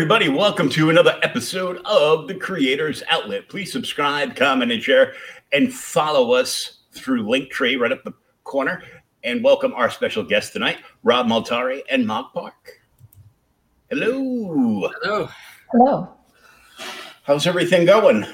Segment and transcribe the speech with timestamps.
[0.00, 3.50] Everybody, welcome to another episode of the Creators Outlet.
[3.50, 5.12] Please subscribe, comment, and share,
[5.52, 8.82] and follow us through Linktree right up the corner.
[9.24, 12.80] And welcome our special guests tonight, Rob Multari and Mog Park.
[13.90, 14.88] Hello.
[15.02, 15.28] Hello.
[15.70, 16.08] Hello.
[17.24, 18.24] How's everything going?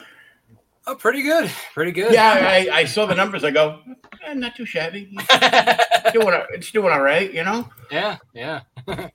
[0.87, 1.51] Oh, pretty good.
[1.75, 2.13] Pretty good.
[2.13, 3.43] Yeah, I, I saw the numbers.
[3.43, 3.81] I go,
[4.25, 5.09] eh, not too shabby.
[5.19, 7.69] It's doing, it's doing all right, you know?
[7.91, 8.19] yeah.
[8.33, 8.61] Yeah.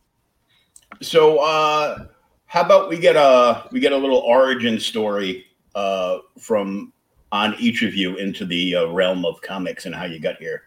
[1.01, 2.05] So, uh,
[2.51, 6.91] how about we get a we get a little origin story uh, from
[7.31, 10.63] on each of you into the uh, realm of comics and how you got here.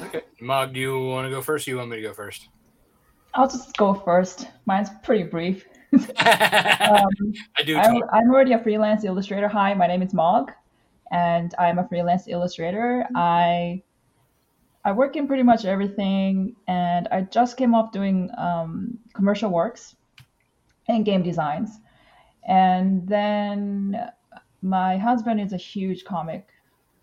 [0.00, 0.22] Okay.
[0.40, 1.68] Mog, do you want to go first?
[1.68, 2.48] Or you want me to go first?
[3.34, 4.48] I'll just go first.
[4.64, 5.66] Mine's pretty brief.
[6.18, 7.04] I
[7.66, 7.76] do.
[7.76, 8.02] I'm.
[8.10, 9.48] I'm already a freelance illustrator.
[9.48, 10.50] Hi, my name is Mog,
[11.12, 13.06] and I'm a freelance illustrator.
[13.14, 13.82] I
[14.82, 19.94] I work in pretty much everything, and I just came off doing um, commercial works
[20.88, 21.80] and game designs,
[22.46, 24.10] and then
[24.62, 26.48] my husband is a huge comic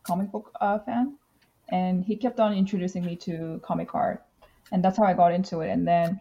[0.04, 1.16] comic book uh, fan,
[1.70, 4.26] and he kept on introducing me to comic art,
[4.72, 5.70] and that's how I got into it.
[5.70, 6.20] And then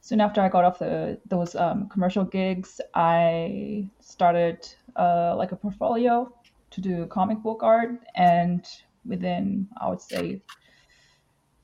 [0.00, 5.56] soon after I got off the those um, commercial gigs, I started uh, like a
[5.56, 6.32] portfolio
[6.70, 8.64] to do comic book art, and
[9.04, 10.42] within I would say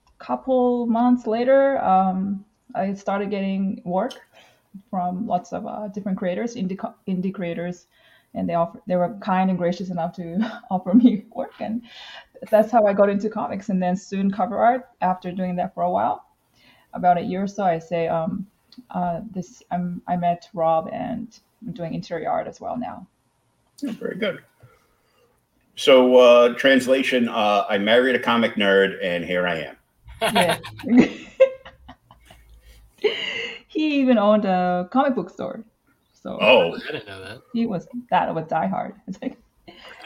[0.09, 4.15] a couple months later, um, I started getting work
[4.91, 7.87] from lots of uh, different creators, indie indie creators,
[8.35, 10.39] and they offer they were kind and gracious enough to
[10.71, 11.83] offer me work, and
[12.51, 13.69] that's how I got into comics.
[13.69, 16.25] And then soon cover art after doing that for a while
[16.95, 18.47] about a year or so, I say, um,
[18.91, 23.07] uh, this I'm, I met Rob and I'm doing interior art as well now.
[23.81, 24.43] Yeah, very good.
[25.75, 29.77] So, uh, translation: uh, I married a comic nerd, and here I am.
[30.23, 30.59] Yeah.
[33.73, 35.65] he even owned a comic book store,
[36.13, 37.43] so Oh, I didn't know that.
[37.53, 38.95] he was that was diehard.
[39.09, 39.37] It's like,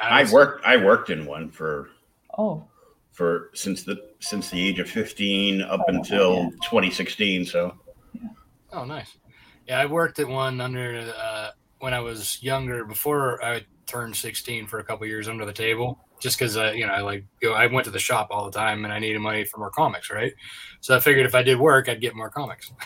[0.03, 0.65] I worked.
[0.65, 1.89] I worked in one for
[2.39, 2.65] oh,
[3.13, 6.49] for since the since the age of fifteen up Oh, until yeah.
[6.65, 7.45] 2016.
[7.47, 7.75] So,
[8.73, 9.17] Oh, nice.
[9.67, 11.51] Yeah, I worked at one under uh,
[11.81, 15.99] when I was younger, before I turned 16 for a couple years under the table,
[16.21, 17.53] just because uh, you know I like go.
[17.55, 20.11] I went to the shop all the time, and I needed money for more comics,
[20.11, 20.33] right?
[20.81, 22.73] So I figured if I did work, I'd get more comics.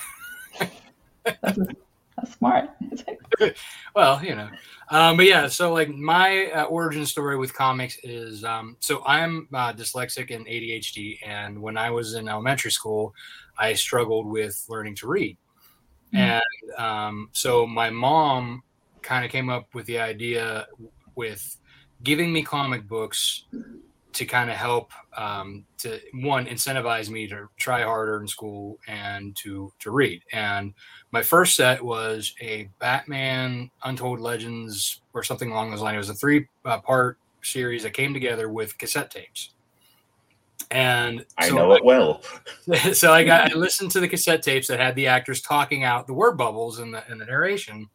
[1.42, 1.58] that's,
[2.16, 2.70] that's smart.
[3.96, 4.48] Well, you know,
[4.90, 5.48] um, but yeah.
[5.48, 10.46] So like my uh, origin story with comics is um, so I'm uh, dyslexic and
[10.46, 13.14] ADHD, and when I was in elementary school,
[13.58, 15.36] I struggled with learning to read,
[16.12, 16.18] Mm.
[16.18, 18.62] and um, so my mom
[19.00, 20.66] kind of came up with the idea
[21.14, 21.56] with
[22.02, 23.44] giving me comic books
[24.12, 29.36] to kind of help um, to one incentivize me to try harder in school and
[29.36, 30.22] to to read.
[30.32, 30.74] And
[31.12, 35.94] my first set was a batman untold legends or something along those lines.
[35.94, 39.50] It was a three uh, part series that came together with cassette tapes.
[40.70, 42.22] And I so know it well.
[42.92, 46.06] so I got I listened to the cassette tapes that had the actors talking out
[46.06, 47.88] the word bubbles in the in the narration,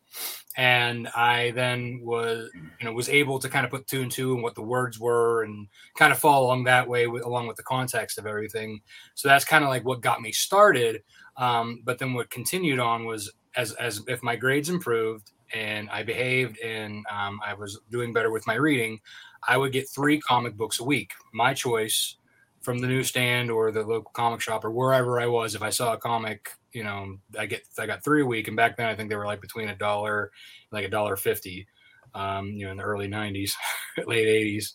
[0.58, 4.34] and I then was you know was able to kind of put two and two
[4.34, 5.68] and what the words were and
[5.98, 8.80] kind of follow along that way with, along with the context of everything.
[9.16, 11.04] So that's kind of like what got me started.
[11.38, 16.04] Um, but then what continued on was as as if my grades improved and I
[16.04, 19.00] behaved and um, I was doing better with my reading,
[19.48, 22.18] I would get three comic books a week, my choice
[22.62, 25.54] from the newsstand or the local comic shop or wherever I was.
[25.54, 28.58] If I saw a comic, you know, I get I got three a week, and
[28.58, 30.32] back then I think they were like between a dollar,
[30.72, 31.66] like a dollar fifty,
[32.14, 33.54] um, you know, in the early '90s,
[34.06, 34.74] late '80s,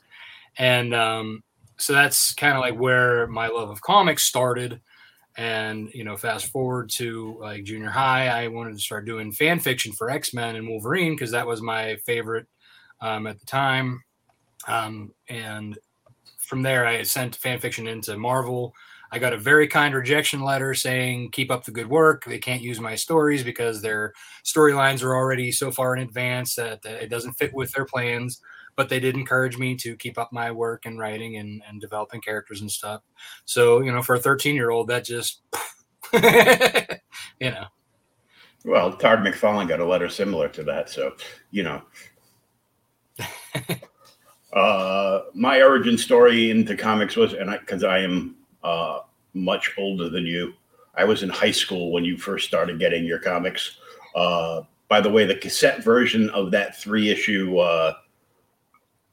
[0.57, 1.43] and um,
[1.77, 4.81] so that's kind of like where my love of comics started.
[5.37, 9.61] And you know, fast forward to like junior high, I wanted to start doing fan
[9.61, 12.47] fiction for X Men and Wolverine because that was my favorite
[13.01, 14.03] um, at the time.
[14.67, 15.79] Um, and
[16.39, 18.75] from there, I sent fan fiction into Marvel.
[19.13, 22.25] I got a very kind rejection letter saying, keep up the good work.
[22.25, 24.13] They can't use my stories because their
[24.45, 28.41] storylines are already so far in advance that, that, it doesn't fit with their plans.
[28.77, 32.21] But they did encourage me to keep up my work and writing and, and developing
[32.21, 33.03] characters and stuff.
[33.45, 35.43] So, you know, for a 13 year old, that just,
[36.13, 37.67] you know.
[38.65, 40.89] Well, Todd McFarlane got a letter similar to that.
[40.89, 41.17] So,
[41.51, 41.83] you know.
[44.53, 49.01] Uh, my origin story into comics was, and I because I, I, am uh,
[49.35, 50.55] much older than you,
[50.95, 53.79] I was in high school when you first started getting your comics.
[54.15, 57.95] Uh, by the way, the cassette version of that three issue uh,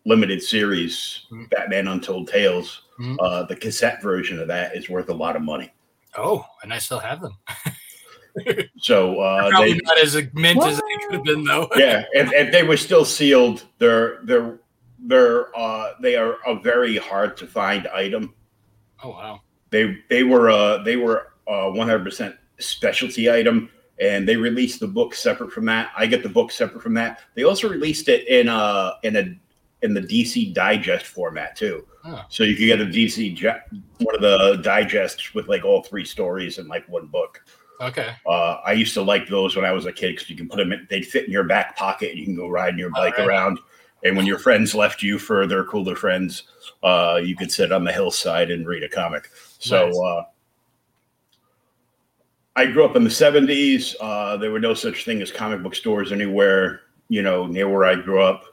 [0.06, 1.44] limited series, mm-hmm.
[1.52, 3.16] Batman Untold Tales, mm-hmm.
[3.20, 5.72] Uh, the cassette version of that is worth a lot of money.
[6.18, 7.38] Oh, and I still have them.
[8.80, 10.70] so uh, probably they, not as mint what?
[10.70, 11.68] as they could have been, though.
[11.76, 14.60] yeah, if, if they were still sealed, they're they're
[15.00, 18.34] they're uh, they are a very hard to find item.
[19.04, 19.42] Oh wow!
[19.70, 25.16] They they were uh, they were a 100% specialty item, and they released the book
[25.16, 25.92] separate from that.
[25.98, 27.22] I get the book separate from that.
[27.36, 29.36] They also released it in uh, in a
[29.84, 31.86] in the DC Digest format too.
[32.04, 32.24] Huh.
[32.30, 33.62] So you could get a DC
[34.00, 37.44] one of the digests with like all three stories in like one book.
[37.80, 38.16] Okay.
[38.26, 40.58] Uh, I used to like those when I was a kid because you can put
[40.58, 43.18] them in, they'd fit in your back pocket and you can go riding your bike
[43.18, 43.28] right.
[43.28, 43.60] around.
[44.04, 46.44] And when your friends left you for their cooler friends,
[46.84, 49.30] uh, you could sit on the hillside and read a comic.
[49.60, 49.98] So nice.
[49.98, 50.24] uh,
[52.56, 53.96] I grew up in the 70s.
[54.00, 57.86] Uh, there were no such thing as comic book stores anywhere, you know, near where
[57.86, 58.44] I grew up.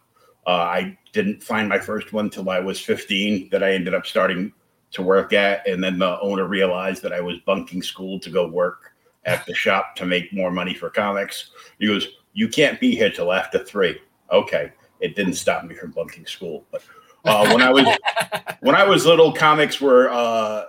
[0.46, 4.06] Uh, I didn't find my first one till I was 15 that I ended up
[4.06, 4.52] starting
[4.92, 5.66] to work at.
[5.66, 8.92] And then the owner realized that I was bunking school to go work
[9.24, 11.50] at the shop to make more money for comics.
[11.78, 13.98] He goes, You can't be here till after three.
[14.30, 16.64] Okay it didn't stop me from bunking school.
[16.70, 16.82] But
[17.24, 17.86] uh, when I was
[18.60, 20.64] when I was little, comics were uh,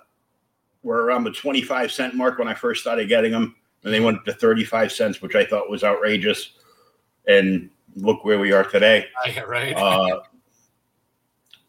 [0.83, 4.00] were around the twenty five cent mark when I first started getting them, and they
[4.00, 6.51] went to thirty five cents, which I thought was outrageous.
[7.27, 9.07] And look where we are today.
[9.27, 9.74] Yeah, right.
[9.74, 10.22] uh,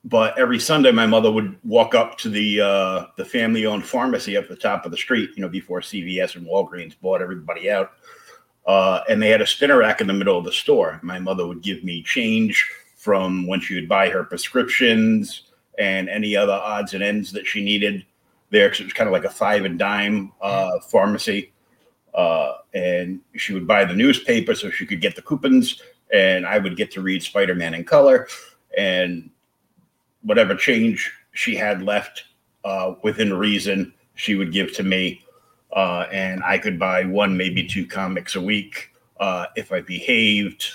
[0.05, 4.37] but every Sunday, my mother would walk up to the uh, the family owned pharmacy
[4.37, 5.31] up the top of the street.
[5.35, 7.93] You know, before CVS and Walgreens bought everybody out
[8.67, 10.99] uh, and they had a spinner rack in the middle of the store.
[11.03, 15.43] My mother would give me change from when she would buy her prescriptions
[15.79, 18.05] and any other odds and ends that she needed
[18.51, 21.53] there because it was kind of like a five and dime uh, pharmacy.
[22.15, 25.83] Uh, and she would buy the newspaper so she could get the coupons,
[26.13, 28.27] and I would get to read Spider Man in color.
[28.77, 29.31] And
[30.23, 32.25] whatever change she had left
[32.65, 35.23] uh, within reason, she would give to me
[35.73, 40.67] uh, and I could buy one, maybe two comics a week uh, if I behaved.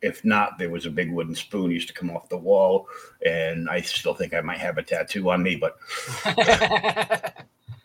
[0.00, 2.86] If not, there was a big wooden spoon used to come off the wall,
[3.26, 5.56] and I still think I might have a tattoo on me.
[5.56, 5.76] But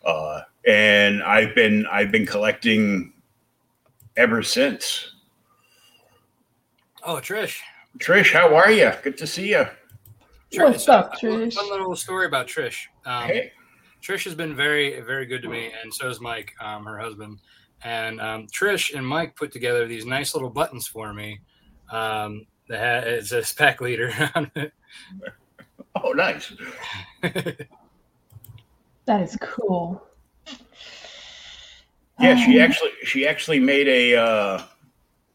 [0.04, 3.12] uh, and I've been I've been collecting
[4.16, 5.12] ever since.
[7.02, 7.58] Oh, Trish.
[7.98, 8.92] Trish, how are you?
[9.02, 9.66] Good to see you.
[10.52, 11.56] Trish, What's up, Trish?
[11.56, 12.86] One little story about Trish.
[13.04, 13.52] Um, hey.
[14.04, 17.38] Trish has been very, very good to me, and so is Mike, um, her husband.
[17.84, 21.40] And um, Trish and Mike put together these nice little buttons for me.
[21.90, 24.72] Um, that it says pack leader on it.
[26.02, 26.52] Oh, nice.
[27.22, 30.02] that is cool.
[32.20, 34.62] Yeah, she um, actually she actually made a uh,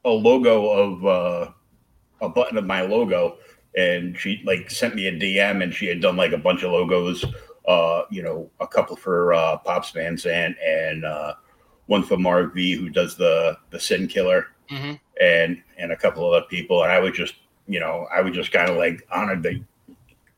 [0.06, 1.52] a logo of uh,
[2.22, 3.38] a button of my logo,
[3.76, 6.72] and she like sent me a DM, and she had done like a bunch of
[6.72, 7.26] logos
[7.70, 11.36] uh, you know, a couple for uh, Pops Van Zandt and uh,
[11.86, 14.96] one for Marv V, who does the the Sin Killer, mm-hmm.
[15.22, 16.84] and and a couple of other people.
[16.84, 17.36] And I would just,
[17.68, 19.62] you know, I would just kind of like honored that,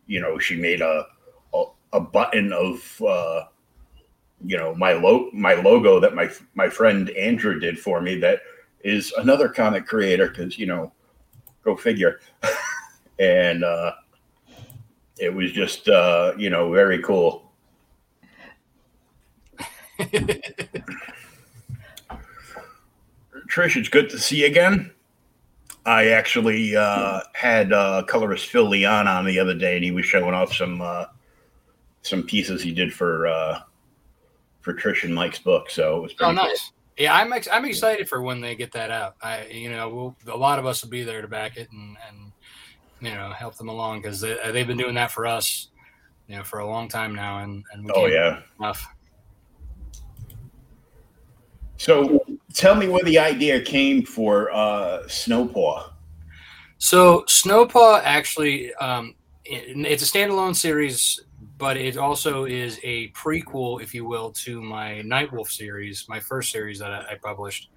[0.08, 1.08] you know, she made a,
[1.54, 3.46] a a button of uh,
[4.46, 8.42] you know my lo- my logo that my my friend Andrew did for me that
[8.84, 10.92] is another comic creator because you know
[11.64, 12.20] go figure
[13.20, 13.94] and uh,
[15.22, 17.52] it was just uh, you know very cool
[23.52, 24.92] Trish, it's good to see you again.
[25.86, 30.06] I actually uh, had uh, colorist Phil Leon on the other day, and he was
[30.06, 31.06] showing off some uh,
[32.02, 33.60] some pieces he did for uh,
[34.62, 35.70] for Trish and Mike's book.
[35.70, 36.32] So it was pretty.
[36.32, 36.70] Oh, nice.
[36.70, 37.06] Cool.
[37.06, 39.16] Yeah, I'm ex- I'm excited for when they get that out.
[39.22, 41.98] I you know we'll, a lot of us will be there to back it and
[42.08, 42.31] and
[43.02, 45.70] you know help them along because they, they've been doing that for us,
[46.28, 48.86] you know, for a long time now, and and we oh yeah enough.
[51.78, 55.92] So tell me where the idea came for uh, Snowpaw.
[56.78, 59.16] So Snowpaw actually, um,
[59.46, 61.20] it's a standalone series,
[61.58, 66.52] but it also is a prequel, if you will, to my Nightwolf series, my first
[66.52, 67.72] series that I, I published.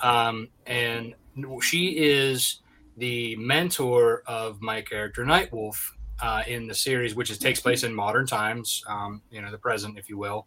[0.00, 1.14] Um, and
[1.60, 2.61] she is
[2.96, 5.76] the mentor of my character Nightwolf
[6.20, 9.58] uh, in the series, which is, takes place in modern times, um, you know, the
[9.58, 10.46] present, if you will.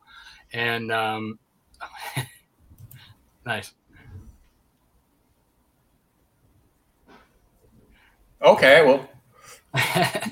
[0.53, 1.39] And um,
[3.45, 3.73] Nice.
[8.41, 9.07] Okay, well.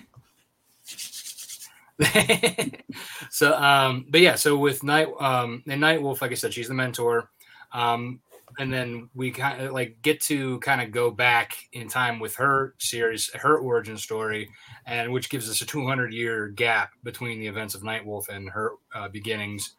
[3.29, 6.67] so um but yeah so with night um and night wolf like i said she's
[6.67, 7.29] the mentor
[7.71, 8.19] um
[8.59, 12.35] and then we kind of like get to kind of go back in time with
[12.35, 14.49] her series her origin story
[14.85, 18.49] and which gives us a 200 year gap between the events of night wolf and
[18.49, 19.75] her uh, beginnings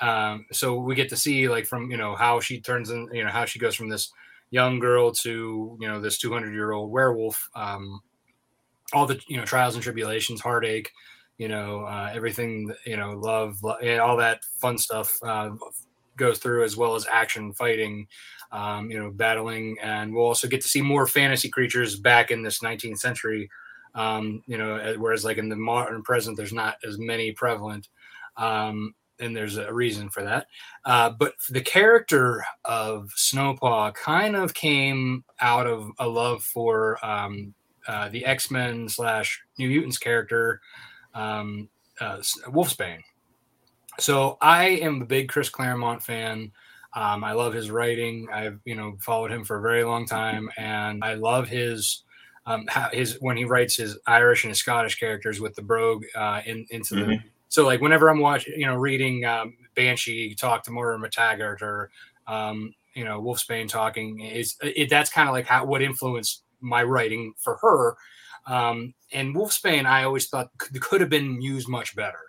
[0.00, 3.24] um, so we get to see like from you know how she turns in, you
[3.24, 4.12] know how she goes from this
[4.50, 7.48] young girl to you know this 200 year old werewolf.
[7.54, 8.00] Um,
[8.92, 10.92] all the you know trials and tribulations, heartache,
[11.38, 15.50] you know uh, everything, you know love, love all that fun stuff uh,
[16.16, 18.06] goes through as well as action, fighting,
[18.52, 22.42] um, you know battling, and we'll also get to see more fantasy creatures back in
[22.42, 23.48] this 19th century.
[23.94, 27.88] Um, you know, whereas like in the modern present, there's not as many prevalent.
[28.36, 30.46] Um, and there's a reason for that.
[30.84, 37.54] Uh, but the character of Snowpaw kind of came out of a love for um,
[37.88, 40.60] uh, the X Men slash New Mutants character,
[41.14, 41.68] um,
[42.00, 42.18] uh,
[42.48, 43.00] Wolfsbane.
[43.98, 46.52] So I am a big Chris Claremont fan.
[46.94, 48.26] Um, I love his writing.
[48.32, 52.02] I've you know followed him for a very long time, and I love his
[52.46, 56.42] um, his when he writes his Irish and his Scottish characters with the brogue uh,
[56.46, 57.10] in, into mm-hmm.
[57.10, 61.62] the so like whenever I'm watching, you know, reading um, Banshee talk to Moira MacTaggert
[61.62, 61.90] or
[62.26, 66.82] um, you know Wolfsbane talking, is it, that's kind of like how what influenced my
[66.82, 67.96] writing for her.
[68.46, 72.20] Um, and Wolfsbane, I always thought could, could have been used much better.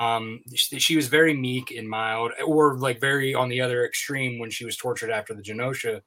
[0.00, 4.38] Um, she, she, was very meek and mild, or like very on the other extreme
[4.38, 6.00] when she was tortured after the Genosha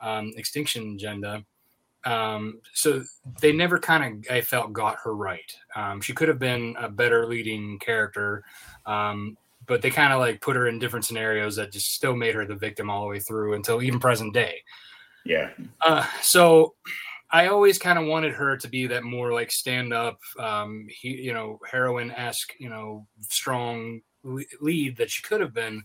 [0.00, 1.44] um, extinction agenda.
[2.04, 3.02] Um, so
[3.40, 5.50] they never kind of, I felt, got her right.
[5.74, 8.44] Um, she could have been a better leading character,
[8.86, 9.36] um,
[9.66, 12.44] but they kind of like put her in different scenarios that just still made her
[12.44, 14.62] the victim all the way through until even present day.
[15.24, 15.50] Yeah.
[15.84, 16.74] Uh, so
[17.34, 21.08] I always kind of wanted her to be that more like stand up, um, he,
[21.10, 24.00] you know, heroine esque, you know, strong
[24.60, 25.82] lead that she could have been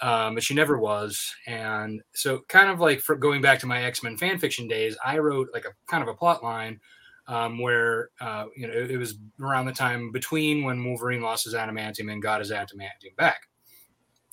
[0.00, 1.34] um, but she never was.
[1.46, 4.96] And so, kind of like for going back to my X Men fan fiction days,
[5.04, 6.80] I wrote like a kind of a plot line
[7.26, 11.44] um, where uh, you know it, it, was around the time between when Wolverine lost
[11.44, 13.40] his adamantium and got his adamantium back.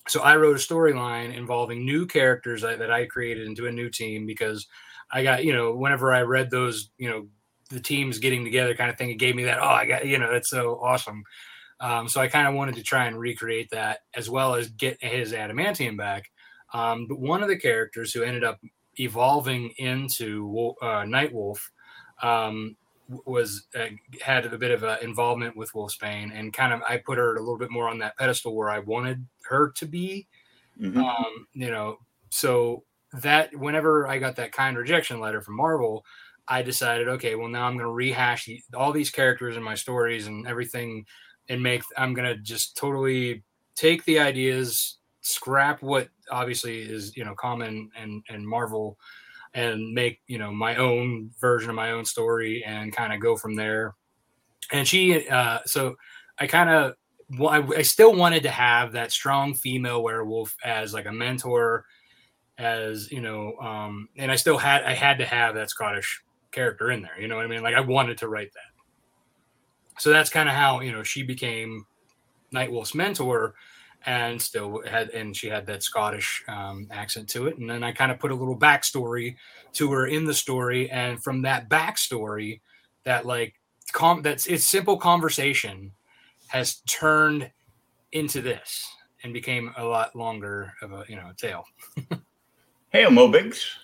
[0.08, 3.90] So I wrote a storyline involving new characters that, that I created into a new
[3.90, 4.68] team because
[5.12, 7.28] I got you know whenever I read those you know
[7.70, 10.20] the teams getting together kind of thing, it gave me that oh I got you
[10.20, 11.24] know that's so awesome.
[11.80, 15.02] Um, so I kind of wanted to try and recreate that as well as get
[15.04, 16.32] his adamantium back.
[16.74, 18.60] Um, but one of the characters who ended up
[18.98, 21.60] evolving into uh, Nightwolf
[22.22, 22.76] um,
[23.26, 23.88] was uh,
[24.22, 27.40] had a bit of an involvement with Wolfsbane, and kind of I put her a
[27.40, 30.28] little bit more on that pedestal where I wanted her to be.
[30.80, 31.00] Mm-hmm.
[31.00, 31.98] Um, you know,
[32.30, 32.84] so
[33.22, 36.04] that whenever I got that kind rejection letter from Marvel,
[36.48, 40.28] I decided, okay, well now I'm going to rehash all these characters in my stories
[40.28, 41.06] and everything
[41.48, 43.44] and make i'm gonna just totally
[43.76, 48.98] take the ideas scrap what obviously is you know common and and marvel
[49.56, 53.36] and make you know my own version of my own story and kind of go
[53.36, 53.96] from there.
[54.72, 55.96] And she uh so
[56.38, 56.94] i kind of
[57.40, 61.86] Well, I still wanted to have that strong female werewolf as like a mentor
[62.58, 66.92] as you know um and i still had i had to have that scottish character
[66.92, 68.76] in there you know what i mean like i wanted to write that
[70.00, 71.86] so that's kind of how you know she became
[72.54, 73.54] Nightwolf's mentor,
[74.06, 77.58] and still had and she had that Scottish um, accent to it.
[77.58, 79.36] And then I kind of put a little backstory
[79.74, 82.62] to her in the story, and from that backstory,
[83.04, 83.56] that like
[83.92, 85.92] com that's it's simple conversation
[86.48, 87.52] has turned
[88.12, 88.88] into this
[89.24, 91.66] and became a lot longer of a you know tale.
[92.96, 93.78] hey, Mo Biggs.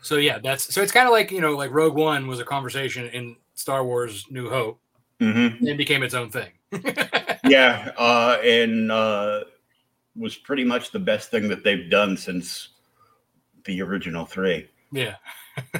[0.00, 2.44] So yeah, that's so it's kind of like you know like Rogue One was a
[2.44, 4.80] conversation in Star Wars New Hope,
[5.20, 5.64] mm-hmm.
[5.64, 6.50] and became its own thing.
[7.44, 9.40] yeah, uh, and uh,
[10.16, 12.70] was pretty much the best thing that they've done since
[13.64, 14.68] the original three.
[14.90, 15.16] Yeah,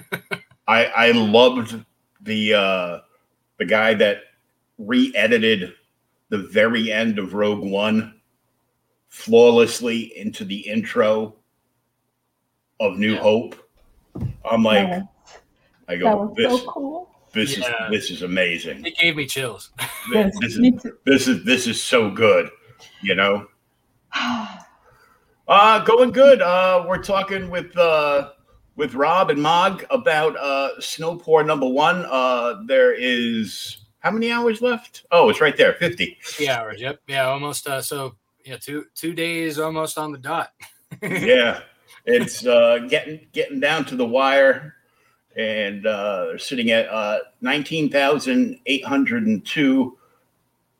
[0.68, 1.82] I I loved
[2.20, 2.98] the uh,
[3.58, 4.18] the guy that
[4.78, 5.72] re-edited
[6.28, 8.21] the very end of Rogue One
[9.12, 11.34] flawlessly into the intro
[12.80, 13.20] of New yeah.
[13.20, 13.56] Hope
[14.50, 15.02] I'm like, yeah.
[15.86, 17.10] I go, this, so cool.
[17.34, 17.86] This yeah.
[17.86, 18.86] is this is amazing.
[18.86, 19.70] It gave me chills.
[20.12, 22.50] this, this is this is this is so good,
[23.02, 23.46] you know.
[25.48, 26.40] Uh going good.
[26.40, 28.30] Uh we're talking with uh
[28.76, 32.06] with Rob and Mog about uh Snowpaw number one.
[32.08, 35.04] Uh there is how many hours left?
[35.10, 36.16] Oh, it's right there, 50.
[36.22, 37.00] Three hours, yep.
[37.08, 38.14] Yeah, almost uh so
[38.44, 40.52] yeah, two two days almost on the dot.
[41.02, 41.60] yeah
[42.04, 44.74] it's uh, getting getting down to the wire,
[45.36, 49.96] and uh, they're sitting at uh, nineteen thousand eight hundred and two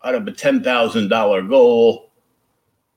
[0.04, 2.10] out of a ten thousand dollar goal,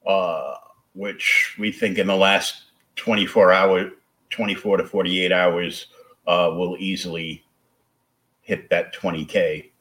[0.07, 0.55] uh,
[0.93, 2.63] which we think in the last
[2.95, 3.91] twenty four hour,
[4.29, 5.87] twenty four to forty eight hours,
[6.25, 7.43] uh, will easily
[8.41, 9.71] hit that twenty k.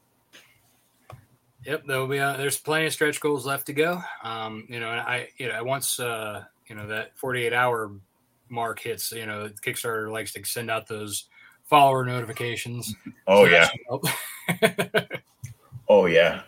[1.67, 4.03] Yep, there'll be uh, there's plenty of stretch goals left to go.
[4.23, 7.93] Um, you know, I you know once uh, you know that 48 hour
[8.49, 11.25] mark hits, you know, Kickstarter likes to send out those
[11.65, 12.95] follower notifications.
[13.27, 14.03] Oh so
[14.61, 15.07] yeah.
[15.89, 16.43] oh yeah.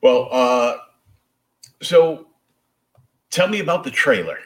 [0.00, 0.78] Well, uh
[1.82, 2.28] so
[3.30, 4.38] tell me about the trailer.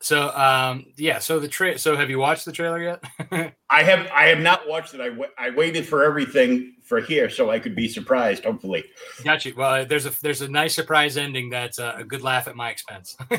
[0.00, 3.02] So um yeah, so the tra- so have you watched the trailer yet?
[3.70, 5.00] I have I have not watched it.
[5.00, 8.84] I, w- I waited for everything for here so I could be surprised hopefully.
[9.24, 9.54] Got you.
[9.56, 13.16] Well, there's a there's a nice surprise ending that's a good laugh at my expense.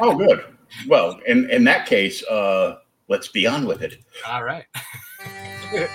[0.00, 0.44] oh good.
[0.86, 2.76] Well, in in that case, uh
[3.08, 3.96] let's be on with it.
[4.26, 4.66] All right.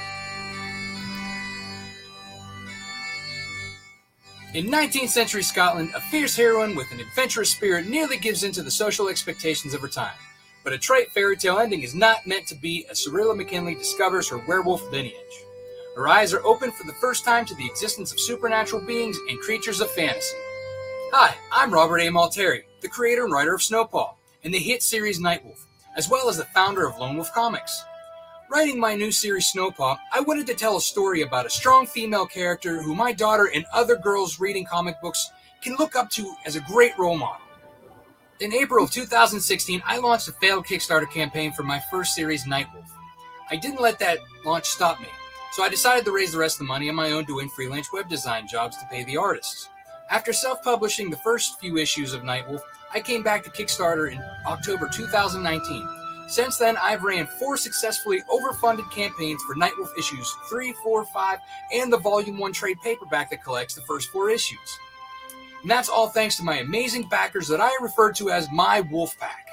[4.54, 8.62] In 19th century Scotland, a fierce heroine with an adventurous spirit nearly gives in to
[8.62, 10.14] the social expectations of her time.
[10.64, 14.30] But a trite fairy tale ending is not meant to be as Cirilla McKinley discovers
[14.30, 15.16] her werewolf lineage.
[15.96, 19.40] Her eyes are open for the first time to the existence of supernatural beings and
[19.40, 20.38] creatures of fantasy.
[21.14, 22.10] Hi, I'm Robert A.
[22.10, 24.14] Multari, the creator and writer of Snowpaw
[24.44, 25.66] and the hit series Nightwolf,
[25.98, 27.84] as well as the founder of Lone Wolf Comics.
[28.54, 32.28] Writing my new series Snowpaw, I wanted to tell a story about a strong female
[32.28, 35.32] character who my daughter and other girls reading comic books
[35.64, 37.42] can look up to as a great role model.
[38.42, 42.86] In April of 2016, I launched a failed Kickstarter campaign for my first series, Nightwolf.
[43.50, 45.08] I didn't let that launch stop me,
[45.54, 47.92] so I decided to raise the rest of the money on my own doing freelance
[47.92, 49.68] web design jobs to pay the artists.
[50.12, 52.62] After self publishing the first few issues of Nightwolf,
[52.94, 58.90] I came back to Kickstarter in October 2019 since then, I've ran four successfully overfunded
[58.92, 61.40] campaigns for Nightwolf issues 3, 4, 5,
[61.74, 64.80] and the Volume 1 trade paperback that collects the first four issues.
[65.62, 69.18] And that's all thanks to my amazing backers that I refer to as my Wolf
[69.20, 69.48] Pack.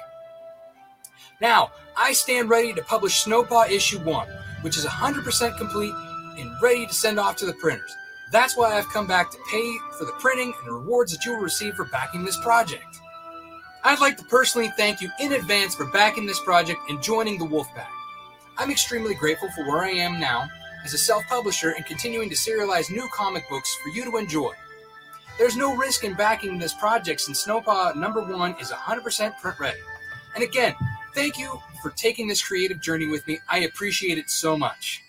[1.39, 4.27] Now, I stand ready to publish Snowpaw Issue 1,
[4.61, 5.93] which is 100% complete
[6.37, 7.95] and ready to send off to the printers.
[8.31, 11.33] That's why I've come back to pay for the printing and the rewards that you
[11.33, 12.90] will receive for backing this project.
[13.83, 17.45] I'd like to personally thank you in advance for backing this project and joining the
[17.45, 17.87] Wolfpack.
[18.57, 20.47] I'm extremely grateful for where I am now
[20.85, 24.51] as a self publisher and continuing to serialize new comic books for you to enjoy.
[25.39, 29.79] There's no risk in backing this project since Snowpaw number one is 100% print ready.
[30.35, 30.75] And again,
[31.15, 33.39] thank you for taking this creative journey with me.
[33.49, 35.01] I appreciate it so much.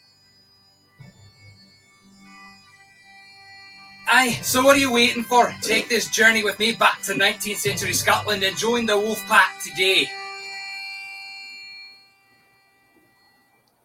[4.14, 5.55] Aye, so what are you waiting for?
[5.62, 9.59] Take this journey with me back to 19th century Scotland and join the wolf pack
[9.62, 10.07] today.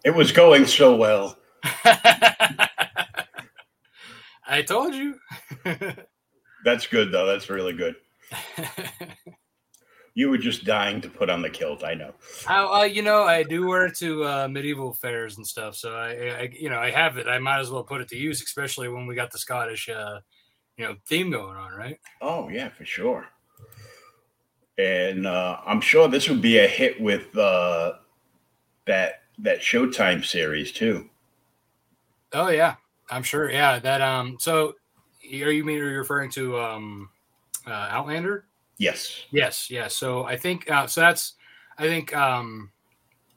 [0.04, 1.38] It was going so well.
[4.46, 5.18] I told you.
[6.66, 7.26] That's good, though.
[7.26, 7.96] That's really good.
[10.17, 11.84] you were just dying to put on the kilt.
[11.84, 12.12] I know.
[12.47, 15.75] I, uh, you know, I do wear it to uh, medieval fairs and stuff.
[15.75, 17.27] So I, I, you know, I have it.
[17.27, 20.21] I might as well put it to use, especially when we got the Scottish, uh,
[20.75, 21.99] you know, theme going on, right?
[22.19, 23.27] Oh yeah, for sure.
[24.80, 27.93] And uh, I'm sure this would be a hit with uh,
[28.88, 31.12] that that Showtime series too.
[32.34, 32.77] Oh yeah,
[33.12, 33.51] I'm sure.
[33.51, 34.38] Yeah, that um.
[34.39, 34.73] So,
[35.32, 37.10] are you mean are you referring to um,
[37.67, 38.47] uh, Outlander?
[38.78, 39.26] Yes.
[39.32, 39.70] Yes.
[39.70, 39.96] Yes.
[39.96, 41.02] So I think uh, so.
[41.02, 41.34] That's
[41.78, 42.72] I think um,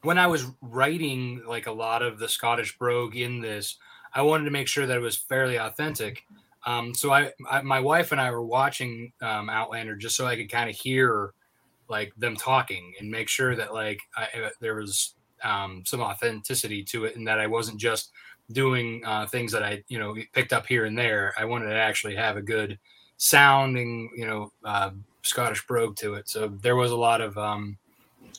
[0.03, 3.77] when I was writing like a lot of the Scottish brogue in this,
[4.13, 6.23] I wanted to make sure that it was fairly authentic.
[6.65, 10.35] Um, so I, I, my wife and I were watching um, Outlander just so I
[10.35, 11.33] could kind of hear
[11.89, 17.05] like them talking and make sure that like I, there was um, some authenticity to
[17.05, 18.11] it and that I wasn't just
[18.51, 21.33] doing uh, things that I, you know, picked up here and there.
[21.37, 22.77] I wanted to actually have a good
[23.17, 24.91] sounding, you know, uh,
[25.23, 26.29] Scottish brogue to it.
[26.29, 27.77] So there was a lot of, um,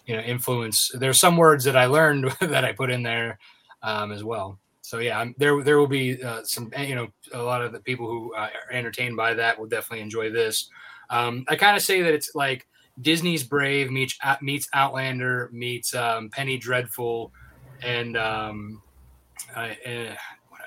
[0.06, 0.90] you know, influence.
[0.94, 3.38] There's some words that I learned that I put in there
[3.82, 4.58] um, as well.
[4.80, 7.72] So yeah, I'm, there there will be uh, some, eh, you know, a lot of
[7.72, 10.68] the people who uh, are entertained by that will definitely enjoy this.
[11.08, 12.66] Um, I kind of say that it's like
[13.00, 17.32] Disney's Brave meets meets Outlander meets um, Penny Dreadful,
[17.82, 18.82] and um,
[19.56, 19.70] uh,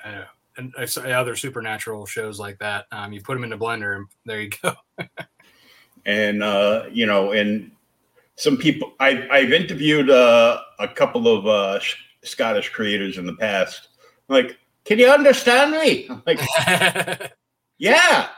[0.04, 0.24] uh,
[0.56, 2.86] and other supernatural shows like that.
[2.92, 4.74] Um, you put them in the blender, and there you go.
[6.06, 7.70] and uh, you know, and
[8.36, 11.80] some people I, I've interviewed uh, a couple of uh,
[12.22, 13.88] Scottish creators in the past.
[14.28, 16.06] Like, can you understand me?
[16.10, 16.40] I'm like,
[17.78, 18.28] yeah.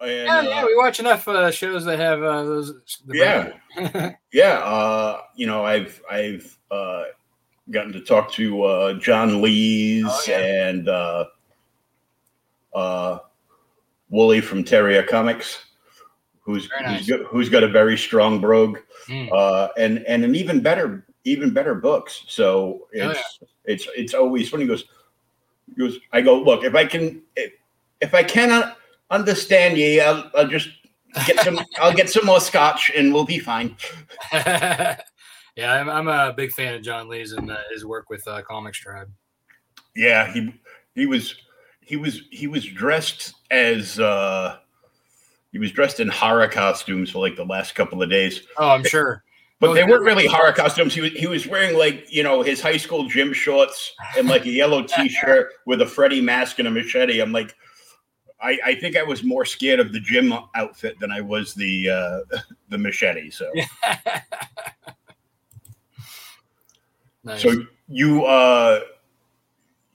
[0.00, 2.72] And, yeah, yeah, uh, we watch enough uh, shows that have uh, those.
[3.08, 3.52] Yeah,
[4.32, 4.58] yeah.
[4.58, 7.04] Uh, you know, I've I've uh,
[7.70, 10.68] gotten to talk to uh, John Lees oh, yeah.
[10.68, 11.24] and uh,
[12.72, 13.18] uh,
[14.08, 15.64] Wooly from Terrier Comics,
[16.48, 16.98] who's nice.
[16.98, 19.30] who's, got, who's got a very strong brogue, mm.
[19.32, 22.24] uh, and and an even better even better books.
[22.26, 23.48] So it's oh, yeah.
[23.66, 24.84] it's it's always when he goes,
[25.66, 25.98] he goes.
[26.12, 27.52] I go look if I can if,
[28.00, 28.78] if I cannot
[29.10, 30.70] understand you, I'll, I'll just
[31.26, 31.60] get some.
[31.78, 33.76] I'll get some more scotch and we'll be fine.
[35.58, 38.42] Yeah, I'm, I'm a big fan of John Lees and uh, his work with uh,
[38.48, 39.08] ComixTribe.
[39.96, 40.54] Yeah, he
[40.94, 41.34] he was
[41.80, 44.58] he was he was dressed as uh
[45.52, 48.42] he was dressed in horror costumes for like the last couple of days.
[48.56, 49.24] Oh, I'm sure.
[49.60, 50.94] But they weren't really horror costumes.
[50.94, 54.44] He was he was wearing like you know his high school gym shorts and like
[54.46, 57.18] a yellow T-shirt with a Freddy mask and a machete.
[57.20, 57.56] I'm like,
[58.40, 61.90] I, I think I was more scared of the gym outfit than I was the
[61.90, 62.20] uh,
[62.68, 63.30] the machete.
[63.30, 63.50] So
[67.24, 67.42] Nice.
[67.42, 68.80] So you uh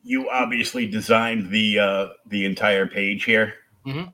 [0.03, 3.53] you obviously designed the uh the entire page here.
[3.85, 4.09] Mm-hmm.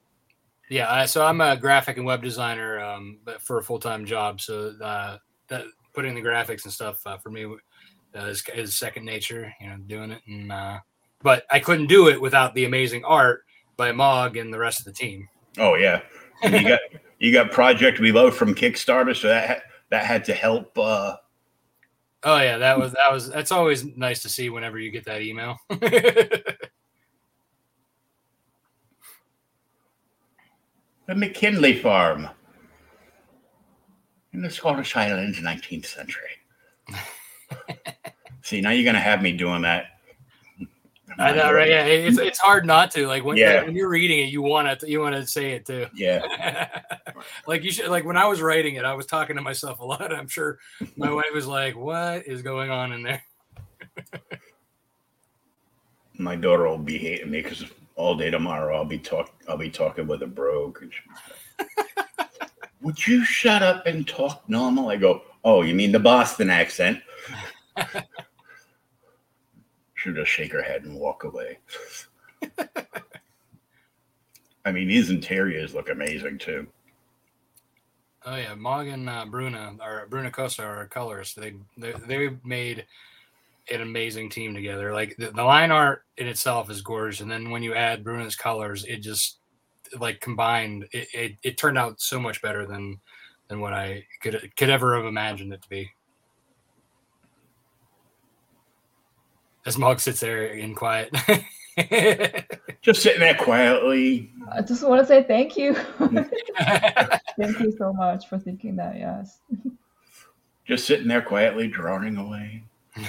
[0.70, 4.40] Yeah, so I'm a graphic and web designer, um, but for a full time job.
[4.40, 9.06] So uh, that putting the graphics and stuff uh, for me uh, is, is, second
[9.06, 9.52] nature.
[9.60, 10.80] You know, doing it, and uh,
[11.24, 13.44] but I couldn't do it without the amazing art
[13.78, 15.28] by Mog and the rest of the team.
[15.58, 16.02] Oh yeah,
[16.44, 16.80] and you got
[17.20, 21.16] you got Project We Love from Kickstarter, so that that had to help uh,
[22.24, 25.22] Oh yeah, that was that was that's always nice to see whenever you get that
[25.22, 25.58] email.
[31.10, 32.30] the McKinley Farm
[34.32, 36.30] in the Scottish Highlands, 19th century.
[38.43, 39.88] see, now you're gonna have me doing that
[41.17, 41.67] I know, right?
[41.67, 43.08] Yeah, it's it's hard not to.
[43.08, 43.63] Like when, yeah.
[43.63, 45.88] when you're reading it, you want to you want to say it too.
[45.93, 46.82] Yeah.
[47.48, 49.86] like you should like when I was writing it, I was talking to myself a
[49.86, 50.13] lot.
[50.13, 50.60] I'm sure
[50.95, 53.24] my wife was like, "What is going on in there?"
[56.17, 57.65] my daughter will be hating me because
[58.00, 60.82] all day tomorrow I'll be talk I'll be talking with a brogue.
[62.82, 64.88] Would you shut up and talk normal?
[64.88, 67.02] I go, "Oh, you mean the Boston accent?"
[69.96, 71.60] She'll just shake her head and walk away.
[74.66, 76.68] I mean, these interiors look amazing too.
[78.26, 81.34] Oh yeah, Morgan uh, Bruna or Bruna Costa are colors.
[81.36, 82.86] They they they made
[83.72, 84.94] an amazing team together.
[84.94, 88.36] Like the, the, line art in itself is gorgeous, and then when you add Bruna's
[88.36, 89.40] colors, it just
[90.00, 90.86] like combined.
[90.92, 93.00] It, it, it turned out so much better than
[93.48, 95.90] than what I could could ever have imagined it to be.
[99.70, 101.14] as Mog sits there in quiet.
[102.82, 104.32] just sitting there quietly.
[104.52, 105.74] I just want to say thank you.
[107.38, 108.98] thank you so much for thinking that.
[108.98, 109.40] Yes.
[110.66, 112.64] Just sitting there quietly, drawing away.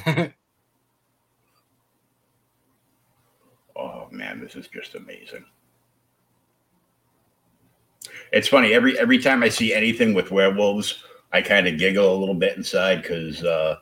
[3.81, 5.45] oh man, this is just amazing.
[8.33, 12.19] It's funny every every time I see anything with werewolves, I kind of giggle a
[12.19, 13.77] little bit inside because uh,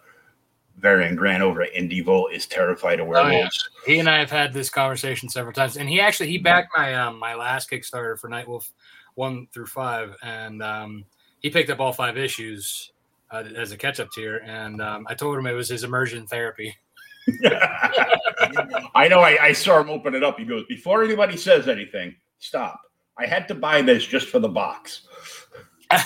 [0.78, 3.68] Varian Grant over at Indievolt is terrified of werewolves.
[3.68, 3.94] Oh, yeah.
[3.94, 6.94] He and I have had this conversation several times, and he actually he backed my
[6.94, 8.70] um, my last Kickstarter for Nightwolf
[9.14, 11.04] one through five, and um,
[11.40, 12.92] he picked up all five issues
[13.30, 16.26] uh, as a catch up tier, and um, I told him it was his immersion
[16.26, 16.74] therapy.
[18.94, 19.20] I know.
[19.20, 20.38] I, I saw him open it up.
[20.38, 22.80] He goes, "Before anybody says anything, stop.
[23.18, 25.02] I had to buy this just for the box."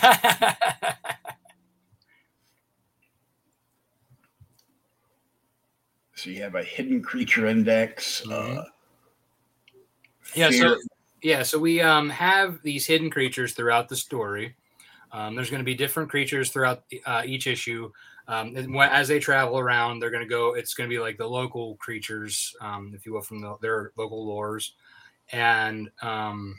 [6.15, 8.23] so you have a hidden creature index.
[8.27, 8.59] Mhm.
[8.59, 8.65] Uh,
[10.35, 10.77] Yeah, so
[11.23, 14.57] yeah, so we um, have these hidden creatures throughout the story.
[15.13, 17.91] Um, there's going to be different creatures throughout uh, each issue.
[18.29, 20.55] Um, as they travel around, they're going to go.
[20.55, 23.93] It's going to be like the local creatures, um, if you will, from the, their
[23.97, 24.71] local lores.
[25.33, 26.57] And um,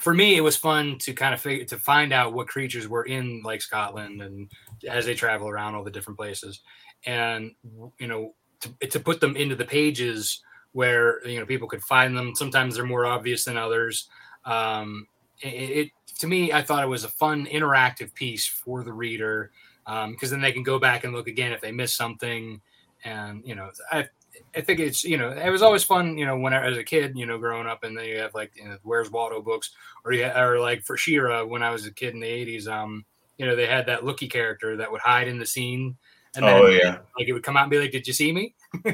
[0.00, 3.04] for me, it was fun to kind of figure to find out what creatures were
[3.04, 4.50] in like Scotland and
[4.88, 6.60] as they travel around all the different places,
[7.06, 7.52] and
[7.98, 12.16] you know to, to put them into the pages where you know people could find
[12.16, 12.34] them.
[12.34, 14.08] Sometimes they're more obvious than others.
[14.44, 15.06] Um,
[15.40, 19.50] it, it to me, I thought it was a fun interactive piece for the reader
[19.86, 22.60] because then they can go back and look again if they miss something.
[23.04, 24.08] And you know, I
[24.56, 26.84] I think it's you know it was always fun you know when I, as a
[26.84, 29.70] kid you know growing up and then you have like you know, Where's Waldo books
[30.04, 33.04] or you or like for She-Ra when I was a kid in the eighties um
[33.38, 35.96] you know they had that Loo-Kee character that would hide in the scene
[36.34, 36.98] and then oh yeah.
[37.18, 38.54] like it would come out and be like, "Did you see me?"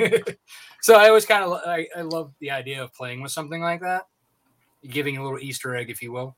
[0.83, 3.81] so I always kind of I, I love the idea of playing with something like
[3.81, 4.07] that,
[4.89, 6.37] giving a little Easter egg, if you will.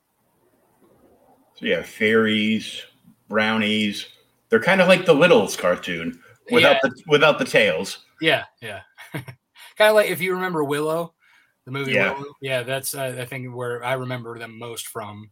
[1.54, 2.82] So yeah, fairies,
[3.28, 4.06] brownies.
[4.50, 8.04] They're kind of like the Littles cartoon without yeah, the without the tails.
[8.20, 8.80] yeah, yeah.
[9.12, 9.24] kind
[9.90, 11.14] of like if you remember Willow,
[11.64, 12.12] the movie Yeah.
[12.12, 12.34] Willow.
[12.42, 15.30] Yeah, that's uh, I think where I remember them most from.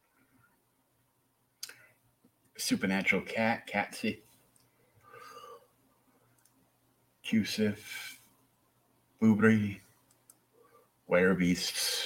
[2.57, 4.21] Supernatural cat, Catsy,
[7.25, 8.17] Cusif,
[9.23, 9.79] Boobrie,
[11.11, 12.03] Werebeasts.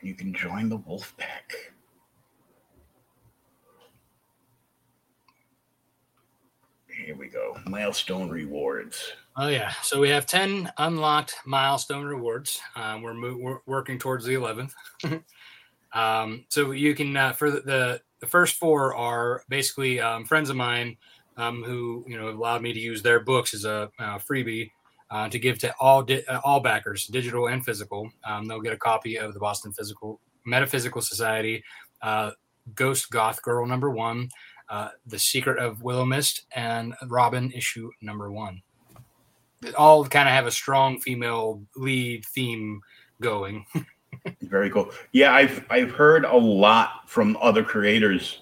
[0.00, 1.52] And you can join the wolf pack.
[7.04, 7.56] Here we go.
[7.66, 9.12] Milestone rewards.
[9.36, 12.60] Oh yeah, so we have ten unlocked milestone rewards.
[12.74, 14.74] Um, we're, mo- we're working towards the eleventh.
[15.92, 20.50] um, so you can uh, for the, the the first four are basically um, friends
[20.50, 20.96] of mine
[21.36, 24.70] um, who you know allowed me to use their books as a uh, freebie
[25.10, 28.10] uh, to give to all di- uh, all backers, digital and physical.
[28.24, 31.62] Um, they'll get a copy of the Boston Physical Metaphysical Society,
[32.02, 32.32] uh,
[32.74, 34.28] Ghost Goth Girl number one,
[34.68, 38.62] uh, The Secret of Willow Mist, and Robin issue number one.
[39.60, 42.80] They all kind of have a strong female lead theme
[43.20, 43.66] going.
[44.42, 44.90] Very cool.
[45.12, 48.40] Yeah, I've I've heard a lot from other creators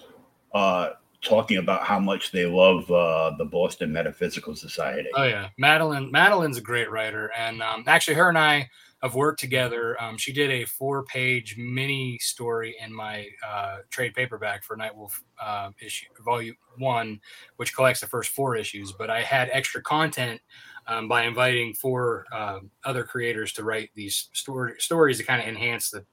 [0.53, 5.09] uh, talking about how much they love uh, the Boston Metaphysical Society.
[5.15, 6.11] Oh yeah, Madeline.
[6.11, 8.69] Madeline's a great writer, and um, actually, her and I
[9.03, 10.01] have worked together.
[10.01, 15.69] Um, she did a four-page mini story in my uh, trade paperback for Nightwolf uh,
[15.79, 17.19] issue volume one,
[17.57, 18.91] which collects the first four issues.
[18.91, 20.41] But I had extra content
[20.87, 25.47] um, by inviting four um other creators to write these story, stories to kind of
[25.47, 26.05] enhance the,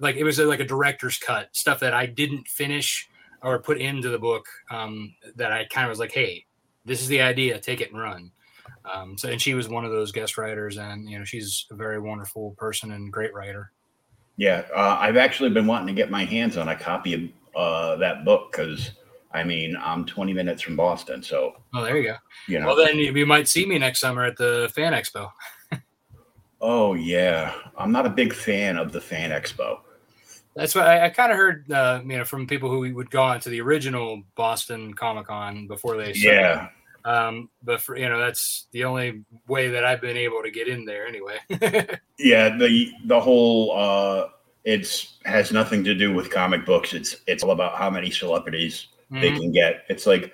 [0.00, 3.08] like it was a, like a director's cut stuff that I didn't finish
[3.42, 6.44] or put into the book um, that I kind of was like, hey,
[6.84, 8.30] this is the idea, take it and run.
[8.92, 11.74] Um, so, and she was one of those guest writers, and you know, she's a
[11.74, 13.72] very wonderful person and great writer.
[14.36, 17.20] Yeah, uh, I've actually been wanting to get my hands on a copy of
[17.54, 18.92] uh, that book because
[19.32, 22.16] I mean I'm 20 minutes from Boston, so Oh, there you go.
[22.48, 22.66] you know.
[22.68, 25.30] Well, then you, might see me next summer at the Fan Expo.
[26.60, 29.80] oh yeah, I'm not a big fan of the Fan Expo.
[30.56, 33.22] That's what I, I kind of heard, uh, you know, from people who would go
[33.22, 36.12] on to the original Boston Comic Con before they.
[36.14, 36.68] Yeah,
[37.04, 40.68] Um, but for, you know, that's the only way that I've been able to get
[40.68, 41.38] in there anyway.
[42.18, 42.56] yeah.
[42.56, 44.28] The the whole uh,
[44.64, 46.92] it's has nothing to do with comic books.
[46.92, 49.36] It's it's all about how many celebrities they Mhm.
[49.36, 49.84] can get.
[49.88, 50.32] It's like,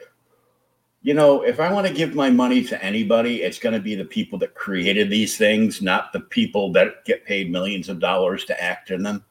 [1.02, 3.94] you know, if I want to give my money to anybody, it's going to be
[3.94, 8.44] the people that created these things, not the people that get paid millions of dollars
[8.46, 9.24] to act in them.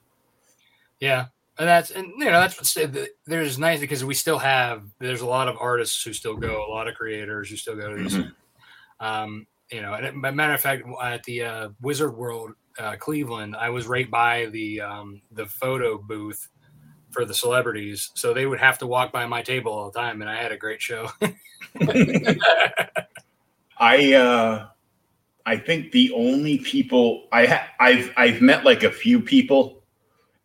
[1.01, 1.25] Yeah,
[1.57, 2.77] and that's and you know that's what's
[3.25, 6.71] there's nice because we still have there's a lot of artists who still go, a
[6.71, 8.19] lot of creators who still go to these.
[8.99, 13.55] Um, you know, and it- matter of fact, at the uh, Wizard World uh, Cleveland,
[13.55, 16.47] I was right by the um, the photo booth
[17.11, 20.21] for the celebrities, so they would have to walk by my table all the time,
[20.21, 21.09] and I had a great show.
[23.77, 24.67] I uh
[25.45, 29.83] I think the only people I ha- I've I've met like a few people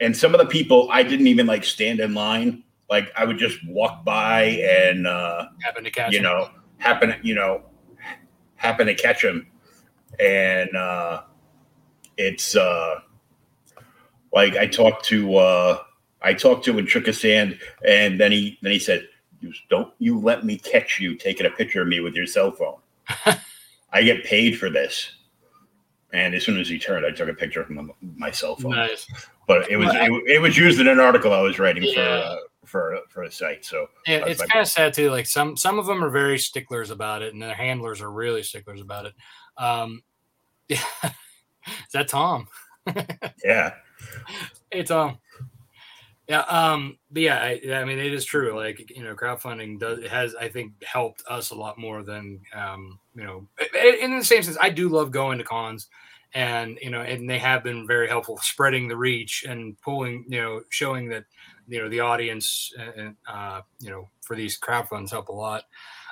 [0.01, 2.65] and some of the people I didn't even like stand in line.
[2.89, 6.25] Like I would just walk by and uh Happened to catch you him.
[6.25, 7.63] know happen you know
[8.57, 9.47] happen to catch him
[10.19, 11.23] and uh
[12.17, 13.01] it's uh
[14.33, 15.79] like I talked to uh
[16.23, 19.07] I talked to him and shook his hand and then he then he said
[19.41, 22.51] you don't you let me catch you taking a picture of me with your cell
[22.51, 22.77] phone
[23.93, 25.13] I get paid for this.
[26.13, 27.85] And as soon as he turned, I took a picture of my,
[28.17, 28.73] my cell phone.
[28.73, 29.07] Nice.
[29.51, 32.37] But it was it, it was used in an article I was writing for uh,
[32.65, 33.65] for for a site.
[33.65, 35.11] So Yeah, it's kind of sad too.
[35.11, 38.45] Like some some of them are very sticklers about it, and their handlers are really
[38.45, 39.15] sticklers about it.
[39.57, 40.05] Um,
[40.69, 42.47] yeah, is that Tom?
[43.45, 43.75] yeah,
[44.71, 45.19] Hey Tom.
[46.29, 48.57] Yeah, um, but yeah, I, I mean, it is true.
[48.57, 52.41] Like you know, crowdfunding does it has I think helped us a lot more than
[52.55, 53.49] um, you know.
[53.75, 55.89] a- In the same sense, I do love going to cons,
[56.35, 60.41] and you know, and they have been very helpful, spreading the reach and pulling, you
[60.41, 61.25] know, showing that
[61.67, 65.65] you know the audience, and uh, you know, for these crowdfunds help a lot.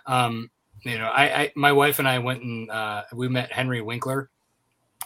[0.06, 0.50] Um,
[0.82, 4.30] you know, I, I my wife and I went and uh, we met Henry Winkler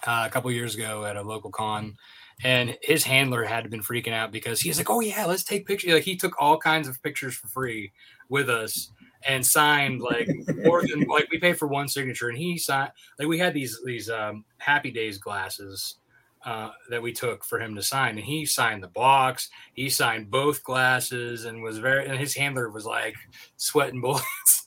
[0.07, 1.97] uh, a couple years ago at a local con
[2.45, 5.93] and his handler had been freaking out because he's like, "Oh yeah, let's take pictures."
[5.93, 7.93] Like he took all kinds of pictures for free
[8.29, 8.91] with us
[9.27, 10.29] and signed like
[10.65, 13.81] more than like we paid for one signature, and he signed like we had these
[13.85, 15.97] these um, Happy Days glasses
[16.45, 19.49] uh, that we took for him to sign, and he signed the box.
[19.75, 22.07] He signed both glasses and was very.
[22.07, 23.15] And his handler was like
[23.57, 24.67] sweating bullets.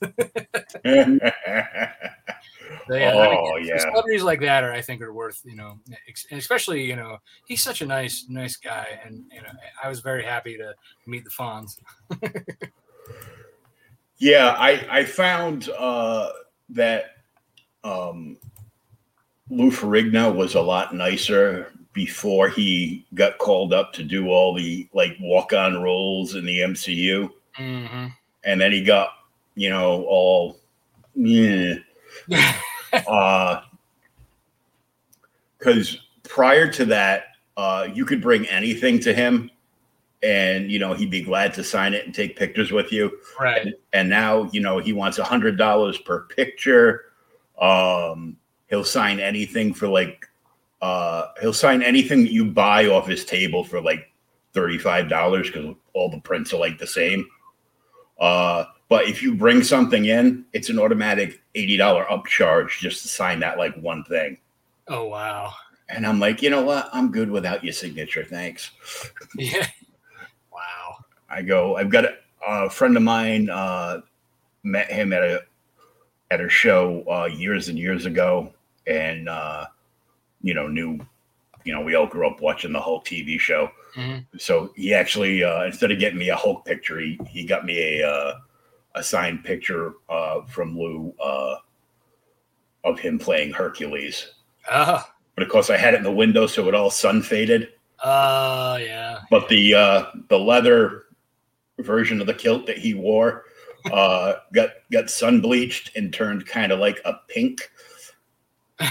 [2.88, 3.78] But yeah, I mean, Oh, yeah.
[3.78, 7.62] celebrities like that are, I think, are worth you know, ex- especially you know, he's
[7.62, 9.48] such a nice, nice guy, and you know,
[9.82, 10.72] I was very happy to
[11.06, 11.78] meet the Fonz.
[14.18, 14.54] yeah.
[14.58, 16.30] I I found uh,
[16.70, 17.16] that
[17.84, 18.36] um,
[19.50, 24.88] Lou Ferrigno was a lot nicer before he got called up to do all the
[24.92, 28.06] like walk on roles in the MCU, Mm-hmm.
[28.44, 29.10] and then he got
[29.54, 30.58] you know all
[31.14, 31.74] yeah.
[33.08, 33.60] uh
[35.58, 37.24] because prior to that
[37.56, 39.50] uh you could bring anything to him
[40.26, 43.16] and you know he'd be glad to sign it and take pictures with you.
[43.40, 43.72] Right.
[43.92, 47.12] and now you know he wants a hundred dollars per picture.
[47.60, 48.36] Um
[48.66, 50.26] he'll sign anything for like
[50.82, 54.10] uh he'll sign anything that you buy off his table for like
[54.54, 57.24] $35 because all the prints are like the same.
[58.18, 63.38] Uh but if you bring something in it's an automatic $80 upcharge just to sign
[63.40, 64.38] that like one thing.
[64.88, 65.52] Oh wow.
[65.88, 66.88] and i'm like you know what?
[66.92, 68.24] I'm good without your signature.
[68.24, 68.72] Thanks.
[69.36, 69.66] Yeah.
[71.28, 71.76] I go.
[71.76, 72.14] I've got a,
[72.46, 73.50] a friend of mine.
[73.50, 74.00] Uh,
[74.62, 75.42] met him at a
[76.30, 78.52] at a show uh, years and years ago,
[78.86, 79.66] and uh,
[80.42, 80.98] you know knew.
[81.64, 83.68] You know, we all grew up watching the Hulk TV show.
[83.96, 84.24] Mhm.
[84.38, 88.00] So he actually, uh, instead of getting me a Hulk picture, he, he got me
[88.00, 88.34] a uh,
[88.94, 91.56] a signed picture uh, from Lou uh,
[92.84, 94.32] of him playing Hercules.
[94.70, 95.04] Oh.
[95.34, 97.70] But of course, I had it in the window, so it all sun faded.
[98.04, 99.20] Oh yeah.
[99.30, 101.05] but the uh the leather
[101.78, 103.44] version of the kilt that he wore
[103.92, 107.70] uh got got sun bleached and turned kind of like a pink.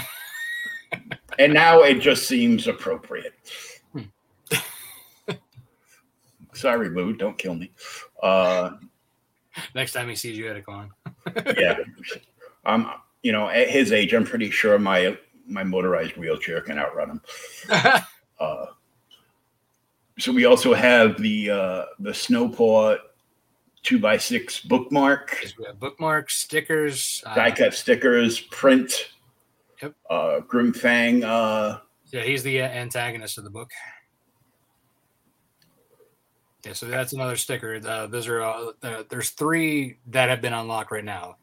[1.38, 3.34] And now it just seems appropriate.
[6.54, 7.72] Sorry Boo, don't kill me.
[8.22, 8.70] Uh
[9.74, 10.90] Next time he sees you at a con.
[11.58, 11.76] yeah.
[12.64, 12.86] I'm
[13.22, 17.20] you know at his age i'm pretty sure my my motorized wheelchair can outrun him.
[18.38, 18.66] Uh,
[20.18, 22.98] so we also have the uh, the Snowpaw
[23.82, 27.22] two by six bookmark, we have bookmarks, stickers.
[27.24, 29.10] Uh, die cut stickers, print.
[29.80, 29.94] Yep.
[30.10, 31.22] Uh, Grimfang.
[31.22, 31.78] Uh,
[32.10, 33.70] yeah, he's the uh, antagonist of the book.
[36.64, 37.80] Yeah, so that's another sticker.
[37.86, 41.36] Uh, those are uh, uh, there's three that have been unlocked right now.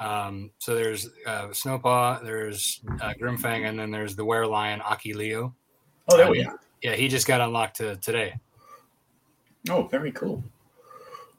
[0.00, 5.14] Um, so there's uh, Snowpaw, there's uh, Grimfang, and then there's the Were Lion Aki
[5.14, 5.54] Leo.
[6.08, 6.58] oh, there we are.
[6.82, 8.34] Yeah, he just got unlocked to, today.
[9.68, 10.42] Oh, very cool.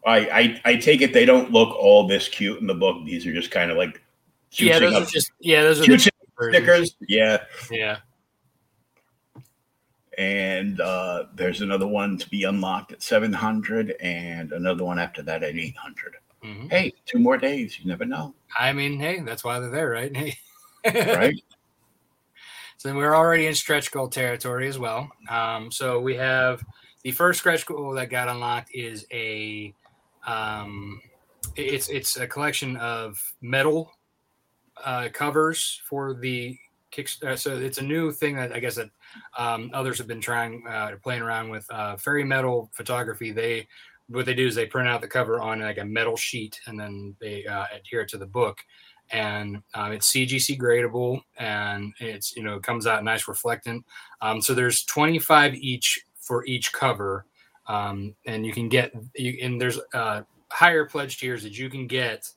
[0.06, 3.06] I, I I take it they don't look all this cute in the book.
[3.06, 4.02] These are just kind of like
[4.54, 6.64] yeah, those up are just yeah, those are the cute cheap versions.
[6.64, 6.96] stickers.
[7.08, 7.98] Yeah, Yeah,
[10.18, 15.44] and uh, there's another one to be unlocked at 700, and another one after that
[15.44, 16.16] at 800.
[16.42, 17.80] hmm Hey, two more days.
[17.80, 20.16] You never know, I mean, hey, that's why they're there, right?
[20.16, 20.38] Hey.
[21.16, 21.36] right?
[22.80, 25.12] So we're already in stretch goal territory as well.
[25.30, 26.64] Um, so we have
[27.04, 29.74] the first stretch goal that got unlocked is a
[30.26, 31.02] um,
[31.58, 33.92] it's it's a collection of metal
[34.82, 36.58] uh, covers for the.
[37.22, 38.90] Uh, so it's a new thing that I guess that
[39.38, 41.70] um, others have been trying uh, playing around with.
[41.70, 43.32] Uh, Fairy Metal Photography.
[43.32, 43.68] They
[44.10, 46.80] what they do is they print out the cover on like a metal sheet and
[46.80, 48.60] then they uh, adhere it to the book
[49.12, 53.84] and um, it's CGC gradable and it's you know it comes out nice reflectant.
[54.22, 57.26] Um, so there's 25 each for each cover,
[57.68, 61.88] um, and you can get you, and there's uh, higher pledge tiers that you can
[61.88, 62.30] get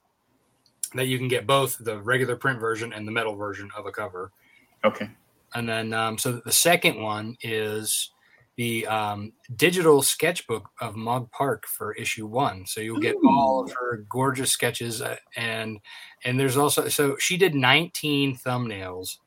[0.94, 3.92] that you can get both the regular print version and the metal version of a
[3.92, 4.32] cover.
[4.84, 5.08] Okay.
[5.54, 8.10] And then, um, so the second one is
[8.56, 12.66] the um, digital sketchbook of Mog Park for issue one.
[12.66, 13.28] So you'll get Ooh.
[13.30, 15.78] all of her gorgeous sketches, uh, and
[16.24, 19.18] and there's also so she did 19 thumbnails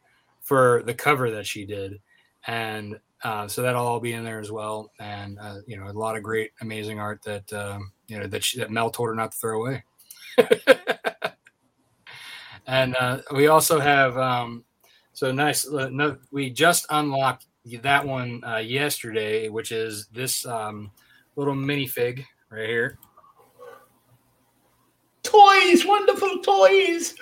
[0.42, 2.00] for the cover that she did,
[2.46, 4.92] and uh, so that'll all be in there as well.
[5.00, 8.44] And uh, you know, a lot of great, amazing art that um, you know that
[8.44, 9.84] she, that Mel told her not to throw away.
[12.68, 14.64] and uh, we also have um,
[15.14, 15.68] so nice.
[15.68, 17.48] Uh, no, we just unlocked
[17.82, 20.92] that one uh, yesterday, which is this um,
[21.36, 22.98] little minifig right here.
[25.24, 27.16] Toys, wonderful toys.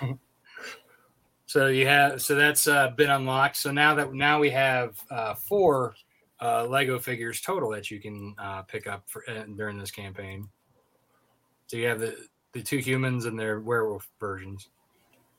[1.46, 3.56] so you have so that's uh, been unlocked.
[3.56, 5.94] So now that now we have uh, four
[6.40, 10.48] uh, Lego figures total that you can uh, pick up for, uh, during this campaign.
[11.66, 12.16] So you have the
[12.52, 14.68] the two humans and their werewolf versions.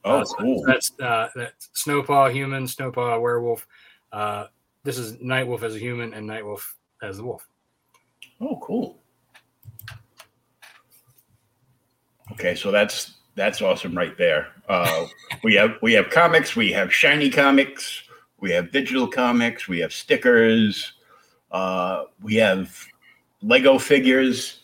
[0.05, 0.63] Oh, uh, cool.
[0.65, 3.67] That's uh, that's Snowpaw human, Snowpaw werewolf.
[4.13, 4.45] Uh,
[4.83, 6.61] this is Nightwolf as a human and Nightwolf
[7.01, 7.47] as the wolf.
[8.39, 8.99] Oh, cool.
[12.31, 14.47] Okay, so that's that's awesome right there.
[14.69, 15.07] Uh,
[15.43, 18.03] we have we have comics, we have shiny comics,
[18.39, 20.93] we have digital comics, we have stickers,
[21.51, 22.77] uh, we have
[23.41, 24.59] Lego figures.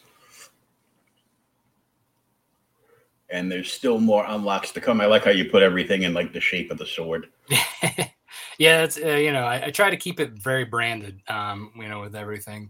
[3.31, 4.99] and there's still more unlocks to come.
[5.01, 7.27] I like how you put everything in like the shape of the sword.
[8.59, 11.89] yeah, it's uh, you know I, I, try to keep it very branded, um, you
[11.89, 12.69] know, with everything.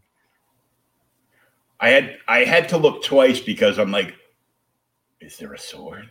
[1.81, 4.15] I had I had to look twice because I'm like,
[5.19, 6.09] is there a sword?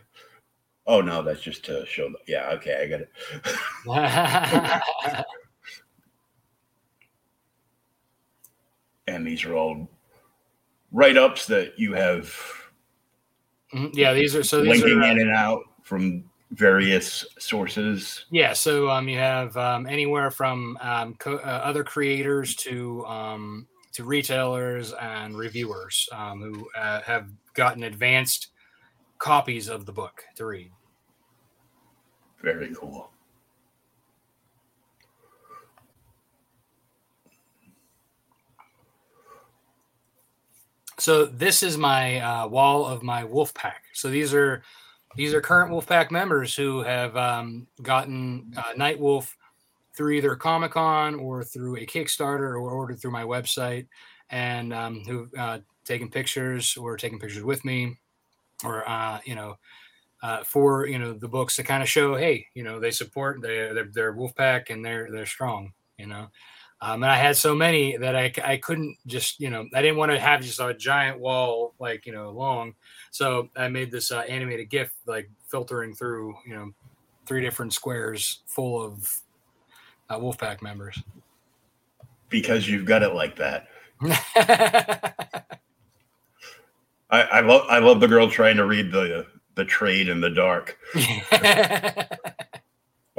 [0.85, 2.09] Oh no, that's just to show.
[2.09, 4.85] The, yeah, okay, I got it.
[9.07, 9.89] and these are all
[10.91, 12.31] write ups that you have
[13.73, 13.97] Mm-hmm.
[13.97, 18.25] Yeah, these are so these linking are, uh, in and out from various sources.
[18.31, 23.67] Yeah, so um, you have um, anywhere from um, co- uh, other creators to um,
[23.93, 28.49] to retailers and reviewers um, who uh, have gotten advanced
[29.17, 30.71] copies of the book to read.
[32.41, 33.11] Very cool.
[40.97, 43.83] So this is my uh, wall of my wolf pack.
[43.93, 44.63] So these are
[45.15, 49.35] these are current Wolfpack members who have um, gotten uh, Night Wolf
[49.95, 53.87] through either Comic Con or through a Kickstarter or ordered through my website,
[54.29, 57.97] and um, who've uh, taken pictures or taken pictures with me,
[58.63, 59.55] or uh, you know,
[60.21, 63.41] uh, for you know the books to kind of show, hey, you know, they support
[63.41, 66.27] they they're, they're Wolfpack and they're they're strong, you know.
[66.81, 69.97] Um, and I had so many that I, I couldn't just, you know, I didn't
[69.97, 72.73] want to have just a giant wall, like, you know, long.
[73.11, 76.71] So I made this uh, animated GIF, like filtering through, you know,
[77.25, 79.21] three different squares full of
[80.09, 81.01] uh, Wolfpack members.
[82.29, 83.67] Because you've got it like that.
[87.11, 90.29] I, I love I love the girl trying to read the the trade in the
[90.29, 90.77] dark.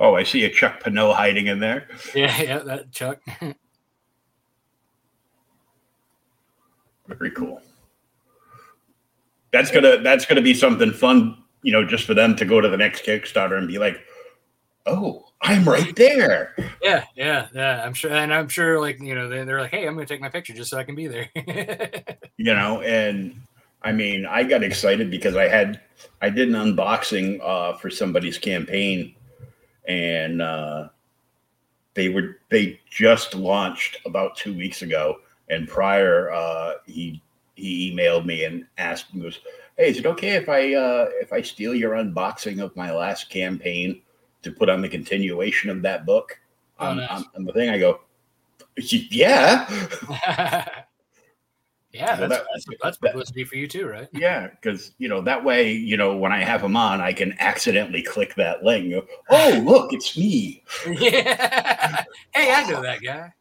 [0.01, 1.87] Oh, I see a Chuck Pinot hiding in there.
[2.15, 3.21] Yeah, yeah, that Chuck.
[7.07, 7.61] Very cool.
[9.53, 12.69] That's gonna that's gonna be something fun, you know, just for them to go to
[12.69, 14.01] the next Kickstarter and be like,
[14.87, 17.85] "Oh, I'm right there." Yeah, yeah, yeah.
[17.85, 20.21] I'm sure, and I'm sure, like you know, they, they're like, "Hey, I'm gonna take
[20.21, 21.29] my picture just so I can be there."
[22.37, 23.41] you know, and
[23.83, 25.81] I mean, I got excited because I had
[26.23, 29.15] I did an unboxing uh, for somebody's campaign
[29.91, 30.89] and uh,
[31.95, 35.17] they were they just launched about two weeks ago.
[35.49, 37.21] And prior, uh, he
[37.55, 39.39] he emailed me and asked me, "Was
[39.77, 43.31] hey, is it okay if I uh, if I steal your unboxing of my last
[43.31, 44.03] campaign
[44.43, 46.39] to put on the continuation of that book?"
[46.79, 47.25] Oh, um, nice.
[47.37, 48.01] on the thing, I go,
[48.77, 49.67] "Yeah."
[51.93, 54.09] Yeah, that's, that, that's, that's publicity that, for you too, right?
[54.13, 57.35] Yeah, because you know that way, you know, when I have him on, I can
[57.41, 58.93] accidentally click that link.
[58.93, 60.63] Go, oh, look, it's me.
[60.89, 62.05] yeah.
[62.33, 63.33] Hey, I know that guy.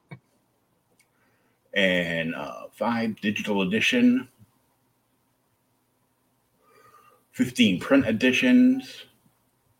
[1.73, 4.27] And uh, five digital edition,
[7.31, 9.05] fifteen print editions,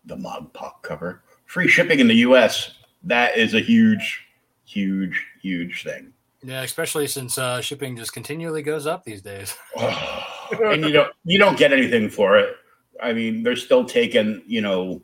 [0.06, 2.72] the Mog Park cover, free shipping in the U.S.
[3.04, 4.26] That is a huge,
[4.66, 6.14] huge, huge thing.
[6.44, 9.56] Yeah, especially since uh, shipping just continually goes up these days.
[9.78, 10.26] oh,
[10.66, 12.56] and you don't you don't get anything for it.
[13.02, 15.02] I mean, they're still taking you know,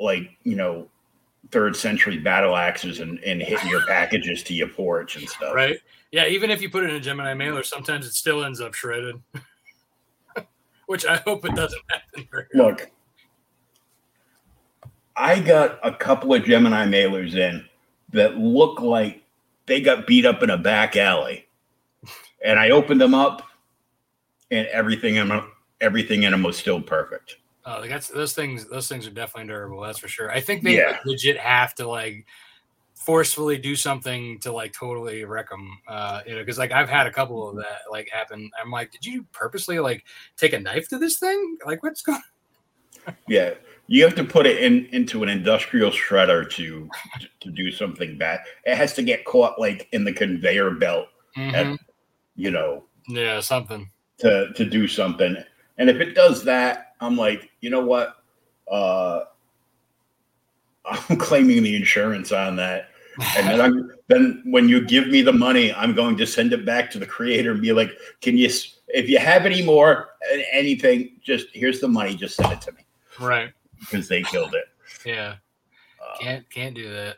[0.00, 0.88] like you know,
[1.50, 5.54] third century battle axes and, and hitting your packages to your porch and stuff.
[5.54, 5.78] Right.
[6.12, 6.26] Yeah.
[6.26, 9.20] Even if you put it in a Gemini mailer, sometimes it still ends up shredded.
[10.88, 12.46] which I hope it doesn't happen.
[12.54, 12.90] Look,
[15.16, 17.64] I got a couple of Gemini mailers in
[18.12, 19.22] that look like
[19.66, 21.46] they got beat up in a back alley,
[22.42, 23.42] and I opened them up,
[24.50, 27.36] and everything in them, everything in them was still perfect.
[27.70, 28.66] Oh, that's those things.
[28.66, 29.82] Those things are definitely durable.
[29.82, 30.30] That's for sure.
[30.30, 30.98] I think they Yeah.
[31.04, 32.26] legit have to like
[32.94, 35.78] forcefully do something to like totally wreck them.
[35.86, 38.50] Uh, you know, because like I've had a couple of that like happen.
[38.62, 40.04] I'm like, did you purposely like
[40.38, 41.58] take a knife to this thing?
[41.66, 42.22] Like, what's going?
[43.26, 43.54] Yeah,
[43.86, 46.88] you have to put it in into an industrial shredder to
[47.40, 48.40] to do something bad.
[48.64, 51.54] It has to get caught like in the conveyor belt, Mhm.
[51.54, 51.78] and
[52.34, 53.90] you know, Yeah, something.
[54.18, 55.36] to to do something.
[55.78, 58.16] And if it does that, I'm like, you know what?
[58.70, 59.20] Uh,
[60.84, 62.88] I'm claiming the insurance on that.
[63.36, 66.64] And then, I'm, then when you give me the money, I'm going to send it
[66.64, 67.90] back to the creator and be like,
[68.20, 68.48] can you,
[68.88, 70.10] if you have any more,
[70.52, 72.86] anything, just here's the money, just send it to me
[73.20, 73.52] right.
[73.80, 74.66] because they killed it.
[75.04, 75.34] Yeah.
[76.00, 77.16] Uh, Can't can't do that.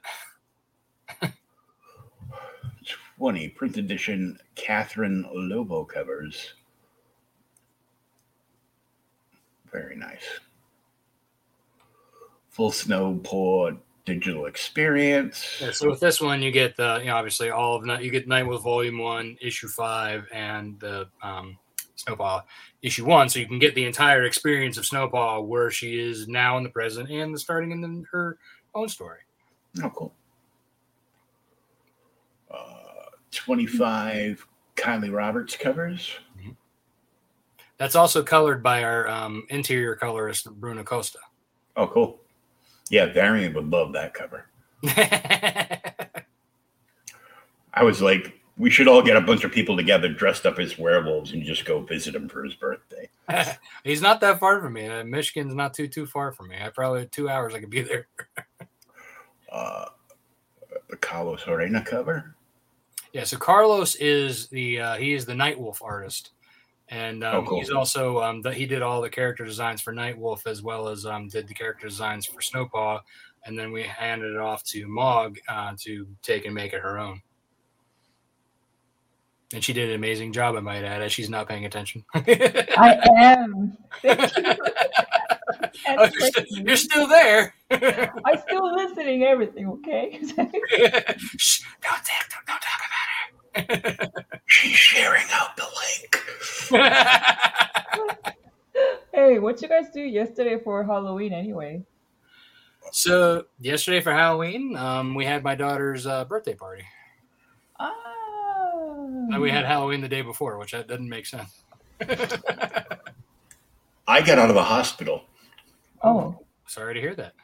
[3.18, 6.55] 20 print edition Catherine Lobo covers.
[9.73, 10.25] Very nice.
[12.49, 15.59] Full Snowpaw digital experience.
[15.61, 18.03] Yeah, so with this one, you get the you know obviously all of Night.
[18.03, 21.57] You get Nightwolf Volume One, Issue Five, and the um,
[21.97, 22.43] Snowpaw
[22.83, 23.29] Issue One.
[23.29, 26.71] So you can get the entire experience of Snowpaw, where she is now in the
[26.71, 28.39] present and the starting in the, her
[28.75, 29.21] own story.
[29.83, 30.12] Oh, cool.
[32.51, 34.45] Uh, 25
[34.77, 36.16] Kylie Roberts covers.
[37.81, 41.18] That's also colored by our um, interior colorist Bruno Costa.
[41.76, 42.20] Oh, cool.
[42.91, 44.45] Yeah, Varian would love that cover.
[47.72, 50.78] I was like, we should all get a bunch of people together dressed up as
[50.78, 53.09] werewolves and just go visit him for his birthday.
[53.85, 54.87] He's not that far from me.
[54.87, 56.57] Uh, Michigan's not too too far from me.
[56.62, 58.09] I probably two hours I could be there.
[59.51, 59.87] Uh,
[60.89, 62.37] the Carlos Herrera cover.
[63.12, 66.31] Yeah, so Carlos is the uh, he is the Nightwolf artist,
[66.91, 67.59] and um, Oh, cool.
[67.61, 71.07] he's also um, the, he did all the character designs for Nightwolf as well as
[71.07, 73.01] um, did the character designs for Snowpaw,
[73.47, 76.99] and then we handed it off to Mog uh, to take and make it her
[76.99, 77.22] own.
[79.53, 82.05] And she did an amazing job, I might add, as she's not paying attention.
[82.14, 83.76] I am.
[85.88, 87.55] Oh, you're, still, you're still there.
[87.70, 89.24] I'm still listening.
[89.24, 90.20] Everything okay?
[91.36, 93.10] Shh, don't, talk, don't, don't talk about
[94.47, 95.67] She's sharing out the
[96.73, 96.73] link.
[99.13, 101.83] hey, what you guys do yesterday for Halloween anyway?
[102.93, 106.85] So yesterday for Halloween, um, we had my daughter's uh, birthday party.
[107.79, 107.93] Ah.
[109.31, 111.63] And we had Halloween the day before, which that doesn't make sense.
[114.09, 115.25] I got out of the hospital.
[116.03, 117.35] Oh, sorry to hear that.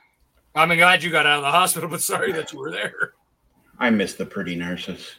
[0.55, 3.13] I'm glad you got out of the hospital, but sorry that you were there.
[3.79, 5.17] I miss the pretty nurses.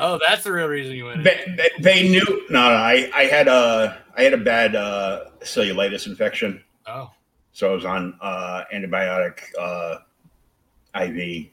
[0.00, 1.22] Oh, that's the real reason you went.
[1.22, 2.44] They, they, knew.
[2.50, 7.10] No, no, I, I had a I had a bad uh, cellulitis infection, Oh,
[7.52, 9.98] so I was on uh, antibiotic uh,
[11.00, 11.46] IV,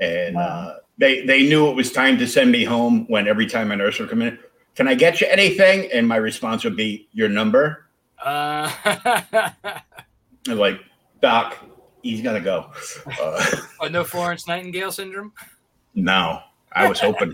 [0.00, 0.42] and Wow.
[0.42, 3.06] uh, they they knew it was time to send me home.
[3.08, 4.36] When every time a nurse would come in,
[4.74, 5.88] can I get you anything?
[5.92, 7.86] And my response would be your number.
[8.24, 8.70] uh,
[10.48, 10.80] like,
[11.20, 11.56] Doc,
[12.02, 12.70] he's got to go.
[13.20, 15.32] Uh, oh, no Florence Nightingale syndrome.
[15.94, 16.40] no,
[16.72, 17.32] I was hoping.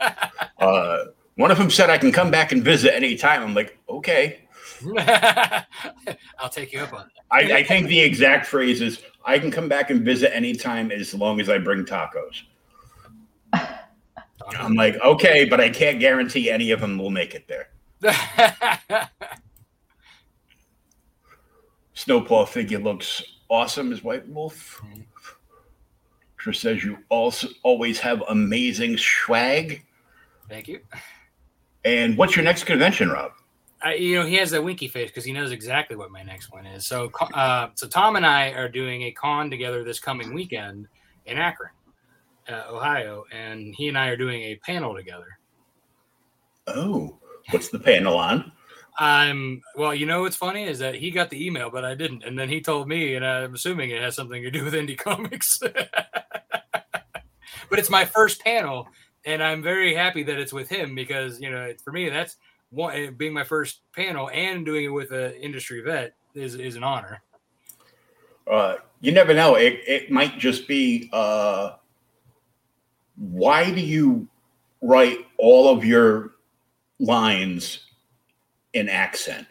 [0.58, 1.04] uh,
[1.36, 3.42] one of them said I can come back and visit anytime.
[3.42, 4.42] I'm like, okay.
[6.38, 9.68] I'll take you up on I, I think the exact phrase is, I can come
[9.68, 12.42] back and visit anytime as long as I bring tacos.
[13.52, 17.70] I'm like, okay, but I can't guarantee any of them will make it there.
[21.96, 24.82] Snowpaw figure looks awesome as White Wolf.
[26.38, 29.82] Trish says you also always have amazing swag.
[30.48, 30.80] Thank you.
[31.84, 33.32] And what's your next convention, Rob?
[33.82, 36.52] I, you know, he has that winky face because he knows exactly what my next
[36.52, 36.86] one is.
[36.86, 40.88] So, uh, so Tom and I are doing a con together this coming weekend
[41.26, 41.70] in Akron,
[42.48, 45.38] uh, Ohio, and he and I are doing a panel together.
[46.66, 47.18] Oh,
[47.50, 48.50] what's the panel on?
[48.98, 49.94] I'm well.
[49.94, 52.48] You know what's funny is that he got the email, but I didn't, and then
[52.48, 55.58] he told me, and I'm assuming it has something to do with indie comics.
[55.58, 55.90] but
[57.78, 58.88] it's my first panel,
[59.24, 62.36] and I'm very happy that it's with him because you know, for me, that's
[62.70, 66.82] one being my first panel and doing it with an industry vet is is an
[66.82, 67.22] honor.
[68.50, 69.56] Uh, you never know.
[69.56, 71.72] It, it might just be uh,
[73.16, 74.28] why do you
[74.80, 76.32] write all of your
[76.98, 77.85] lines
[78.76, 79.46] in accent.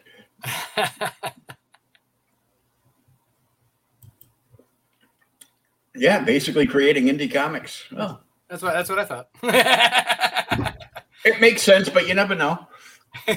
[5.94, 7.84] yeah, basically creating indie comics.
[7.96, 8.18] Oh,
[8.48, 9.28] that's what that's what I thought.
[11.24, 12.66] it makes sense, but you never know.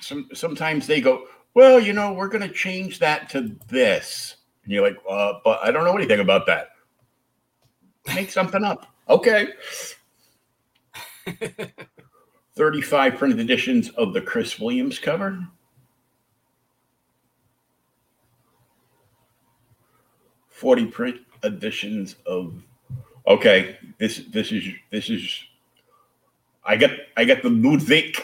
[0.00, 4.72] Some sometimes they go, well, you know, we're going to change that to this, and
[4.72, 6.70] you're like, uh, but I don't know anything about that.
[8.14, 9.48] Make something up, okay?
[12.54, 15.46] 35 printed editions of the Chris Williams cover.
[20.48, 22.54] Forty print editions of.
[23.26, 25.44] Okay, this this is this is.
[26.64, 28.16] I get I get the Ludwig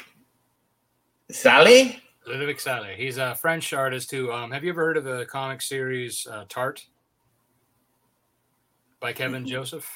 [1.31, 2.01] Sally.
[2.27, 2.95] Ludovic Sallee.
[2.95, 4.31] He's a French artist who.
[4.31, 6.87] Um, have you ever heard of the comic series uh, Tart
[9.01, 9.91] by Kevin Joseph?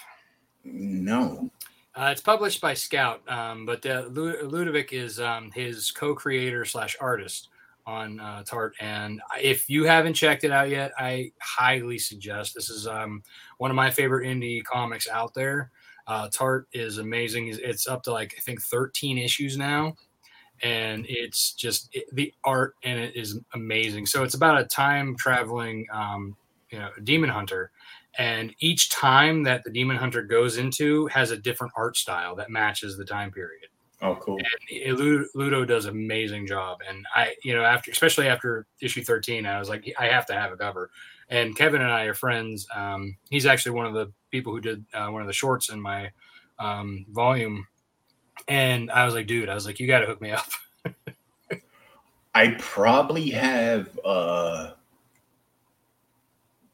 [0.64, 1.50] No.
[1.94, 7.50] Uh, it's published by Scout, um, but uh, Ludovic is um, his co-creator slash artist
[7.86, 8.74] on uh, Tart.
[8.80, 12.54] And if you haven't checked it out yet, I highly suggest.
[12.54, 13.22] This is um,
[13.58, 15.70] one of my favorite indie comics out there.
[16.06, 17.48] Uh, Tart is amazing.
[17.62, 19.94] It's up to like I think 13 issues now,
[20.62, 24.06] and it's just it, the art in it is amazing.
[24.06, 26.36] So it's about a time traveling, um,
[26.70, 27.70] you know, demon hunter
[28.18, 32.50] and each time that the demon hunter goes into has a different art style that
[32.50, 33.68] matches the time period.
[34.00, 34.38] Oh cool.
[34.38, 34.98] And
[35.34, 36.78] ludo does an amazing job.
[36.88, 40.34] And i you know after especially after issue 13 i was like i have to
[40.34, 40.90] have a cover.
[41.30, 42.66] And kevin and i are friends.
[42.74, 45.80] Um, he's actually one of the people who did uh, one of the shorts in
[45.80, 46.10] my
[46.58, 47.66] um, volume.
[48.48, 50.46] And i was like dude i was like you got to hook me up.
[52.34, 54.72] I probably have uh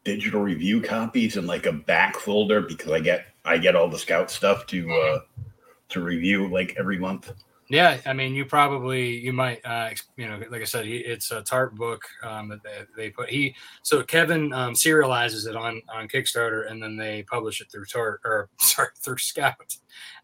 [0.09, 3.99] digital review copies in like a back folder because I get I get all the
[3.99, 5.17] scout stuff to mm-hmm.
[5.17, 5.43] uh
[5.91, 7.33] to review like every month.
[7.71, 11.43] Yeah, I mean, you probably you might uh, you know, like I said, it's a
[11.43, 13.29] Tart book um, that they, put.
[13.29, 17.85] He so Kevin um, serializes it on on Kickstarter, and then they publish it through
[17.85, 19.77] Tart or sorry through Scout,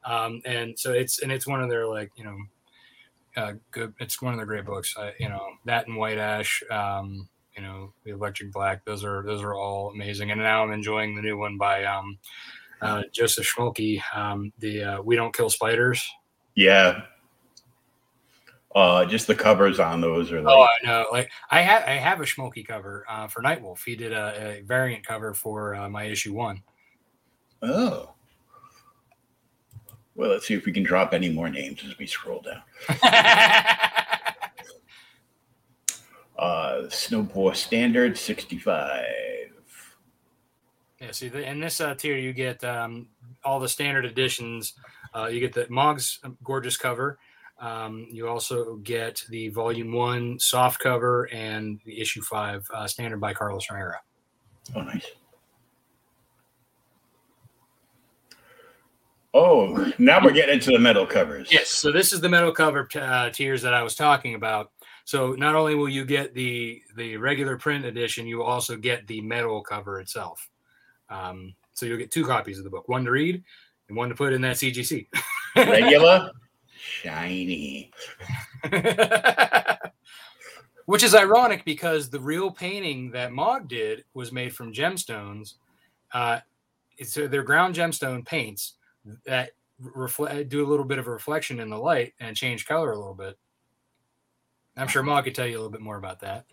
[0.04, 2.38] um, and so it's and it's one of their like you know,
[3.36, 3.92] uh, good.
[4.00, 4.94] It's one of their great books.
[4.96, 6.62] I, you know that and White Ash.
[6.70, 10.72] Um, you know the electric black those are those are all amazing and now i'm
[10.72, 12.18] enjoying the new one by um,
[12.82, 16.04] uh, Joseph Schmalke um, the uh, we don't kill spiders
[16.54, 17.02] yeah
[18.74, 21.92] uh, just the covers on those are like oh I know like I have I
[21.92, 23.84] have a Schmalke cover uh, for Nightwolf.
[23.84, 26.60] He did a, a variant cover for uh, my issue one.
[27.62, 28.14] Oh,
[30.16, 32.62] well, let's see if we can drop any more names as we scroll down.
[36.44, 39.02] Uh, Snowpaw Standard 65.
[41.00, 43.08] Yeah, see, the, in this uh, tier, you get um,
[43.46, 44.74] all the standard editions.
[45.16, 47.18] Uh, you get the Mog's gorgeous cover.
[47.58, 53.22] Um, you also get the Volume 1 soft cover and the Issue 5 uh, standard
[53.22, 54.00] by Carlos Herrera.
[54.76, 55.06] Oh, nice.
[59.36, 61.50] Oh, now we're getting into the metal covers.
[61.50, 64.70] Yes, so this is the metal cover t- uh, tiers that I was talking about.
[65.04, 69.06] So not only will you get the the regular print edition, you will also get
[69.06, 70.48] the metal cover itself.
[71.10, 73.42] Um, so you'll get two copies of the book, one to read
[73.88, 75.06] and one to put in that CGC.
[75.56, 76.30] Regular,
[76.76, 77.92] shiny.
[80.86, 85.54] Which is ironic because the real painting that Mog did was made from gemstones.
[86.12, 86.40] Uh,
[86.98, 88.74] it's uh, they're ground gemstone paints
[89.26, 92.92] that reflect do a little bit of a reflection in the light and change color
[92.92, 93.38] a little bit.
[94.76, 96.44] I'm sure Mog could tell you a little bit more about that.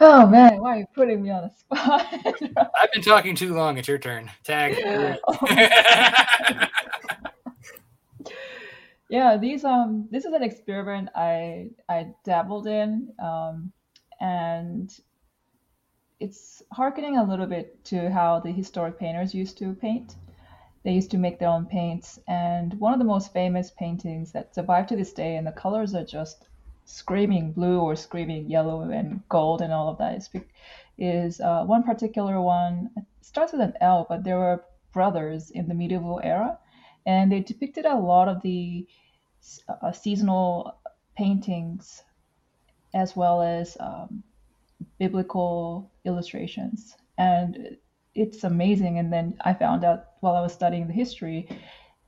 [0.00, 2.06] Oh man, why are you putting me on the spot?
[2.80, 3.78] I've been talking too long.
[3.78, 4.30] It's your turn.
[4.44, 4.78] Tag.
[9.08, 13.72] yeah, these um, this is an experiment I I dabbled in, um,
[14.20, 14.96] and
[16.20, 20.14] it's harkening a little bit to how the historic painters used to paint.
[20.88, 24.54] They used to make their own paints, and one of the most famous paintings that
[24.54, 26.48] survive to this day, and the colors are just
[26.86, 30.30] screaming blue or screaming yellow and gold and all of that, is,
[30.96, 32.88] is uh, one particular one.
[32.96, 34.64] It starts with an L, but there were
[34.94, 36.58] brothers in the medieval era,
[37.04, 38.86] and they depicted a lot of the
[39.68, 40.80] uh, seasonal
[41.18, 42.02] paintings
[42.94, 44.22] as well as um,
[44.98, 46.96] biblical illustrations.
[47.18, 47.76] And
[48.14, 48.98] it's amazing.
[48.98, 51.48] And then I found out while I was studying the history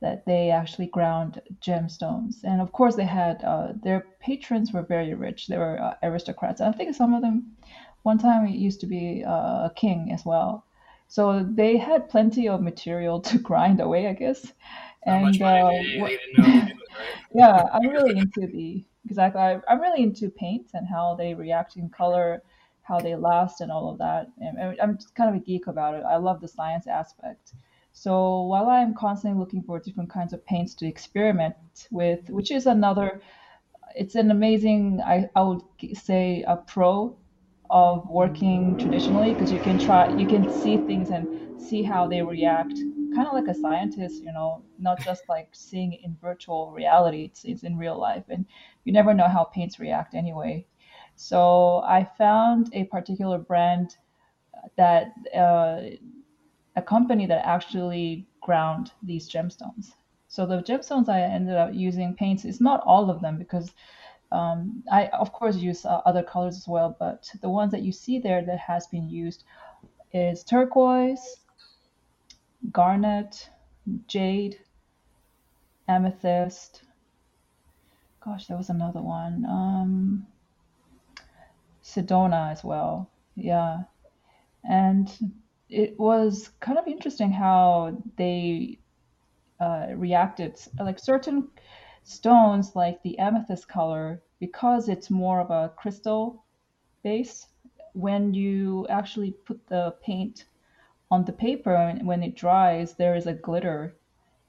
[0.00, 2.42] that they actually ground gemstones.
[2.42, 5.46] And of course, they had uh, their patrons were very rich.
[5.46, 6.60] They were uh, aristocrats.
[6.60, 7.56] I think some of them,
[8.02, 10.64] one time, it used to be uh, a king as well.
[11.08, 14.52] So they had plenty of material to grind away, I guess.
[15.04, 15.70] And uh,
[17.34, 19.40] yeah, I'm really into the exactly.
[19.40, 22.42] I, I'm really into paints and how they react in color,
[22.82, 24.28] how they last, and all of that.
[24.38, 26.04] And I'm kind of a geek about it.
[26.04, 27.52] I love the science aspect.
[27.92, 31.54] So while I'm constantly looking for different kinds of paints to experiment
[31.90, 33.20] with, which is another,
[33.94, 35.62] it's an amazing, I, I would
[35.94, 37.16] say, a pro
[37.68, 42.22] of working traditionally because you can try, you can see things and see how they
[42.22, 42.74] react,
[43.14, 47.44] kind of like a scientist, you know, not just like seeing in virtual reality, it's,
[47.44, 48.24] it's in real life.
[48.28, 48.46] And
[48.84, 50.66] you never know how paints react anyway.
[51.16, 53.96] So I found a particular brand
[54.76, 55.82] that uh,
[56.80, 59.92] a company that actually ground these gemstones.
[60.28, 63.72] So the gemstones I ended up using paints is not all of them because
[64.32, 67.92] um, I of course use uh, other colors as well, but the ones that you
[67.92, 69.44] see there that has been used
[70.12, 71.26] is turquoise,
[72.72, 73.50] garnet,
[74.06, 74.56] jade,
[75.88, 76.82] amethyst.
[78.24, 79.44] Gosh, there was another one.
[79.46, 80.26] Um,
[81.82, 83.10] Sedona as well.
[83.34, 83.84] Yeah.
[84.62, 85.08] And
[85.70, 88.78] it was kind of interesting how they
[89.60, 90.60] uh, reacted.
[90.78, 91.48] Like certain
[92.02, 96.44] stones, like the amethyst color, because it's more of a crystal
[97.02, 97.46] base,
[97.92, 100.44] when you actually put the paint
[101.10, 103.96] on the paper and when it dries, there is a glitter.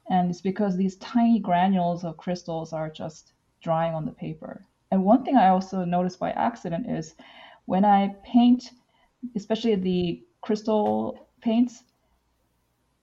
[0.10, 4.66] And it's because these tiny granules of crystals are just drying on the paper.
[4.92, 7.16] And one thing I also noticed by accident is
[7.66, 8.72] when I paint,
[9.36, 11.84] especially the crystal paints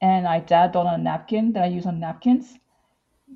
[0.00, 2.58] and I dabbed on a napkin that I use on napkins,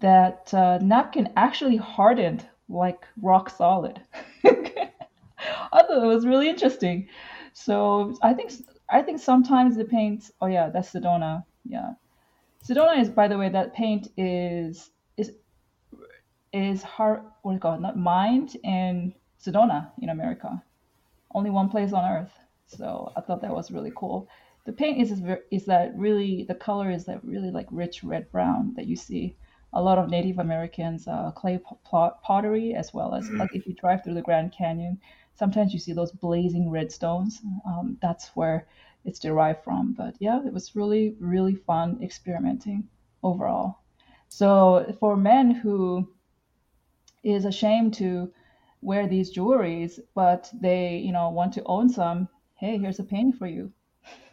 [0.00, 4.00] that uh, napkin actually hardened like rock solid.
[4.44, 7.08] I thought it was really interesting.
[7.52, 8.52] So I think
[8.90, 10.30] I think sometimes the paints.
[10.40, 11.44] Oh yeah, that's Sedona.
[11.64, 11.92] Yeah,
[12.64, 15.32] Sedona is by the way that paint is is
[16.52, 17.22] is hard.
[17.42, 17.80] What do you?
[17.80, 20.62] Not mined in Sedona in America.
[21.34, 22.32] Only one place on earth.
[22.66, 24.28] So I thought that was really cool.
[24.64, 28.74] The paint is is that really the color is that really like rich red brown
[28.76, 29.36] that you see
[29.72, 31.58] a lot of Native Americans uh, clay
[32.22, 33.38] pottery as well as mm-hmm.
[33.38, 35.00] like if you drive through the Grand Canyon,
[35.34, 37.40] sometimes you see those blazing red stones.
[37.66, 38.66] Um, that's where
[39.04, 39.94] it's derived from.
[39.94, 42.88] But yeah, it was really really fun experimenting
[43.22, 43.78] overall.
[44.28, 46.08] So for men who
[47.22, 48.32] is ashamed to
[48.80, 52.28] wear these jewelries, but they you know want to own some,
[52.62, 53.70] hey, here's a painting for you.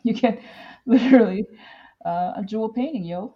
[0.01, 0.39] You can
[0.85, 1.45] literally
[2.05, 3.35] uh, a jewel painting, yo.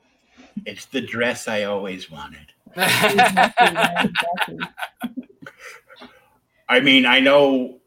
[0.65, 2.53] It's the dress I always wanted.
[2.77, 4.59] exactly,
[6.69, 7.81] I mean, I know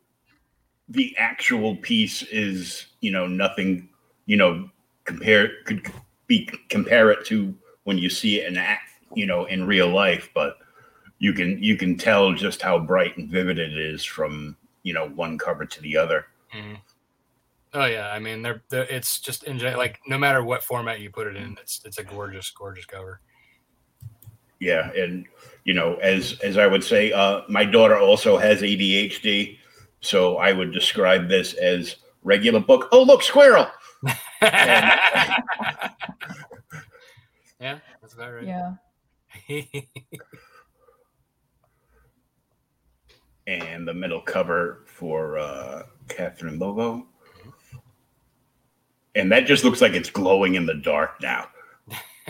[0.90, 3.88] the actual piece is, you know, nothing,
[4.26, 4.68] you know,
[5.04, 5.90] compare could
[6.26, 7.54] be compare it to
[7.84, 10.59] when you see it in act, you know, in real life, but
[11.18, 15.09] you can you can tell just how bright and vivid it is from, you know,
[15.09, 16.26] one cover to the other.
[16.54, 16.74] Mm-hmm.
[17.75, 21.11] Oh yeah, I mean they're, they're it's just in like no matter what format you
[21.11, 23.21] put it in, it's it's a gorgeous gorgeous cover.
[24.61, 25.27] Yeah, and
[25.64, 29.59] you know, as as I would say, uh, my daughter also has ADHD,
[30.01, 32.89] so I would describe this as regular book.
[32.93, 33.67] Oh, look, squirrel.
[34.43, 35.39] yeah,
[37.61, 38.47] that's about right.
[38.47, 38.73] Yeah.
[43.47, 47.07] and the middle cover for uh, Catherine Lovo
[49.17, 51.49] and that just looks like it's glowing in the dark now.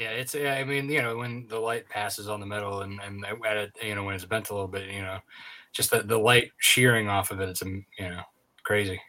[0.00, 0.34] yeah, it's.
[0.34, 3.72] I mean, you know, when the light passes on the metal and and at it,
[3.82, 5.18] you know, when it's bent a little bit, you know,
[5.72, 8.22] just the the light shearing off of it, it's you know
[8.62, 9.00] crazy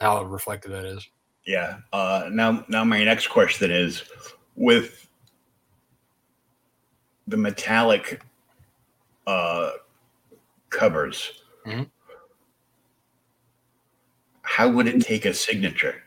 [0.00, 1.08] how reflective that is.
[1.46, 1.78] Yeah.
[1.92, 4.02] Uh, now, now my next question is
[4.56, 5.08] with
[7.26, 8.22] the metallic
[9.26, 9.70] uh,
[10.70, 11.42] covers.
[11.66, 11.82] Mm-hmm
[14.50, 16.02] how would it take a signature?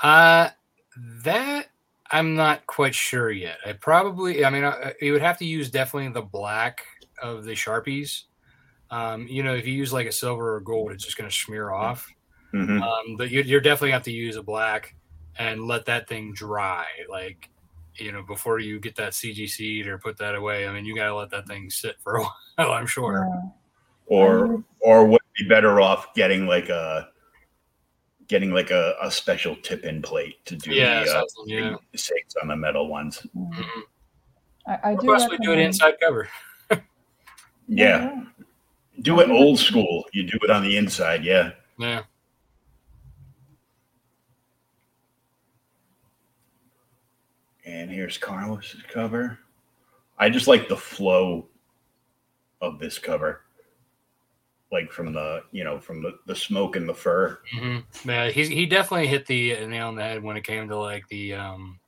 [0.00, 0.48] Uh,
[1.24, 1.66] that
[2.12, 3.58] I'm not quite sure yet.
[3.66, 6.84] I probably, I mean, I, you would have to use definitely the black
[7.20, 8.22] of the Sharpies.
[8.92, 11.36] Um, you know, if you use like a silver or gold, it's just going to
[11.36, 12.08] smear off.
[12.54, 12.80] Mm-hmm.
[12.80, 14.94] Um, but you, you're definitely have to use a black
[15.36, 16.86] and let that thing dry.
[17.10, 17.50] Like,
[17.96, 20.68] you know, before you get that CG or put that away.
[20.68, 22.24] I mean, you got to let that thing sit for a
[22.56, 23.28] while, I'm sure.
[23.28, 23.50] Yeah.
[24.06, 27.08] Or, or would be better off getting like a
[28.28, 31.76] getting like a, a special tip in plate to do yeah, the, uh, yeah.
[31.94, 33.26] sakes on the metal ones.
[33.36, 33.80] Mm-hmm.
[34.66, 36.28] I, I do possibly do it inside cover.
[36.70, 36.80] yeah.
[37.68, 38.24] yeah.
[39.02, 40.04] Do it old school.
[40.12, 41.52] You do it on the inside, yeah.
[41.78, 42.02] Yeah.
[47.64, 49.38] And here's Carlos's cover.
[50.18, 51.48] I just like the flow
[52.60, 53.42] of this cover.
[54.72, 57.38] Like from the, you know, from the, the smoke and the fur.
[57.54, 58.08] Mm-hmm.
[58.08, 61.06] Yeah, he's he definitely hit the nail on the head when it came to like
[61.08, 61.78] the um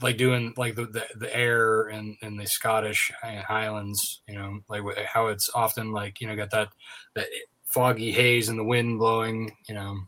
[0.00, 4.82] like doing like the the, the air and in the Scottish Highlands, you know, like
[5.06, 6.68] how it's often like you know got that
[7.14, 7.26] that
[7.64, 9.98] foggy haze and the wind blowing, you know.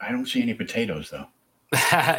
[0.00, 1.26] I don't see any potatoes though.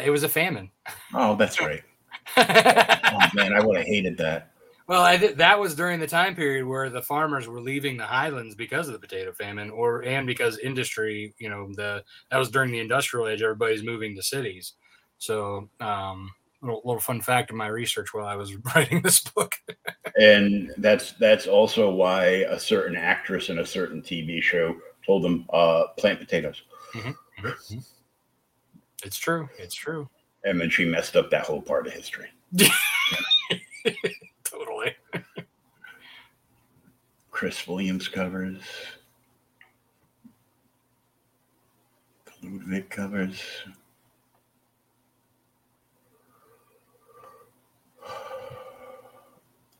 [0.04, 0.70] it was a famine.
[1.14, 1.82] Oh, that's right.
[2.36, 4.50] oh man, I would have hated that.
[4.88, 8.04] Well, I th- that was during the time period where the farmers were leaving the
[8.04, 12.50] highlands because of the potato famine, or and because industry, you know, the that was
[12.50, 13.42] during the industrial age.
[13.42, 14.74] Everybody's moving to cities,
[15.18, 16.30] so um,
[16.62, 19.54] little, little fun fact of my research while I was writing this book.
[20.18, 25.46] and that's that's also why a certain actress in a certain TV show told them
[25.52, 26.62] uh, plant potatoes.
[26.92, 27.46] Mm-hmm.
[27.46, 27.78] Mm-hmm.
[29.04, 29.48] It's true.
[29.58, 30.08] It's true.
[30.44, 32.28] And then she messed up that whole part of history.
[34.44, 34.94] totally.
[37.36, 38.62] Chris Williams covers.
[42.42, 43.42] Ludwig covers.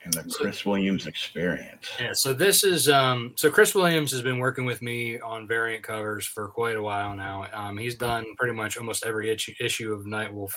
[0.05, 1.89] and the Chris Williams experience.
[1.99, 5.83] Yeah, so this is um so Chris Williams has been working with me on variant
[5.83, 7.47] covers for quite a while now.
[7.55, 10.53] Um, he's done pretty much almost every issue, issue of Nightwolf,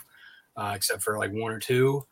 [0.58, 2.06] uh, except for like one or two.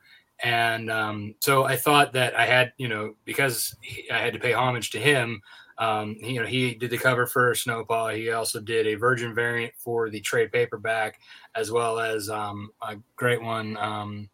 [0.44, 4.40] And um, so I thought that I had, you know, because he, I had to
[4.40, 5.42] pay homage to him.
[5.80, 8.16] Um, he, you know, he did the cover for Snowpaw.
[8.16, 11.20] He also did a Virgin variant for the trade paperback,
[11.56, 14.30] as well as um, a great one um,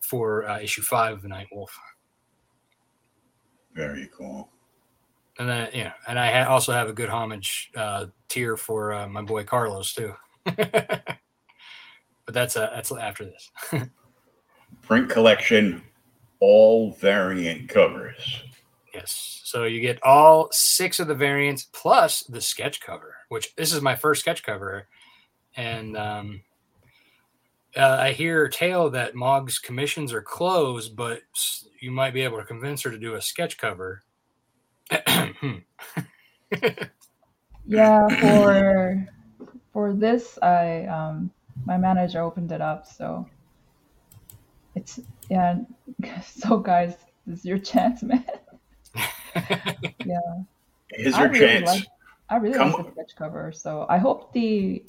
[0.00, 1.70] for uh, issue five of the Nightwolf.
[3.74, 4.50] Very cool.
[5.38, 8.92] And then, you know, and I ha- also have a good homage uh, tier for
[8.92, 10.14] uh, my boy Carlos too.
[10.44, 11.16] but
[12.26, 13.50] that's uh, that's after this.
[14.82, 15.82] Print collection,
[16.40, 18.42] all variant covers.
[18.94, 19.40] Yes.
[19.44, 23.82] So you get all six of the variants plus the sketch cover, which this is
[23.82, 24.88] my first sketch cover,
[25.56, 26.40] and um,
[27.76, 31.20] uh, I hear tale that Mog's commissions are closed, but
[31.80, 34.02] you might be able to convince her to do a sketch cover.
[37.66, 39.06] yeah, for
[39.72, 41.30] for this, I um,
[41.64, 43.26] my manager opened it up, so
[44.74, 45.00] it's
[45.30, 45.58] yeah.
[46.24, 46.96] So guys,
[47.26, 48.24] this is your chance, man.
[50.04, 50.18] yeah,
[50.90, 51.66] here's your really chance.
[51.68, 51.86] Like,
[52.28, 54.84] I really Come like the sketch cover, so I hope the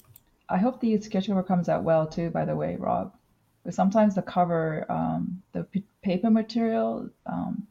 [0.48, 2.30] I hope the sketch cover comes out well too.
[2.30, 3.14] By the way, Rob,
[3.62, 7.66] because sometimes the cover, um, the p- paper material um,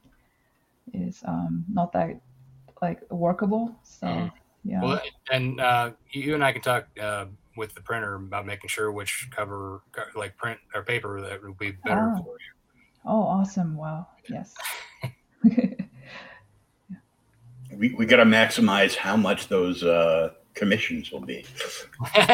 [0.93, 2.20] is um, not that
[2.82, 3.76] like workable.
[3.84, 4.32] So mm.
[4.64, 4.82] yeah.
[4.82, 5.01] Well,
[5.32, 7.26] and uh, you and I can talk uh,
[7.58, 9.82] with the printer about making sure which cover,
[10.16, 12.24] like print or paper, that would be better oh.
[12.24, 12.51] for you.
[13.06, 13.76] Oh, awesome!
[13.76, 14.08] Wow.
[14.30, 14.54] Yes.
[17.76, 19.84] we we got to maximize how much those.
[19.84, 21.45] Uh, commissions will be.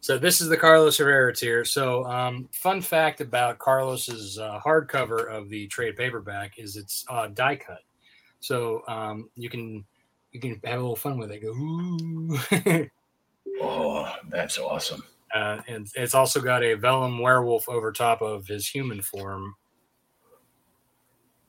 [0.00, 1.64] so this is the Carlos Herrera tier.
[1.64, 7.26] So um, fun fact about Carlos's uh, hardcover of the trade paperback is it's uh,
[7.28, 7.80] die cut.
[8.40, 9.84] So um, you can
[10.34, 11.40] you can have a little fun with it.
[11.40, 12.90] Go.
[13.62, 15.02] oh, that's awesome.
[15.32, 19.54] Uh, and it's also got a vellum werewolf over top of his human form.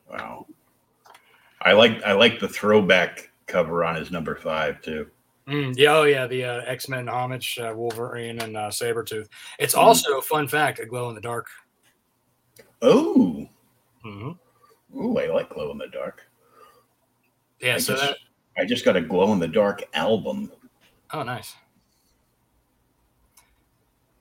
[0.09, 0.45] Wow.
[1.61, 5.07] I like I like the throwback cover on his number five too.
[5.47, 9.27] Mm, yeah, oh yeah, the uh, X Men homage, uh, Wolverine and uh, Sabretooth.
[9.57, 9.79] It's mm.
[9.79, 11.47] also a fun fact a glow in the dark.
[12.83, 13.47] Oh,
[14.05, 14.31] mm-hmm.
[14.95, 16.21] oh, I like glow in the dark.
[17.59, 18.17] Yeah, I so just, that
[18.57, 20.51] I just got a glow in the dark album.
[21.13, 21.55] Oh, nice.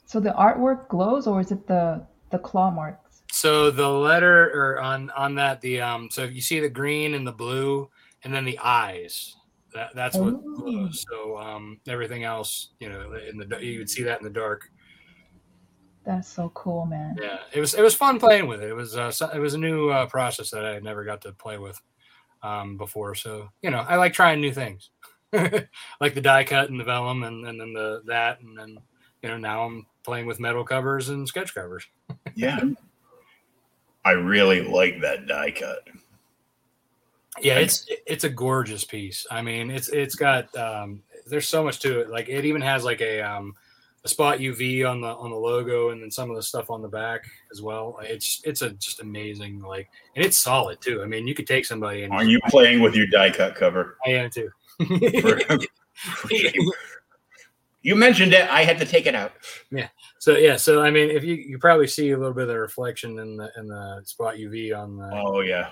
[0.06, 3.22] So the artwork glows, or is it the the claw marks?
[3.32, 7.26] So the letter or on on that the um so you see the green and
[7.26, 7.90] the blue
[8.22, 9.34] and then the eyes
[9.72, 10.54] that that's what oh.
[10.56, 11.04] glows.
[11.10, 14.70] So um everything else, you know, in the you would see that in the dark.
[16.04, 17.16] That's so cool, man.
[17.20, 18.68] Yeah, it was it was fun playing with it.
[18.68, 21.58] It was uh, it was a new uh, process that I never got to play
[21.58, 21.80] with
[22.44, 23.14] um, before.
[23.14, 24.90] So you know, I like trying new things,
[25.32, 28.78] like the die cut and the vellum, and, and then the that, and then
[29.22, 31.86] you know now I'm playing with metal covers and sketch covers.
[32.36, 32.60] yeah,
[34.04, 35.88] I really like that die cut.
[37.40, 39.26] Yeah, it's it's a gorgeous piece.
[39.30, 42.10] I mean, it's it's got um, there's so much to it.
[42.10, 43.54] Like it even has like a um,
[44.04, 46.82] a spot UV on the on the logo, and then some of the stuff on
[46.82, 47.98] the back as well.
[48.02, 51.02] It's it's a just amazing like, and it's solid too.
[51.02, 52.04] I mean, you could take somebody.
[52.04, 53.96] And Are you playing with your die cut cover?
[54.06, 54.50] I am too.
[57.84, 58.48] You mentioned it.
[58.48, 59.32] I had to take it out.
[59.70, 59.88] Yeah.
[60.18, 60.56] So yeah.
[60.56, 63.36] So I mean, if you you probably see a little bit of the reflection in
[63.36, 65.68] the in the spot UV on the, Oh yeah.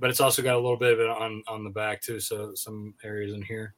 [0.00, 2.20] but it's also got a little bit of it on on the back too.
[2.20, 3.74] So some areas in here.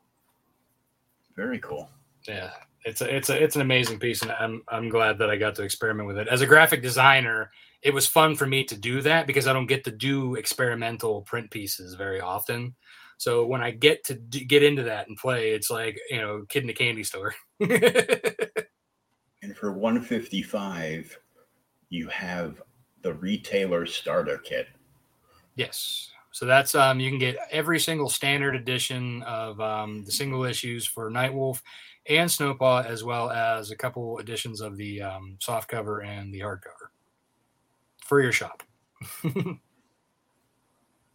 [1.35, 1.91] Very cool.
[2.29, 2.53] Yeah.
[2.87, 5.57] It's a it's a it's an amazing piece, and I'm I'm glad that I got
[5.57, 6.29] to experiment with it.
[6.29, 7.51] As a graphic designer,
[7.83, 11.23] it was fun for me to do that because I don't get to do experimental
[11.23, 12.75] print pieces very often.
[13.19, 16.45] So when I get to d- get into that and play, it's like you know,
[16.49, 17.35] kid in a candy store.
[19.47, 21.19] And for 155,
[21.91, 22.61] you have
[23.03, 24.67] the retailer starter kit.
[25.55, 26.11] Yes.
[26.33, 30.85] So that's um you can get every single standard edition of um, the single issues
[30.85, 31.63] for Nightwolf
[32.09, 36.41] and Snowpaw, as well as a couple editions of the um, soft cover and the
[36.41, 36.91] hardcover
[38.05, 38.63] for your shop.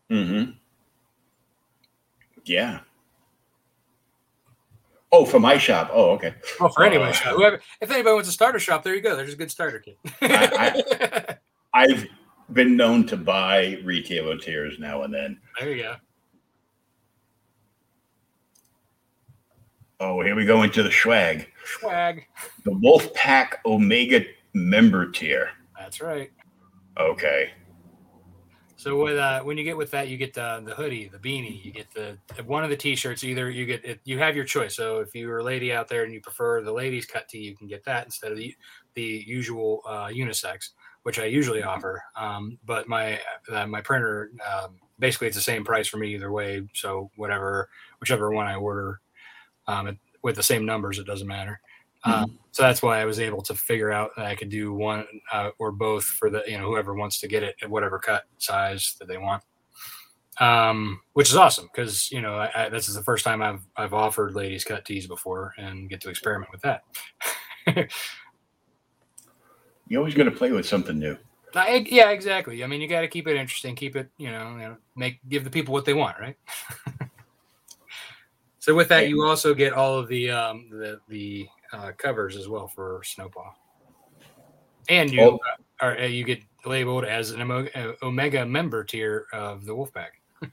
[0.09, 0.51] Mm-hmm.
[2.43, 2.79] Yeah.
[5.13, 5.89] Oh, for my shop.
[5.93, 6.33] Oh, okay.
[6.59, 7.35] Well, for anybody, Uh, shop.
[7.35, 9.15] Whoever, if anybody wants a starter shop, there you go.
[9.15, 9.97] There's a good starter kit.
[10.21, 11.37] I-
[11.73, 12.05] I've
[12.51, 15.39] been known to buy retailer tiers now and then.
[15.59, 15.95] there you go.
[20.03, 21.47] Oh, here we go into the swag.
[21.63, 22.25] Swag.
[22.65, 24.25] The Wolfpack Omega
[24.55, 25.51] member tier.
[25.77, 26.31] That's right.
[26.99, 27.51] Okay.
[28.77, 31.63] So with uh, when you get with that, you get the the hoodie, the beanie,
[31.63, 33.23] you get the one of the t-shirts.
[33.23, 34.75] Either you get it, you have your choice.
[34.75, 37.55] So if you're a lady out there and you prefer the ladies cut tee, you
[37.55, 38.55] can get that instead of the
[38.95, 40.69] the usual uh, unisex,
[41.03, 42.01] which I usually offer.
[42.15, 43.19] Um, but my
[43.51, 46.61] uh, my printer um, basically it's the same price for me either way.
[46.73, 49.00] So whatever, whichever one I order,
[49.71, 51.59] um, it, with the same numbers, it doesn't matter.
[52.03, 55.05] Um, so that's why I was able to figure out that I could do one
[55.31, 58.23] uh, or both for the you know whoever wants to get it at whatever cut
[58.37, 59.43] size that they want.
[60.39, 63.61] Um, which is awesome because you know I, I, this is the first time I've
[63.75, 66.83] I've offered ladies cut tees before and get to experiment with that.
[69.91, 71.17] You always got to play with something new.
[71.53, 72.63] I, yeah, exactly.
[72.63, 75.19] I mean, you got to keep it interesting, keep it you know, you know, make
[75.27, 76.37] give the people what they want, right?
[78.61, 82.47] so with that, you also get all of the um, the the uh, covers as
[82.47, 83.51] well for Snowpaw,
[84.87, 85.35] and you Oh.
[85.35, 90.11] uh, are uh, you get labeled as an uh, Omega member tier of the Wolfpack.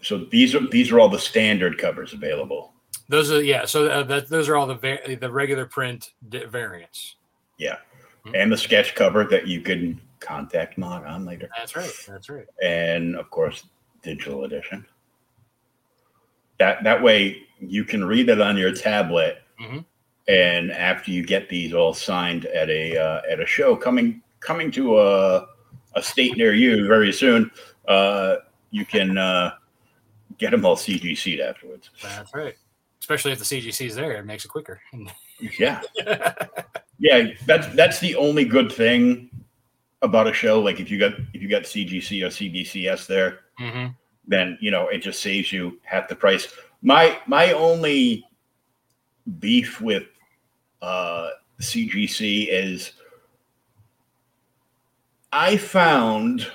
[0.00, 2.72] So these are these are all the standard covers available.
[3.08, 3.64] Those are yeah.
[3.64, 7.16] So that those are all the va- the regular print di- variants.
[7.58, 7.78] Yeah.
[8.24, 8.40] Mhm.
[8.40, 11.48] And the sketch cover that you can contact Mog on later.
[11.58, 11.90] That's right.
[12.06, 12.46] That's right.
[12.62, 13.64] And of course,
[14.02, 14.86] digital edition.
[16.58, 19.42] That that way you can read it on your tablet.
[19.60, 19.84] Mhm.
[20.28, 24.70] And after you get these all signed at a uh, at a show coming coming
[24.72, 25.46] to a
[25.94, 27.50] a state near you very soon,
[27.88, 28.36] uh,
[28.70, 29.52] you can uh,
[30.36, 31.90] get them all CGC'd afterwards.
[32.02, 32.54] That's right.
[33.00, 34.80] Especially if the CGC is there, it makes it quicker.
[35.40, 35.80] Yeah.
[36.98, 39.30] Yeah, that's that's the only good thing
[40.02, 40.60] about a show.
[40.60, 43.86] Like if you got if you got CGC or CBCS there, hmm
[44.28, 46.48] then you know it just saves you half the price.
[46.82, 48.24] My my only
[49.40, 50.04] beef with
[50.80, 52.92] uh, CGC is
[55.32, 56.46] I found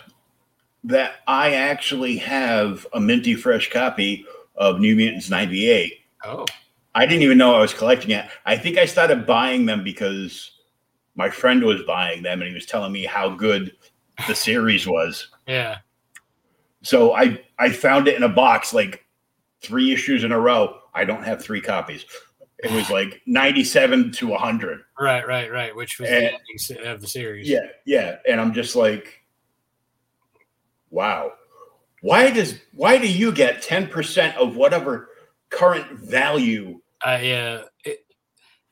[0.86, 6.00] that I actually have a minty fresh copy of New Mutants '98.
[6.24, 6.46] Oh,
[6.96, 8.26] I didn't even know I was collecting it.
[8.46, 10.52] I think I started buying them because
[11.16, 13.76] my friend was buying them and he was telling me how good
[14.28, 15.30] the series was.
[15.48, 15.78] yeah.
[16.84, 19.06] So I I found it in a box like
[19.62, 20.78] three issues in a row.
[20.94, 22.06] I don't have three copies.
[22.60, 24.82] It was like 97 to 100.
[24.98, 25.76] Right, right, right.
[25.76, 27.50] Which was And- the ending of the series.
[27.50, 29.22] Yeah, yeah, and I'm just like
[30.90, 31.32] wow.
[32.02, 35.10] Why does why do you get 10% of whatever
[35.50, 37.62] current value Uh, yeah.
[37.86, 38.00] It,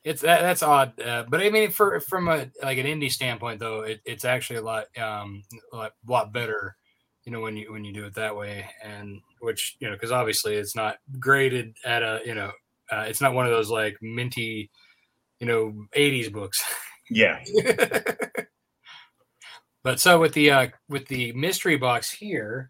[0.04, 3.60] it's that that's odd, uh, but I mean, for from a like an indie standpoint,
[3.60, 6.76] though, it, it's actually a lot um a lot, lot better,
[7.24, 10.12] you know, when you when you do it that way, and which you know, because
[10.12, 12.52] obviously it's not graded at a you know,
[12.92, 14.70] uh, it's not one of those like minty,
[15.40, 16.64] you know, '80s books.
[17.10, 17.44] Yeah.
[19.84, 22.68] But so with the uh, with the mystery box here,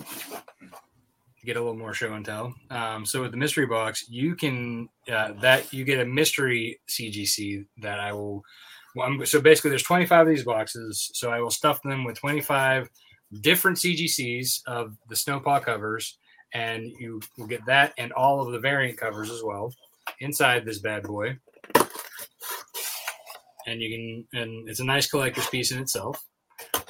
[1.43, 2.53] get a little more show and tell.
[2.69, 7.65] Um, so with the mystery box, you can uh, that you get a mystery CGC
[7.81, 8.43] that I will.
[8.95, 11.11] Well, I'm, so basically, there's 25 of these boxes.
[11.13, 12.89] So I will stuff them with 25
[13.39, 16.17] different CGCs of the Snowpaw covers,
[16.53, 19.73] and you will get that and all of the variant covers as well
[20.19, 21.37] inside this bad boy.
[23.67, 26.25] And you can, and it's a nice collector's piece in itself.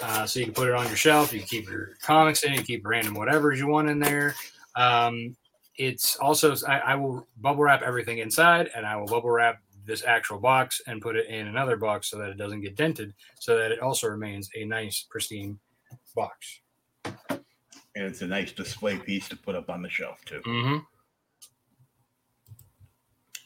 [0.01, 1.31] Uh, so you can put it on your shelf.
[1.31, 2.53] You can keep your comics in.
[2.53, 4.35] You keep random whatever you want in there.
[4.75, 5.35] Um,
[5.77, 10.03] it's also I, I will bubble wrap everything inside, and I will bubble wrap this
[10.05, 13.57] actual box and put it in another box so that it doesn't get dented, so
[13.57, 15.59] that it also remains a nice, pristine
[16.11, 16.61] box.
[17.05, 20.41] And it's a nice display piece to put up on the shelf too.
[20.45, 20.77] Mm-hmm.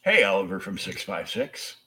[0.03, 1.77] Hey, Oliver from 656.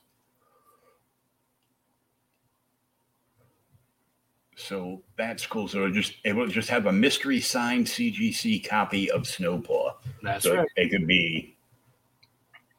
[4.57, 5.69] So that's cool.
[5.69, 9.93] So it just it will just have a mystery signed CGC copy of Snowpaw.
[10.21, 10.69] That's so right.
[10.75, 11.57] it could be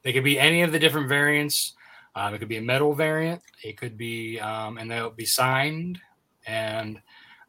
[0.04, 1.74] They could be any of the different variants.
[2.16, 3.42] Um, it could be a metal variant.
[3.64, 6.00] It could be, um, and they'll be signed,
[6.46, 7.02] and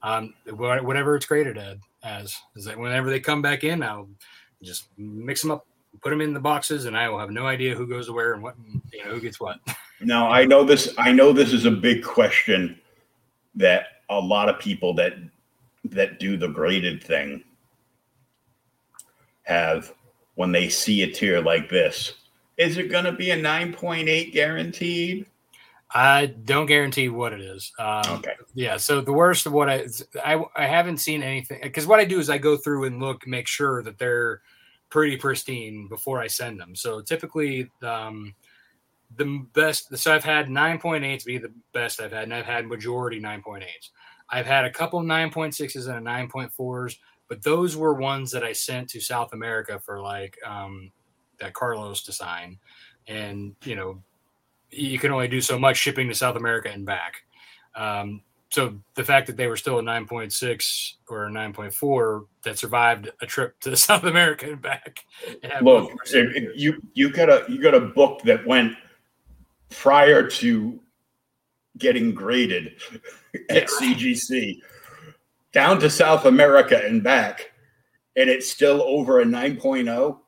[0.03, 1.59] um, whatever it's graded
[2.03, 4.09] as is that whenever they come back in, I'll
[4.63, 5.67] just mix them up,
[6.03, 8.43] put them in the boxes, and I will have no idea who goes where and
[8.43, 8.57] what,
[8.93, 9.59] you know, who gets what.
[10.01, 12.79] now I know this I know this is a big question
[13.55, 15.15] that a lot of people that
[15.85, 17.43] that do the graded thing
[19.43, 19.93] have
[20.35, 22.15] when they see a tier like this.
[22.57, 25.27] Is it going to be a 9.8 guaranteed?
[25.93, 27.73] I don't guarantee what it is.
[27.79, 28.35] Um, Okay.
[28.55, 28.77] Yeah.
[28.77, 29.87] So the worst of what I
[30.25, 33.27] I, I haven't seen anything because what I do is I go through and look,
[33.27, 34.43] make sure that they're
[34.89, 36.77] pretty pristine before I send them.
[36.77, 38.35] So typically, um,
[39.17, 39.97] the best.
[39.97, 43.91] So I've had 9.8s be the best I've had, and I've had majority 9.8s.
[44.29, 46.97] I've had a couple 9.6s and a 9.4s,
[47.29, 50.93] but those were ones that I sent to South America for like um,
[51.41, 52.59] that Carlos to sign,
[53.09, 54.01] and you know
[54.71, 57.23] you can only do so much shipping to South America and back.
[57.75, 63.11] Um, so the fact that they were still a 9.6 or a 9.4 that survived
[63.21, 65.05] a trip to South America and back.
[65.43, 68.77] And Look, both- if- if you you got a you got a book that went
[69.71, 70.81] prior to
[71.79, 72.75] getting graded
[73.33, 73.41] Yeah.
[73.57, 74.61] at CGC
[75.53, 77.53] down to South America and back,
[78.17, 80.19] and it's still over a 9.0.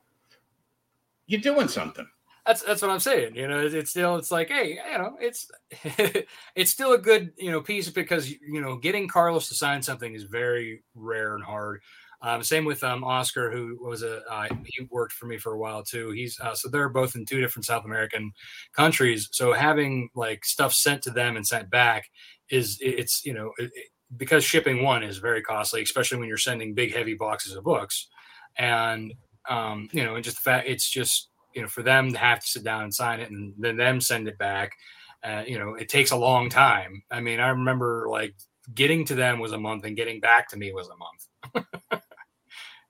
[1.27, 2.07] You're doing something.
[2.45, 3.35] That's that's what I'm saying.
[3.35, 5.49] You know, it's, still it's like, hey, you know, it's
[6.55, 10.13] it's still a good you know piece because you know getting Carlos to sign something
[10.13, 11.81] is very rare and hard.
[12.21, 15.57] Um, same with um, Oscar, who was a uh, he worked for me for a
[15.57, 16.11] while too.
[16.11, 18.31] He's uh, so they're both in two different South American
[18.75, 19.29] countries.
[19.31, 22.09] So having like stuff sent to them and sent back
[22.49, 23.71] is it's you know it-
[24.15, 28.07] because shipping one is very costly, especially when you're sending big heavy boxes of books,
[28.57, 29.13] and
[29.49, 32.39] um, you know, and just the fact it's just you know for them to have
[32.39, 34.73] to sit down and sign it and then them send it back.
[35.23, 37.01] Uh, you know, it takes a long time.
[37.09, 38.35] I mean, I remember like
[38.73, 41.63] getting to them was a month and getting back to me was a month.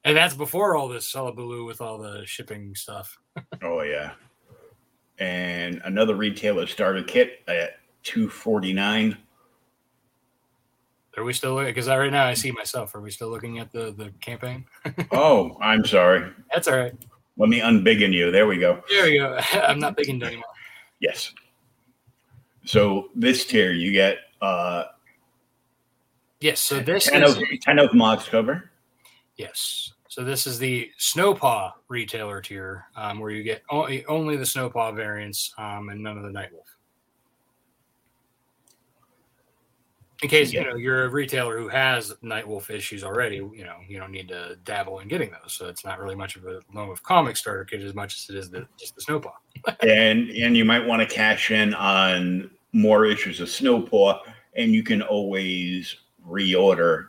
[0.03, 3.17] and that's before all this hullabaloo with all the shipping stuff.
[3.61, 4.13] Oh yeah.
[5.19, 9.17] And another retailer starter kit at 249.
[11.15, 11.69] Are we still looking?
[11.69, 12.95] because right now I see myself.
[12.95, 14.65] Are we still looking at the the campaign?
[15.11, 16.31] Oh, I'm sorry.
[16.51, 16.93] That's all right.
[17.37, 18.31] Let me unbiggen you.
[18.31, 18.83] There we go.
[18.89, 19.39] There we go.
[19.53, 20.45] I'm not bigging anymore.
[20.99, 21.33] Yes.
[22.65, 24.85] So this tier you get uh
[26.39, 26.59] Yes.
[26.59, 28.69] So this 10 is of 10 of Mog's cover.
[29.37, 29.91] yes.
[30.09, 34.95] So this is the Snowpaw retailer tier, um, where you get only, only the Snowpaw
[34.95, 36.67] variants um, and none of the Nightwolf.
[40.23, 43.99] In case you know you're a retailer who has Nightwolf issues already, you know you
[43.99, 45.53] don't need to dabble in getting those.
[45.53, 48.29] So it's not really much of a Lone Wolf comic starter kit as much as
[48.29, 49.33] it is the, just the Snowpaw.
[49.81, 54.21] and and you might want to cash in on more issues of Snowpaw,
[54.55, 57.07] and you can always reorder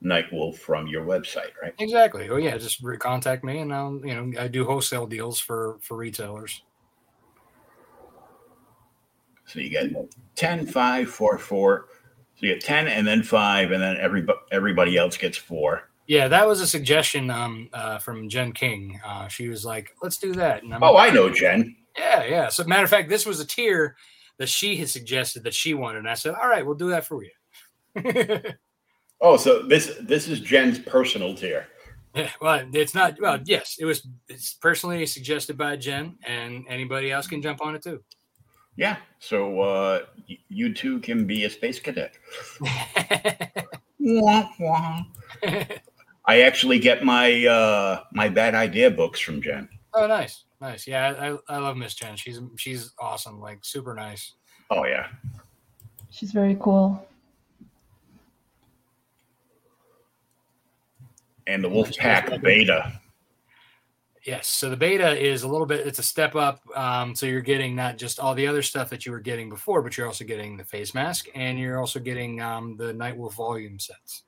[0.00, 1.74] Nightwolf from your website, right?
[1.80, 2.28] Exactly.
[2.28, 5.96] Oh yeah, just contact me, and I'll you know I do wholesale deals for for
[5.96, 6.62] retailers.
[9.46, 9.90] So you get
[10.36, 11.86] 10, 5, 4, 4.
[12.36, 15.88] So you get 10 and then 5, and then everybody everybody else gets 4.
[16.06, 19.00] Yeah, that was a suggestion um, uh, from Jen King.
[19.06, 21.74] Uh, she was like, "Let's do that." And I'm Oh, like, I know, Jen.
[21.96, 22.48] Yeah, yeah.
[22.48, 23.96] So, matter of fact, this was a tier
[24.36, 27.06] that she had suggested that she wanted, and I said, "All right, we'll do that
[27.06, 27.30] for you."
[29.20, 31.66] Oh, so this this is Jen's personal tier.
[32.14, 33.18] Yeah, well, it's not.
[33.18, 34.06] Well, yes, it was.
[34.28, 38.02] It's personally suggested by Jen, and anybody else can jump on it too.
[38.76, 38.96] Yeah.
[39.18, 42.18] So uh, y- you too can be a space cadet.
[44.00, 45.02] Wah, wah.
[46.26, 49.68] I actually get my uh, my bad idea books from Jen.
[49.94, 50.86] oh, nice, nice.
[50.86, 52.16] Yeah, I, I love Miss Jen.
[52.16, 53.40] She's she's awesome.
[53.40, 54.32] Like super nice.
[54.70, 55.08] Oh yeah.
[56.10, 57.06] She's very cool.
[61.46, 63.00] And the Wolfpack Beta.
[64.24, 64.48] Yes.
[64.48, 66.62] So the beta is a little bit, it's a step up.
[66.74, 69.82] Um, so you're getting not just all the other stuff that you were getting before,
[69.82, 73.78] but you're also getting the face mask and you're also getting um, the Nightwolf volume
[73.78, 74.22] sets.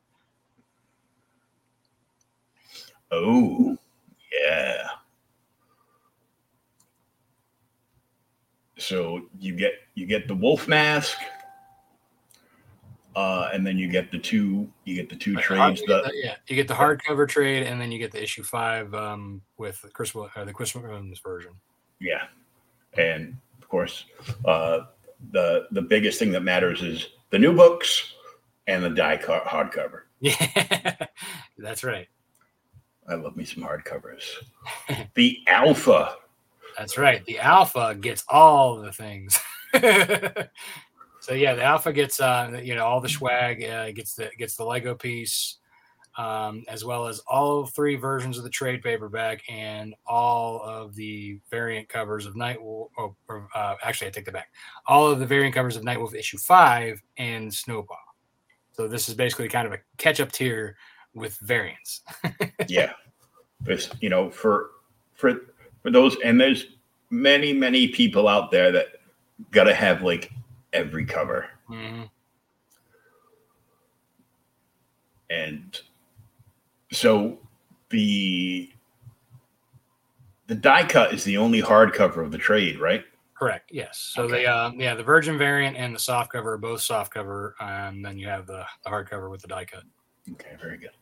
[3.11, 3.79] Oh,
[4.33, 4.87] yeah.
[8.79, 11.17] So you get you get the wolf mask,
[13.17, 15.81] uh, and then you get the two you get the two Right, trades.
[15.87, 18.95] The, the- yeah, you get the hardcover trade, and then you get the issue five
[18.95, 21.53] um, with Chris uh, the Chris Williams version.
[21.99, 22.25] yeah,
[22.97, 24.05] and of course,
[24.45, 24.81] uh,
[25.33, 28.13] the the biggest thing that matters is the new books
[28.69, 30.03] and the die car- hardcover.
[30.21, 30.97] Yeah,
[31.59, 32.09] that's right.
[33.09, 34.23] I love me some hardcovers.
[35.15, 36.17] the alpha.
[36.77, 37.25] That's right.
[37.27, 39.39] The alpha gets all the things.
[41.27, 43.65] so yeah, the alpha gets uh, you know all the swag.
[43.65, 45.57] Uh, gets the gets the Lego piece,
[46.17, 51.41] um, as well as all three versions of the trade paperback and all of the
[51.51, 52.91] variant covers of Nightwolf.
[52.97, 54.53] Or, or uh, actually, I take that back.
[54.87, 57.97] All of the variant covers of Nightwolf issue five and Snowpaw.
[58.75, 60.77] So this is basically kind of a catch-up tier
[61.13, 62.03] with variants.
[62.69, 62.93] yeah
[63.61, 64.71] this you know for
[65.15, 65.47] for
[65.83, 66.67] for those and there's
[67.11, 68.87] many many people out there that
[69.51, 70.31] gotta have like
[70.77, 72.09] every cover Mhm.
[75.31, 75.81] and
[76.93, 77.39] so
[77.91, 78.71] the
[80.47, 83.05] the die cut is the only hardcover of the trade right
[83.39, 83.69] Correct.
[83.71, 83.99] Yes.
[84.15, 84.45] So Okay.
[84.45, 88.03] the uh, yeah the Virgin variant and the soft cover are both soft cover, and
[88.03, 89.83] then you have the, the hard cover with the die cut.
[90.33, 90.97] okay very good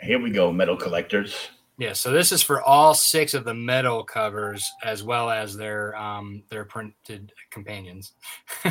[0.00, 1.48] here we go metal collectors
[1.78, 1.92] Yeah.
[1.92, 6.42] So this is for all six of the metal covers as well as their um
[6.48, 8.12] their printed companions,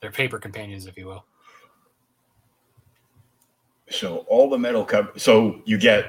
[0.00, 1.24] their paper companions, if you will.
[3.90, 6.04] so all the metal cover so you get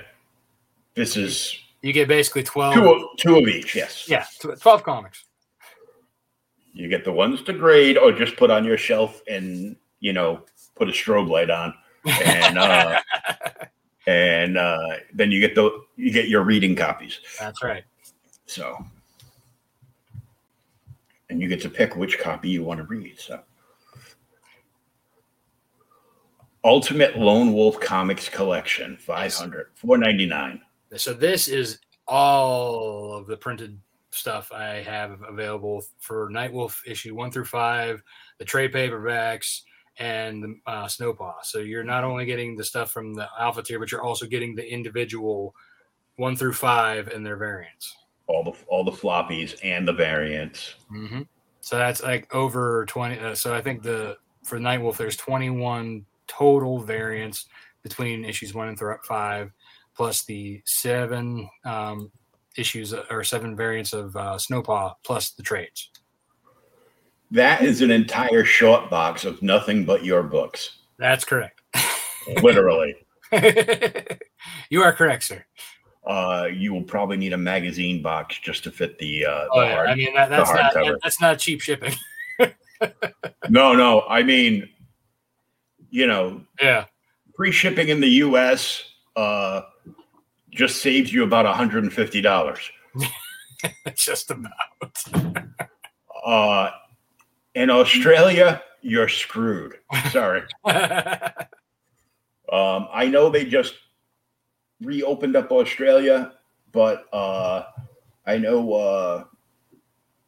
[0.96, 2.74] this is You get basically twelve.
[2.74, 4.26] two of, two of each yes Yeah,
[4.60, 5.26] twelve comics.
[6.74, 10.46] You get the ones to grade or just put on your shelf and, you know,
[10.76, 11.74] put a strobe light on.
[12.06, 13.00] And uh
[14.10, 17.20] and uh then you get the you get your reading copies.
[17.40, 17.84] That's right.
[18.48, 18.84] So
[21.30, 23.20] and you get to pick which copy you want to read.
[23.20, 23.40] So
[26.64, 30.62] Ultimate Lone Wolf Comics Collection, 500, 499.
[30.98, 33.80] So this is all of the printed
[34.12, 38.02] stuff I have available for Nightwolf issue one through five,
[38.40, 39.62] the trade paperbacks,
[40.00, 41.36] and the uh, Snowpaw.
[41.44, 44.56] So you're not only getting the stuff from the alpha tier, but you're also getting
[44.56, 45.54] the individual
[46.16, 47.96] one through five and their variants.
[48.28, 50.76] All the all the floppies and the variants.
[50.92, 51.22] Mm-hmm.
[51.62, 53.20] So that's like over twenty.
[53.20, 57.46] Uh, so I think the for Nightwolf, there's 21 total variants
[57.84, 59.52] between issues one and th- five,
[59.96, 62.12] plus the seven um,
[62.58, 65.92] issues uh, or seven variants of uh, Snowpaw, plus the trades.
[67.32, 70.80] That is an entire short box of nothing but your books.
[70.98, 71.62] That's correct.
[72.42, 72.96] Literally.
[74.70, 75.46] you are correct, sir.
[76.06, 79.62] Uh, you will probably need a magazine box just to fit the uh, the Oh,
[79.62, 79.74] yeah.
[79.76, 79.90] hard.
[79.90, 81.94] I mean that, that's not that, that's not cheap shipping.
[83.50, 84.04] No, no.
[84.08, 84.70] I mean,
[85.90, 86.86] you know, yeah,
[87.36, 88.84] free shipping in the U.S.
[89.18, 89.64] Uh,
[90.50, 92.60] just saves you about hundred and fifty dollars.
[93.96, 94.54] just about.
[96.26, 96.70] Uh,
[97.56, 99.76] in Australia, you're screwed.
[100.12, 100.44] Sorry.
[102.52, 103.76] Um, I know they just
[104.82, 106.34] reopened up Australia,
[106.72, 107.66] but uh,
[108.26, 109.24] I know uh,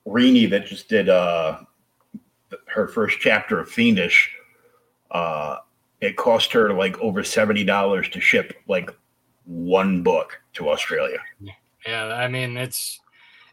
[0.05, 1.61] Rini that just did uh,
[2.67, 4.35] her first chapter of Fiendish.
[5.09, 5.57] Uh,
[5.99, 8.91] it cost her like over seventy dollars to ship like
[9.45, 11.17] one book to Australia.
[11.87, 12.99] yeah, I mean it's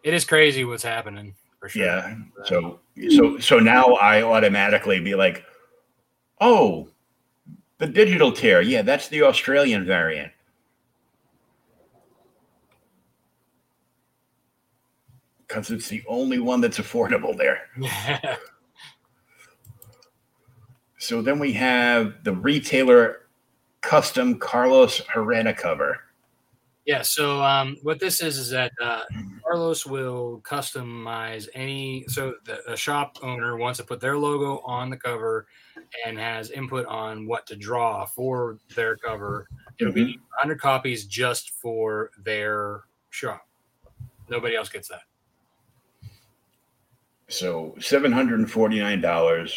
[0.03, 1.85] it is crazy what's happening for sure.
[1.85, 2.16] Yeah.
[2.44, 2.80] So
[3.10, 5.44] so so now I automatically be like,
[6.40, 6.89] oh,
[7.78, 8.60] the digital tear.
[8.60, 10.32] Yeah, that's the Australian variant.
[15.47, 17.68] Because it's the only one that's affordable there.
[20.98, 23.28] So then we have the retailer
[23.80, 26.01] custom Carlos Herrera cover.
[26.89, 27.02] Yeah.
[27.02, 29.02] So um, what this is is that uh,
[29.44, 32.06] Carlos will customize any.
[32.09, 35.47] So the, a shop owner wants to put their logo on the cover
[36.06, 39.47] and has input on what to draw for their cover.
[39.78, 43.47] It'll be 100 copies just for their shop.
[44.31, 45.02] Nobody else gets that.
[47.28, 49.55] So seven hundred and forty nine dollars.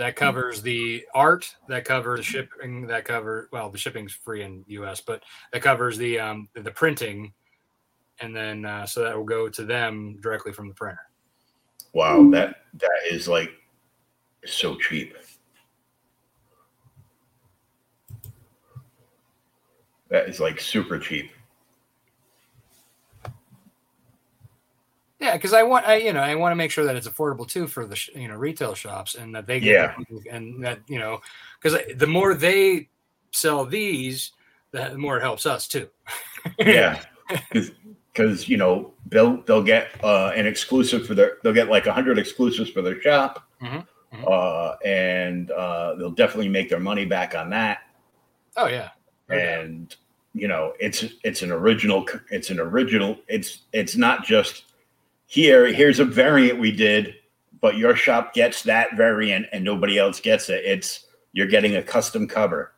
[0.00, 1.54] That covers the art.
[1.68, 2.86] That covers shipping.
[2.86, 5.22] That cover well, the shipping's free in U.S., but
[5.52, 7.34] that covers the um, the, the printing,
[8.20, 11.02] and then uh, so that will go to them directly from the printer.
[11.92, 13.50] Wow, that that is like
[14.46, 15.14] so cheap.
[20.08, 21.30] That is like super cheap.
[25.20, 27.46] Yeah, because I want I you know I want to make sure that it's affordable
[27.46, 30.32] too for the sh- you know retail shops and that they get Yeah.
[30.32, 31.20] and that you know
[31.60, 32.88] because the more they
[33.32, 34.32] sell these,
[34.72, 35.88] the more it helps us too.
[36.58, 37.02] Yeah,
[37.52, 42.18] because you know they'll they'll get uh, an exclusive for their they'll get like hundred
[42.18, 44.24] exclusives for their shop, Mhm, mhm.
[44.26, 47.80] Uh, and uh, they'll definitely make their money back on that.
[48.56, 48.88] Oh yeah.
[49.28, 49.38] Doubt.
[49.38, 49.96] and
[50.32, 54.64] you know it's it's an original it's an original it's it's not just
[55.30, 57.14] here here's a variant we did
[57.60, 60.64] but your shop gets that variant and nobody else gets it.
[60.64, 62.72] It's you're getting a custom cover.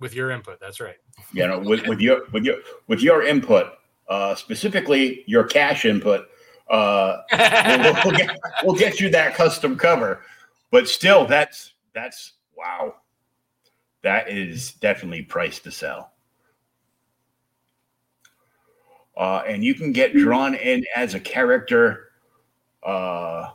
[0.00, 0.96] With your input, that's right.
[1.32, 2.56] you know with, with your with your
[2.88, 3.72] with your input
[4.08, 6.26] uh specifically your cash input
[6.68, 8.30] uh we'll, we'll get,
[8.62, 10.22] we'll get you that custom cover.
[10.70, 12.96] But still that's that's wow.
[14.02, 16.12] That is definitely price to sell
[19.16, 22.10] uh and you can get drawn in as a character
[22.82, 23.48] uh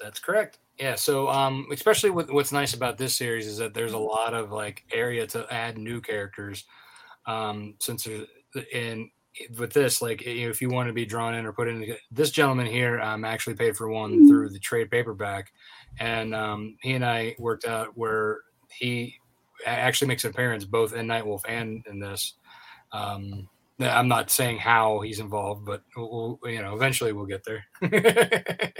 [0.00, 0.58] That's correct.
[0.78, 0.96] Yeah.
[0.96, 4.50] So, um, especially with what's nice about this series is that there's a lot of
[4.52, 6.64] like area to add new characters.
[7.26, 8.26] Um, since there's
[8.72, 9.10] in
[9.58, 12.66] with this, like if you want to be drawn in or put in, this gentleman
[12.66, 15.52] here, um, actually paid for one through the trade paperback,
[15.98, 18.40] and um, he and I worked out where
[18.70, 19.16] he
[19.66, 22.34] actually makes an appearance both in Nightwolf and in this.
[22.94, 23.48] Um,
[23.80, 27.64] I'm not saying how he's involved, but we'll, you know, eventually we'll get there.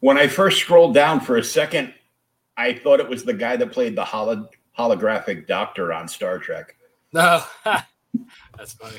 [0.00, 1.92] when i first scrolled down for a second
[2.56, 4.48] i thought it was the guy that played the holo-
[4.78, 6.76] holographic doctor on star trek
[7.12, 8.98] No, that's funny.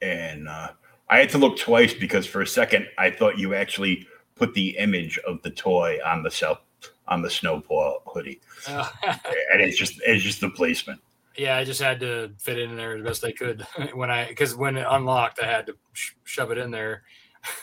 [0.00, 0.68] and uh,
[1.10, 4.76] I had to look twice because for a second I thought you actually put the
[4.78, 6.60] image of the toy on the self
[7.10, 11.00] on the Snowpaw hoodie, and it's just it's just the placement.
[11.36, 13.62] yeah, I just had to fit in there as best I could
[13.94, 17.02] when I because when it unlocked, I had to sh- shove it in there.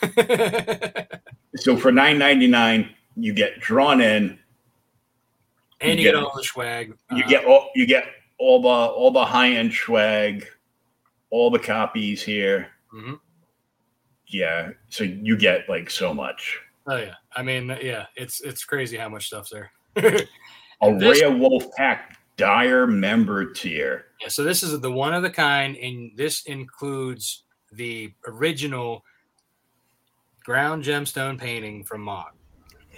[1.59, 4.37] So for nine ninety nine, you get drawn in,
[5.81, 6.93] and you You get all the swag.
[7.15, 8.05] you Uh, get all you get
[8.37, 10.45] all the all the high end swag,
[11.31, 12.67] all the copies here.
[12.93, 13.19] mhm.
[14.27, 16.59] Yeah, so you get like so much.
[16.85, 19.71] Oh yeah, I mean, yeah, it's it's crazy how much stuff's there.
[20.81, 24.05] A This- rare wolf pack dire member tier.
[24.21, 29.03] Yeah, so this is the one of the kind, and this includes the original
[30.43, 32.31] ground gemstone painting from Mog.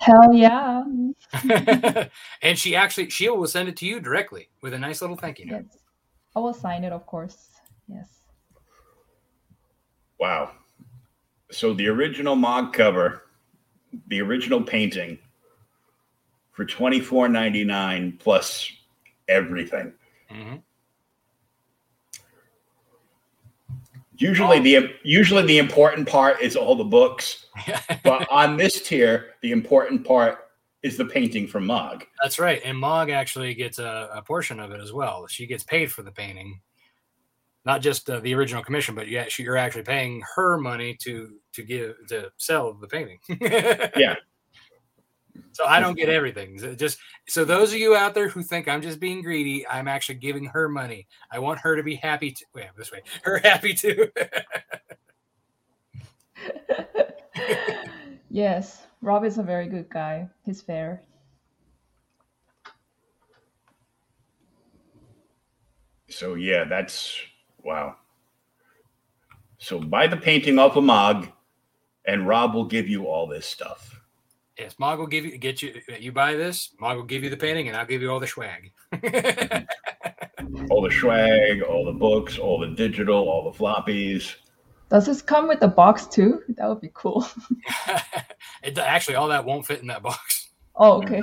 [0.00, 0.84] Hell yeah.
[2.42, 5.38] and she actually she will send it to you directly with a nice little thank
[5.38, 5.64] you note.
[5.70, 5.78] Yes.
[6.36, 7.48] I will sign it, of course.
[7.88, 8.08] Yes.
[10.20, 10.52] Wow.
[11.50, 13.22] So the original Mog cover,
[14.08, 15.18] the original painting
[16.52, 18.70] for twenty four ninety nine plus
[19.28, 19.92] everything.
[20.30, 20.62] Mhm.
[24.18, 27.46] Usually the usually the important part is all the books,
[28.02, 30.38] but on this tier, the important part
[30.82, 32.04] is the painting from Mog.
[32.22, 32.62] That's right.
[32.64, 35.26] And Mog actually gets a, a portion of it as well.
[35.26, 36.60] She gets paid for the painting,
[37.66, 41.34] not just uh, the original commission, but yeah, she, you're actually paying her money to
[41.52, 43.18] to give to sell the painting.
[43.96, 44.14] Yeah.
[45.52, 46.58] So I don't get everything.
[46.58, 46.98] So Just
[47.28, 50.46] so those of you out there who think I'm just being greedy, I'm actually giving
[50.46, 51.06] her money.
[51.30, 52.30] I want her to be happy.
[52.30, 54.10] To, wait, this way, her happy too.
[58.30, 58.86] yes.
[59.02, 60.28] Rob is a very good guy.
[60.42, 61.02] He's fair.
[66.08, 67.20] So yeah, that's
[67.66, 67.96] wow.
[69.58, 71.28] So buy the painting off of Mog,
[72.06, 74.00] and Rob will give you all this stuff.
[74.58, 75.80] yes, Mog will give you get you.
[75.98, 78.26] You buy this, Mog will give you the painting, and I'll give you all the
[78.26, 78.70] swag.
[80.70, 84.36] All the swag, all the books, all the digital, all the floppies.
[84.90, 86.42] Does this come with the box too?
[86.50, 87.26] That would be cool.
[88.62, 90.50] it, actually, all that won't fit in that box.
[90.76, 91.20] Oh, okay.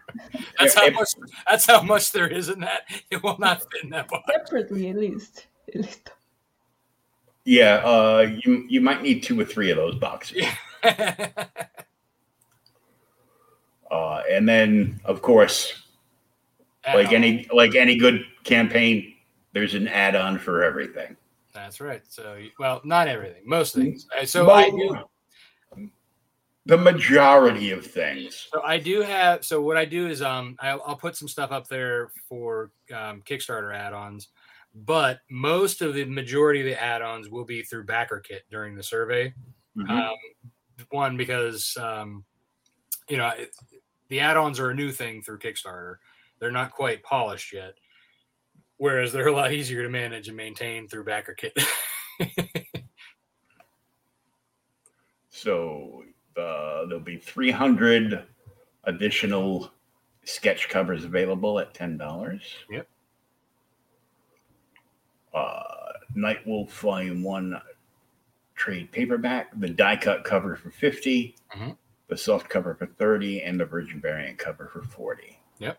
[0.58, 1.10] That's how much.
[1.48, 2.82] That's how much there is in that.
[3.10, 4.24] It will not fit in that box.
[4.32, 5.46] Separately, at least.
[5.74, 6.10] At least.
[7.44, 10.44] Yeah, uh, you you might need two or three of those boxes.
[13.90, 15.82] Uh, and then, of course,
[16.92, 19.14] like any like any good campaign,
[19.52, 21.16] there's an add-on for everything.
[21.54, 22.02] That's right.
[22.08, 24.06] So, well, not everything, most things.
[24.16, 24.98] Uh, So I do.
[26.66, 28.48] the majority of things.
[28.52, 29.44] So I do have.
[29.44, 33.22] So what I do is, um, I'll, I'll put some stuff up there for um,
[33.22, 34.28] Kickstarter add-ons,
[34.84, 39.32] but most of the majority of the add-ons will be through BackerKit during the survey.
[39.76, 39.90] Mhm.
[39.90, 40.16] Um,
[40.90, 42.24] one because um,
[43.08, 43.54] you know it,
[44.08, 45.96] the add-ons are a new thing through Kickstarter,
[46.38, 47.74] they're not quite polished yet.
[48.78, 51.52] Whereas they're a lot easier to manage and maintain through BackerKit.
[55.30, 56.04] so
[56.36, 58.22] uh, there'll be 300
[58.84, 59.72] additional
[60.24, 62.40] sketch covers available at $10.
[62.70, 62.88] Yep.
[65.36, 65.62] Uh,
[66.16, 67.60] Nightwolf Volume 1
[68.54, 71.70] trade paperback, the die cut cover for 50 mm-hmm.
[72.08, 75.78] the soft cover for 30 and the virgin variant cover for 40 Yep.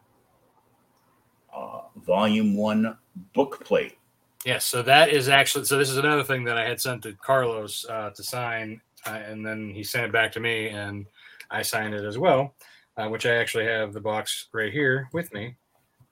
[1.56, 2.98] Uh, volume 1
[3.34, 3.98] book plate.
[4.46, 5.78] Yes, so that is actually so.
[5.78, 9.46] This is another thing that I had sent to Carlos uh, to sign, uh, and
[9.46, 11.08] then he sent it back to me, and
[11.50, 12.54] I signed it as well
[12.98, 15.56] uh, which I actually have the box right here with me.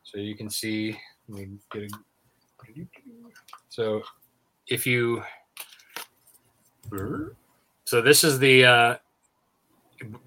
[0.03, 0.97] So you can see,
[1.27, 1.89] let me get a,
[3.75, 4.03] so
[4.67, 5.21] if you,
[7.83, 8.95] so this is the, uh,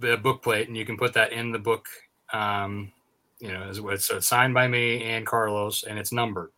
[0.01, 1.87] the book plate and you can put that in the book,
[2.35, 2.93] um,
[3.41, 6.51] you know, as so it's signed by me and Carlos and it's numbered.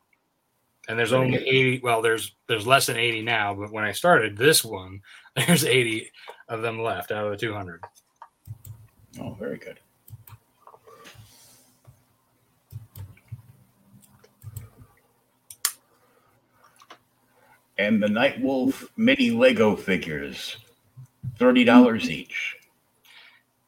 [0.89, 4.37] And there's only 80, well, there's, there's less than 80 now, but when I started
[4.37, 5.01] this one,
[5.37, 6.11] there's 80
[6.49, 7.85] of them left out of the 200.
[9.21, 9.79] Oh, very good.
[17.81, 20.59] And the Nightwolf mini Lego figures,
[21.39, 22.57] thirty dollars each.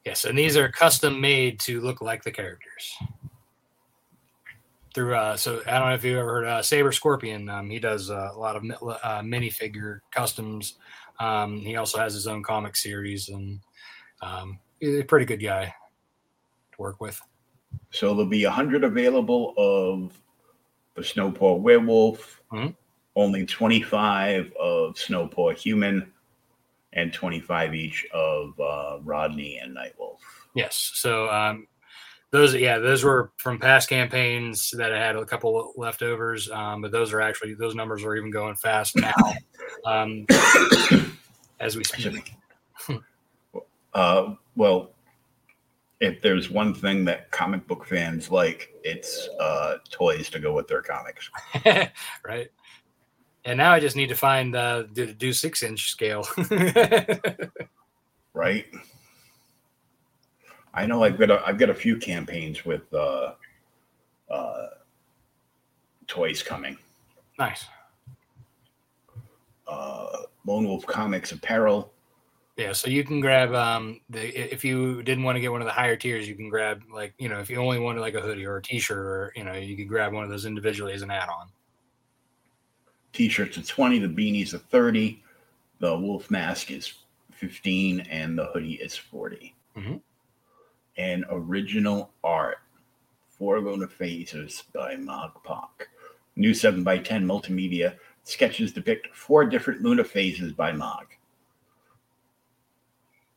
[0.05, 2.95] Yes, and these are custom made to look like the characters.
[4.95, 7.49] Through uh, so I don't know if you ever heard uh, Saber Scorpion.
[7.49, 10.75] Um, he does uh, a lot of uh, minifigure customs.
[11.19, 13.61] Um, he also has his own comic series, and
[14.21, 15.67] um, he's a pretty good guy
[16.73, 17.19] to work with.
[17.91, 20.21] So there'll be a hundred available of
[20.95, 22.73] the Snowpaw Werewolf, mm-hmm
[23.17, 26.13] only 25 of Snowpaw Human
[26.93, 30.19] and 25 each of uh, Rodney and Nightwolf.
[30.55, 30.93] Yes.
[30.95, 31.67] So um,
[32.31, 36.93] those, yeah, those were from past campaigns that I had a couple leftovers, um, but
[36.93, 39.15] those are actually those numbers are even going fast now
[39.87, 40.27] um,
[41.61, 42.35] as we speak.
[43.95, 44.93] uh, well,
[46.01, 50.67] if there's one thing that comic book fans like, it's uh, toys to go with
[50.67, 51.31] their comics.
[52.27, 52.51] right.
[53.45, 56.27] And now I just need to find uh, do, do six inch scale.
[58.35, 58.67] right.
[60.75, 63.33] I know I've got a, I've got a few campaigns with uh,
[64.31, 64.67] uh,
[66.07, 66.79] toys coming.
[67.39, 67.67] Nice.
[69.67, 70.09] Uh,
[70.47, 71.93] Lone Wolf Comics apparel.
[72.57, 75.67] Yeah, so you can grab um the if you didn't want to get one of
[75.67, 78.21] the higher tiers, you can grab like you know if you only wanted like a
[78.21, 81.01] hoodie or a T-shirt or you know you could grab one of those individually as
[81.01, 81.49] an add-on
[83.13, 85.23] t-shirts are 20 the beanies are 30
[85.81, 86.95] the wolf mask is
[87.33, 89.97] 15 and the hoodie is 40 mm-hmm.
[90.97, 92.59] and original art
[93.29, 95.33] four lunar phases by Mog
[96.37, 97.95] new 7 by 10 multimedia
[98.25, 101.07] sketches depict four different lunar phases by mog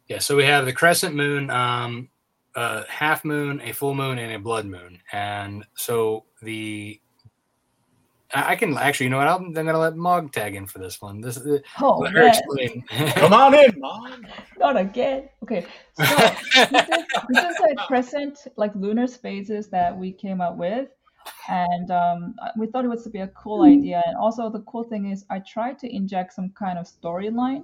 [0.07, 2.07] yeah so we have the crescent moon um
[2.55, 5.01] a half moon a full moon and a blood moon.
[5.11, 6.99] And so the
[8.35, 9.27] I can actually, you know what?
[9.27, 11.21] I'm, I'm gonna let Mog tag in for this one.
[11.21, 12.83] This is oh, let her explain.
[13.15, 14.25] Come on in, Mog.
[14.59, 15.29] Not again.
[15.43, 20.57] Okay, so this, is, this is a crescent, like lunar phases that we came up
[20.57, 20.89] with,
[21.47, 24.03] and um, we thought it was to be a cool idea.
[24.05, 27.63] And also, the cool thing is, I tried to inject some kind of storyline.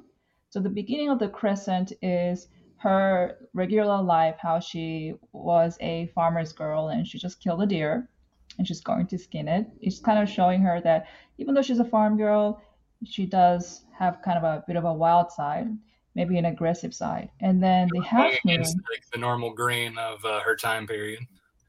[0.50, 6.52] So the beginning of the crescent is her regular life, how she was a farmer's
[6.52, 8.10] girl and she just killed a deer
[8.58, 9.68] and she's going to skin it.
[9.82, 11.08] It's kind of showing her that
[11.38, 12.62] even though she's a farm girl,
[13.06, 15.68] she does have kind of a bit of a wild side,
[16.16, 17.30] maybe an aggressive side.
[17.40, 21.20] And then the half moon, like the normal grain of uh, her time period.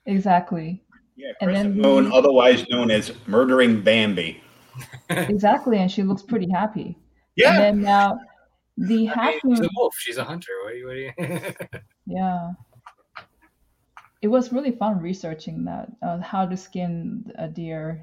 [0.06, 0.82] Exactly.
[1.16, 4.42] Yeah, and then moon, the, otherwise known as murdering Bambi.
[5.10, 6.98] exactly, and she looks pretty happy.
[7.36, 7.54] Yeah.
[7.54, 8.18] And then now
[8.76, 9.56] the I half mean, moon.
[9.56, 9.94] She's a wolf.
[9.98, 10.52] She's a hunter.
[10.64, 10.86] What are you?
[10.86, 11.52] What are you?
[12.06, 12.52] yeah
[14.22, 18.00] it was really fun researching that uh, how to skin a deer.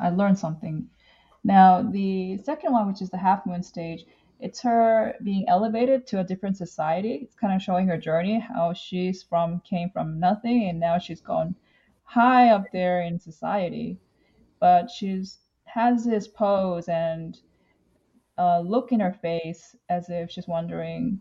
[0.00, 0.88] I learned something.
[1.44, 4.04] Now the second one, which is the half moon stage,
[4.40, 7.20] it's her being elevated to a different society.
[7.22, 11.20] It's kind of showing her journey, how she's from came from nothing and now she's
[11.20, 11.54] gone
[12.02, 13.98] high up there in society.
[14.58, 17.38] But she's has this pose and
[18.36, 21.20] a look in her face as if she's wondering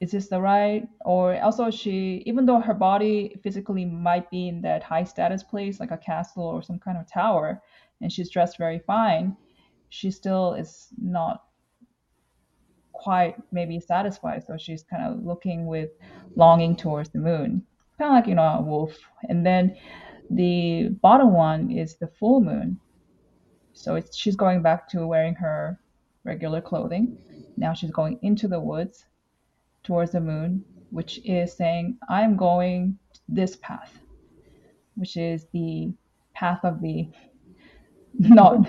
[0.00, 4.60] is this the right or also she even though her body physically might be in
[4.62, 7.60] that high status place like a castle or some kind of tower
[8.00, 9.36] and she's dressed very fine
[9.88, 11.44] she still is not
[12.92, 15.90] quite maybe satisfied so she's kind of looking with
[16.36, 17.62] longing towards the moon
[17.98, 18.96] kind of like you know a wolf.
[19.28, 19.76] And then
[20.30, 22.78] the bottom one is the full moon.
[23.72, 25.78] So it's she's going back to wearing her
[26.24, 27.18] regular clothing.
[27.56, 29.04] Now she's going into the woods
[29.88, 33.98] towards the moon, which is saying, I'm going this path,
[34.96, 35.90] which is the
[36.34, 37.08] path of the
[38.18, 38.68] not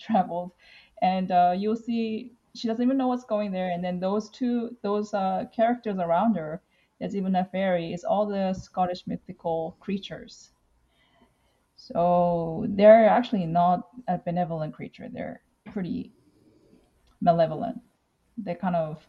[0.00, 0.52] traveled.
[1.02, 3.70] And uh, you'll see she doesn't even know what's going there.
[3.70, 6.62] And then those two, those uh, characters around her,
[6.98, 10.52] there's even a fairy, is all the Scottish mythical creatures.
[11.76, 15.08] So they're actually not a benevolent creature.
[15.12, 16.12] They're pretty
[17.20, 17.78] malevolent.
[18.38, 19.06] They kind of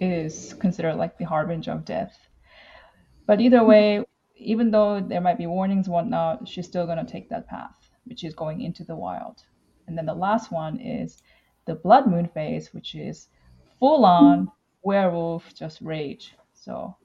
[0.00, 2.16] is considered like the harbinger of death.
[3.26, 4.04] But either way,
[4.36, 8.24] even though there might be warnings whatnot, she's still going to take that path, which
[8.24, 9.42] is going into the wild.
[9.86, 11.22] And then the last one is
[11.66, 13.28] the blood moon phase, which is
[13.78, 14.50] full on
[14.82, 16.34] werewolf, just rage.
[16.54, 16.96] So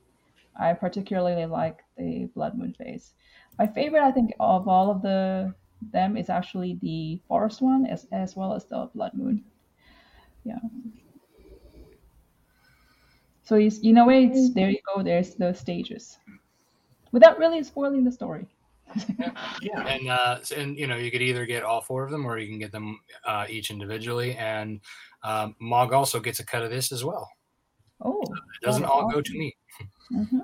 [0.60, 3.14] I particularly like the blood moon phase.
[3.58, 5.54] My favorite, I think, of all of the
[5.92, 9.44] them is actually the forest one, as as well as the blood moon.
[10.44, 10.60] Yeah.
[13.52, 15.04] So you, you know it's there you go.
[15.04, 16.18] There's the stages,
[17.12, 18.48] without really spoiling the story.
[19.62, 19.86] yeah.
[19.86, 22.48] And uh, and you know you could either get all four of them or you
[22.48, 24.38] can get them uh, each individually.
[24.38, 24.80] And
[25.24, 27.30] um, Mog also gets a cut of this as well.
[28.00, 29.12] Oh, so it doesn't all awesome.
[29.12, 29.58] go to me.
[30.14, 30.40] Mm-hmm.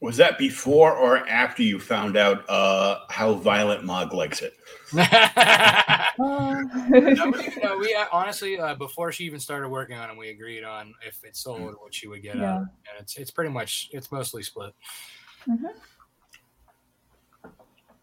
[0.00, 4.54] Was that before or after you found out uh, how violent Mog likes it?
[6.18, 10.64] no, no, we uh, honestly uh, before she even started working on it, we agreed
[10.64, 12.54] on if it sold what she would get yeah.
[12.54, 14.74] out, and it's it's pretty much it's mostly split.
[15.46, 15.66] Mm-hmm.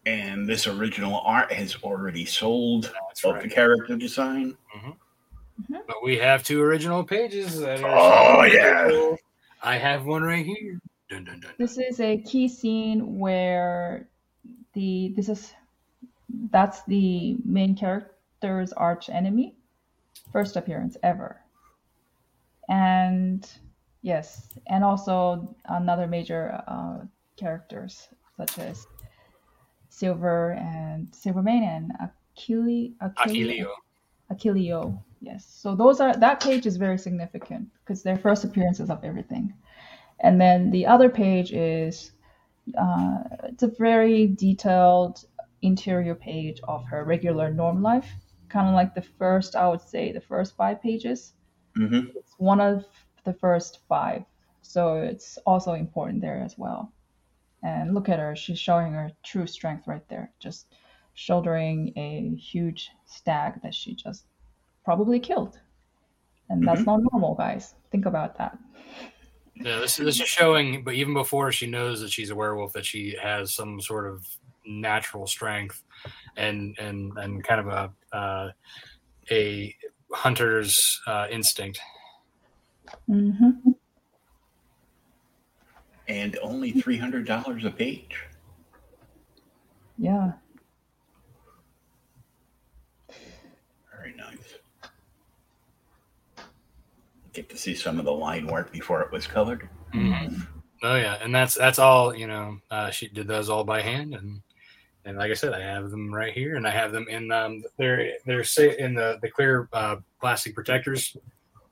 [0.06, 3.42] And this original art has already sold That's of right.
[3.42, 4.56] the character design.
[4.76, 4.88] Mm-hmm.
[4.88, 5.82] Mm-hmm.
[5.86, 7.58] But we have two original pages.
[7.58, 9.16] That are oh yeah,
[9.62, 10.80] I have one right here.
[11.08, 14.08] Dun, dun, dun, this is a key scene where
[14.74, 15.54] the this is
[16.50, 19.56] that's the main character's arch enemy.
[20.32, 21.40] First appearance ever.
[22.68, 23.48] And
[24.02, 26.98] yes and also another major uh,
[27.36, 28.86] characters such as
[29.88, 33.72] silver and silvermane and Achille, Achilleo.
[34.30, 35.46] Achilleo yes.
[35.48, 39.54] So those are that page is very significant because they're first appearances of everything
[40.20, 42.12] and then the other page is
[42.78, 45.24] uh, it's a very detailed
[45.62, 48.10] interior page of her regular norm life,
[48.48, 51.32] kind of like the first, I would say, the first five pages.
[51.76, 52.16] Mm-hmm.
[52.16, 52.84] It's one of
[53.24, 54.24] the first five,
[54.62, 56.92] so it's also important there as well.
[57.62, 60.66] And look at her; she's showing her true strength right there, just
[61.14, 64.24] shouldering a huge stag that she just
[64.84, 65.58] probably killed.
[66.48, 67.02] And that's mm-hmm.
[67.02, 67.74] not normal, guys.
[67.90, 68.56] Think about that.
[69.60, 72.86] Yeah, this, this is showing, but even before she knows that she's a werewolf, that
[72.86, 74.24] she has some sort of
[74.64, 75.82] natural strength
[76.36, 78.50] and and and kind of a uh,
[79.30, 79.74] a
[80.12, 81.80] hunter's uh, instinct.
[83.08, 83.70] Mm-hmm.
[86.08, 88.24] And only three hundred dollars a page.
[89.98, 90.32] Yeah.
[97.32, 99.68] Get to see some of the line work before it was colored.
[99.94, 100.40] Mm-hmm.
[100.82, 102.14] Oh yeah, and that's that's all.
[102.14, 104.40] You know, uh, she did those all by hand, and
[105.04, 107.62] and like I said, I have them right here, and I have them in um,
[107.78, 108.44] they're they're
[108.78, 111.16] in the the clear uh, plastic protectors,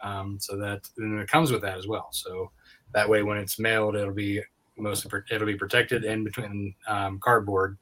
[0.00, 2.08] um, so that and it comes with that as well.
[2.12, 2.50] So
[2.94, 4.42] that way, when it's mailed, it'll be
[4.76, 7.78] most it'll be protected in between um, cardboard,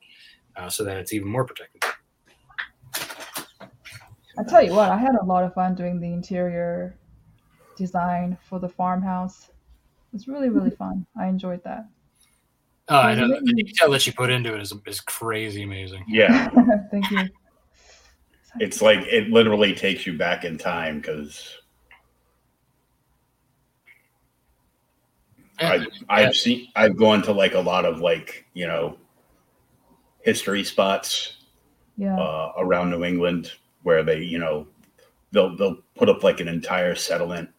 [0.56, 1.82] uh, so that it's even more protected.
[4.36, 6.98] I tell you what, I had a lot of fun doing the interior
[7.76, 9.48] design for the farmhouse.
[9.48, 11.06] It was really really fun.
[11.18, 11.88] I enjoyed that.
[12.88, 13.28] Oh, I know.
[13.28, 16.05] The detail that you put into it is, is crazy amazing.
[16.06, 16.51] Yeah.
[16.90, 17.20] Thank you.
[18.60, 21.59] It's like it literally takes you back in time because
[25.60, 25.70] Yeah.
[25.70, 28.98] I've, I've seen I've gone to like a lot of like you know
[30.22, 31.36] history spots
[31.96, 32.18] Yeah.
[32.18, 33.52] uh, around New England
[33.82, 34.66] where they you know
[35.32, 37.51] they'll they'll put up like an entire settlement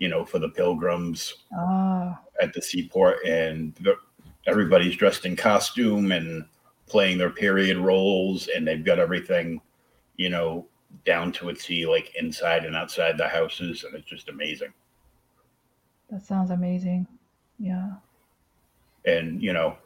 [0.00, 3.94] you know for the pilgrims Ah, at the seaport and the,
[4.46, 6.44] everybody's dressed in costume and
[6.88, 9.60] playing their period roles and they've got everything
[10.16, 10.66] you know
[11.04, 14.72] down to a T like inside and outside the houses and it's just amazing
[16.10, 17.06] that sounds amazing.
[17.60, 17.92] Yeah.
[19.04, 19.76] and you know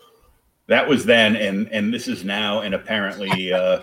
[0.68, 3.80] that was then and and this is now and apparently uh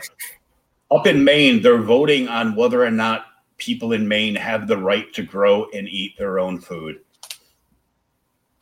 [0.90, 3.26] up in Maine they're voting on whether or not
[3.62, 7.00] people in Maine have the right to grow and eat their own food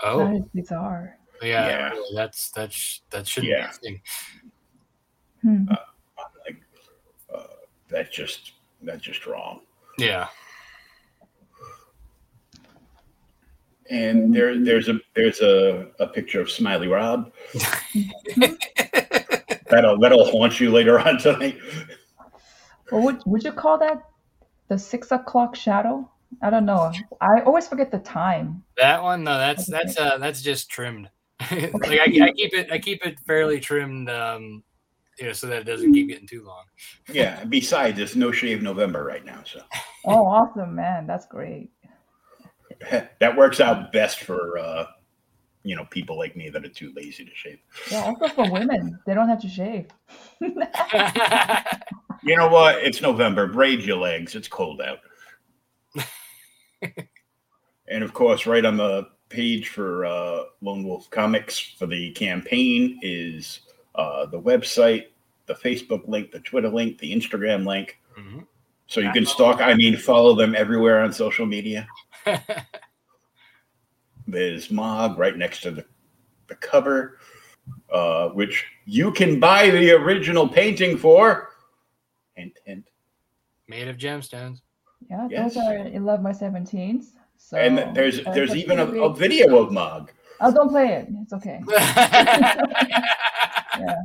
[0.01, 1.17] Oh, is bizarre.
[1.41, 1.89] Yeah, Yeah.
[1.91, 3.67] really, that's that's that shouldn't Yeah.
[3.67, 4.01] be a thing.
[5.41, 5.65] Hmm.
[6.45, 6.61] like
[7.33, 7.43] uh,
[7.89, 8.51] that's just
[8.83, 9.61] that's just wrong.
[9.97, 10.27] Yeah.
[13.89, 17.31] And there there's a there's a, a picture of Smiley Rob.
[19.69, 21.57] that'll that'll haunt you later on tonight.
[22.91, 24.03] Or would would you call that
[24.69, 26.09] the six o'clock shadow?
[26.41, 26.91] I don't know.
[27.21, 28.63] I always forget the time.
[28.77, 31.09] That one, no, that's that's uh that's just trimmed.
[31.51, 34.63] like I, I keep it I keep it fairly trimmed, um,
[35.17, 36.65] you know, so that it doesn't keep getting too long.
[37.11, 37.43] Yeah.
[37.45, 39.61] Besides, it's no shave November right now, so
[40.05, 41.05] Oh, awesome, man!
[41.07, 41.71] That's great.
[42.91, 44.85] that works out best for uh,
[45.63, 47.59] you know people like me that are too lazy to shave.
[47.91, 49.87] Yeah, also for women, they don't have to shave.
[52.23, 52.83] You know what?
[52.83, 53.47] It's November.
[53.47, 54.35] Braid your legs.
[54.35, 54.99] It's cold out.
[57.87, 62.99] and of course, right on the page for uh, Lone Wolf Comics for the campaign
[63.01, 63.61] is
[63.95, 65.07] uh, the website,
[65.45, 67.99] the Facebook link, the Twitter link, the Instagram link.
[68.17, 68.45] Mhm.
[68.87, 71.87] So you can stalk, I mean, follow them everywhere on social media.
[74.27, 75.85] There's Mog right next to the,
[76.47, 77.19] the cover,
[77.93, 81.48] uh, which you can buy the original painting for.
[82.39, 82.89] Hint, hint.
[83.67, 84.61] Made of gemstones.
[85.09, 85.55] Yeah, Yes.
[85.55, 87.07] those are love my 17s.
[87.37, 90.11] So and there's uh, there's even a, a video of Mog.
[90.39, 91.09] Oh, don't play it.
[91.21, 91.59] It's okay.
[93.77, 93.95] yeah.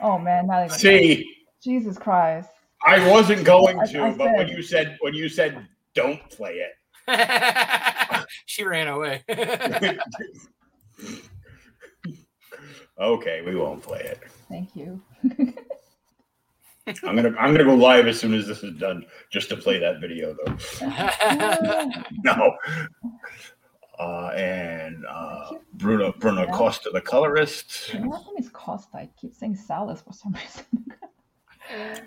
[0.00, 0.76] Oh man, not even.
[0.78, 1.24] See,
[1.62, 2.50] Jesus Christ.
[2.84, 5.64] I wasn't going I- to, I but when you said when you said
[5.94, 6.72] don't play it,
[8.46, 9.22] she ran away.
[13.00, 14.20] okay, we won't play it.
[14.48, 15.00] Thank you.
[16.86, 19.78] I'm gonna I'm gonna go live as soon as this is done, just to play
[19.78, 20.56] that video though.
[22.24, 22.56] No.
[23.98, 26.52] Uh, and uh, Bruno Bruno Yeah.
[26.52, 27.94] Costa, the colorist.
[27.94, 28.96] My last name is Costa.
[28.96, 30.64] I keep saying Salas for some reason.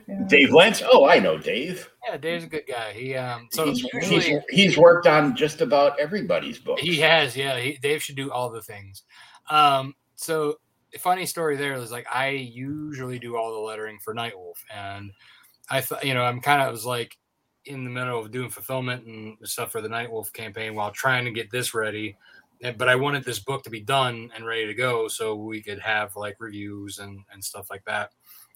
[0.08, 0.24] Yeah.
[0.28, 0.82] Dave Lentz.
[0.92, 1.90] Oh, I know Dave.
[2.08, 2.92] yeah, Dave's a good guy.
[2.94, 6.80] He um so He's, he's, usually he's worked on just about everybody's book.
[6.80, 7.58] he has, yeah.
[7.60, 9.04] He, Dave should do all the things.
[9.52, 10.56] Um, so
[11.00, 15.12] funny story there is like I usually do all the lettering for Nightwolf, and
[15.70, 17.18] I thought you know I'm kind of was like
[17.66, 21.32] in the middle of doing fulfillment and stuff for the Nightwolf campaign while trying to
[21.32, 22.18] get this ready.
[22.62, 25.62] Eh, But I wanted this book to be done and ready to go so we
[25.62, 28.12] could have like reviews and, and stuff like that.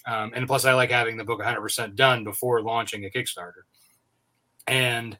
[0.06, 3.64] Um, and plus, I like having the book 100% done before launching a Kickstarter.
[4.68, 5.18] And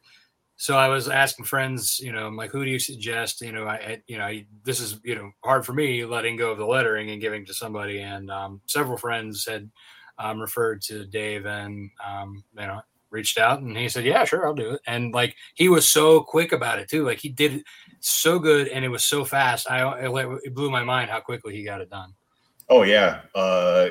[0.60, 3.40] so I was asking friends, you know, I'm like, who do you suggest?
[3.40, 6.36] You know, I, I you know, I, this is, you know, hard for me letting
[6.36, 8.00] go of the lettering and giving to somebody.
[8.00, 9.70] And um, several friends had
[10.18, 12.80] um, referred to Dave and, um, you know,
[13.10, 14.80] reached out and he said, yeah, sure, I'll do it.
[14.84, 17.04] And like, he was so quick about it too.
[17.04, 17.62] Like he did
[18.00, 19.70] so good and it was so fast.
[19.70, 22.14] I, it, it blew my mind how quickly he got it done.
[22.68, 23.90] Oh yeah, uh,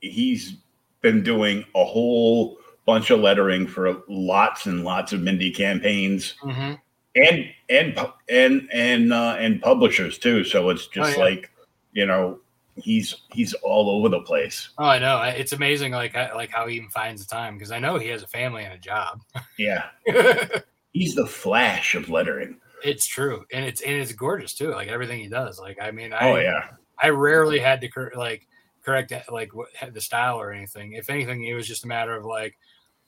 [0.00, 0.56] he's
[1.02, 2.58] been doing a whole
[2.92, 6.74] bunch of lettering for lots and lots of Mindy campaigns, Mm-hmm.
[7.16, 7.98] and and
[8.28, 10.44] and and uh, and publishers too.
[10.44, 11.24] So it's just Oh, yeah.
[11.30, 11.50] like
[11.92, 12.40] you know
[12.76, 14.70] he's he's all over the place.
[14.78, 15.20] Oh, I know.
[15.22, 18.22] It's amazing, like, like how he even finds the time because I know he has
[18.22, 19.20] a family and a job.
[19.58, 19.84] Yeah,
[20.92, 22.58] he's the flash of lettering.
[22.82, 24.70] It's true, and it's and it's gorgeous too.
[24.70, 25.58] Like everything he does.
[25.58, 26.68] Like I mean, I Oh yeah,
[27.02, 28.46] I rarely had to cor- like
[28.82, 30.92] correct like what the style or anything.
[30.94, 32.56] If anything, it was just a matter of like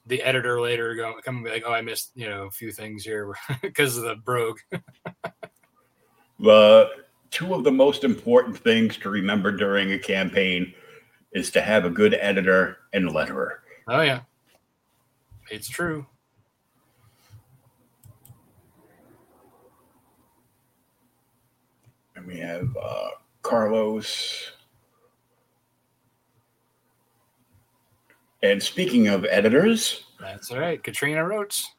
[0.07, 2.73] the editor later going come and be like, oh, I missed you know a few
[2.73, 4.59] things here because of the brogue.
[6.41, 6.91] the
[7.31, 10.75] two of the most important things to remember during a campaign
[11.33, 13.59] is to have a good editor and letterer.
[13.89, 14.21] Oh yeah,
[15.51, 16.07] it's true.
[22.15, 23.09] And we have uh,
[23.43, 24.53] Carlos.
[28.43, 30.83] And speaking of editors, That's all right.
[30.83, 31.73] Katrina Rotes.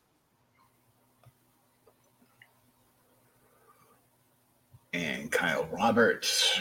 [4.94, 6.60] and Kyle Roberts,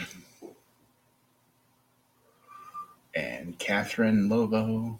[3.13, 4.99] and Catherine Lobo,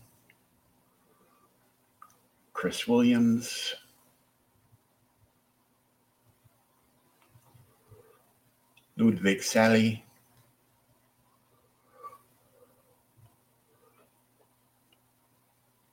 [2.54, 3.74] Chris Williams,
[8.98, 10.03] Ludwig Sally,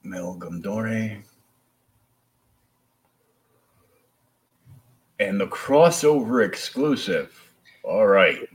[0.03, 1.23] Mel Gumdore,
[5.19, 7.53] and the crossover exclusive.
[7.85, 8.49] All right.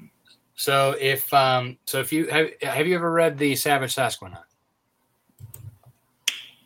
[0.55, 4.37] So if um so if you have have you ever read the Savage Sasquatch?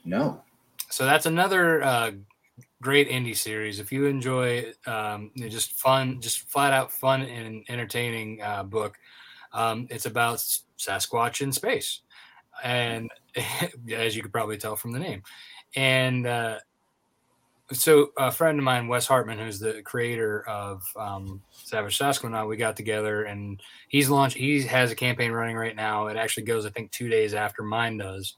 [0.05, 0.41] No.
[0.89, 2.11] So that's another uh,
[2.81, 3.79] great indie series.
[3.79, 8.97] If you enjoy um, just fun, just flat out fun and entertaining uh, book,
[9.53, 10.37] um, it's about
[10.79, 12.01] Sasquatch in space,
[12.63, 13.09] and
[13.95, 15.23] as you could probably tell from the name,
[15.75, 16.59] and uh,
[17.71, 22.57] so a friend of mine, Wes Hartman, who's the creator of um, Savage Sasquatch, we
[22.57, 24.37] got together and he's launched.
[24.37, 26.07] He has a campaign running right now.
[26.07, 28.37] It actually goes, I think, two days after mine does.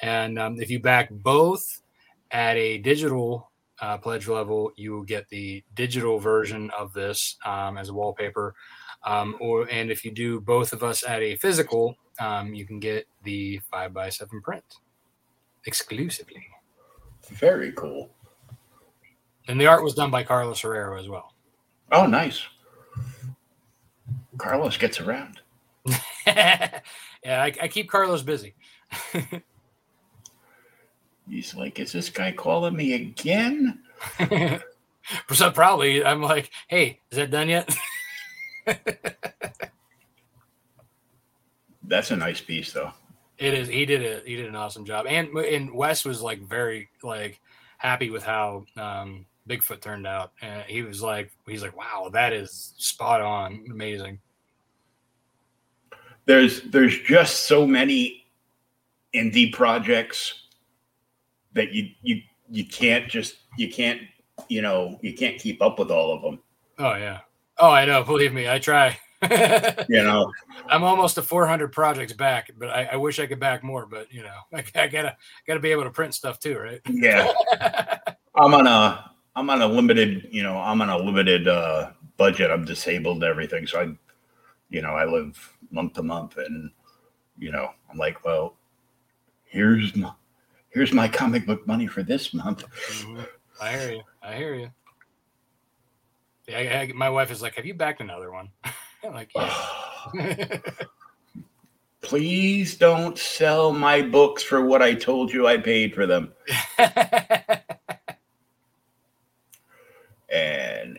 [0.00, 1.82] And um, if you back both
[2.30, 3.50] at a digital
[3.82, 8.54] uh, pledge level, you will get the digital version of this um, as a wallpaper.
[9.04, 12.78] Um, or and if you do both of us at a physical, um, you can
[12.78, 14.64] get the five by seven print
[15.66, 16.46] exclusively.
[17.28, 18.10] Very cool.
[19.48, 21.32] And the art was done by Carlos Herrera as well.
[21.90, 22.42] Oh, nice.
[24.38, 25.40] Carlos gets around.
[26.26, 26.80] yeah,
[27.24, 28.54] I, I, keep Carlos busy.
[31.28, 33.80] He's like, is this guy calling me again?
[35.32, 36.04] so probably.
[36.04, 37.74] I'm like, hey, is that done yet?
[41.90, 42.92] That's a nice piece, though.
[43.36, 43.68] It is.
[43.68, 44.26] He did it.
[44.26, 47.40] He did an awesome job, and and Wes was like very like
[47.78, 50.32] happy with how um, Bigfoot turned out.
[50.40, 54.20] And he was like, he's like, wow, that is spot on, amazing.
[56.26, 58.26] There's there's just so many
[59.12, 60.44] indie projects
[61.54, 64.02] that you you you can't just you can't
[64.48, 66.38] you know you can't keep up with all of them.
[66.78, 67.20] Oh yeah.
[67.58, 68.04] Oh, I know.
[68.04, 68.96] Believe me, I try.
[69.88, 70.32] you know,
[70.66, 73.86] I'm almost to 400 projects back, but I, I wish I could back more.
[73.86, 75.16] But you know, I, I gotta
[75.46, 76.80] gotta be able to print stuff too, right?
[76.88, 77.32] Yeah.
[78.34, 82.50] I'm on a I'm on a limited, you know, I'm on a limited uh, budget.
[82.50, 83.88] I'm disabled everything, so I,
[84.70, 86.70] you know, I live month to month, and
[87.38, 88.56] you know, I'm like, well,
[89.44, 90.12] here's my
[90.70, 92.64] here's my comic book money for this month.
[92.64, 93.20] Mm-hmm.
[93.60, 94.02] I hear you.
[94.22, 94.70] I hear you.
[96.48, 98.48] Yeah, I, I, my wife is like, "Have you backed another one?"
[99.04, 99.32] Like.
[102.02, 106.32] Please don't sell my books for what I told you I paid for them.
[110.30, 110.98] and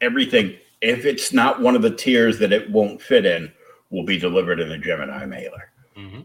[0.00, 3.50] everything, if it's not one of the tiers that it won't fit in,
[3.90, 5.70] will be delivered in a Gemini mailer.
[5.96, 6.20] Mm-hmm.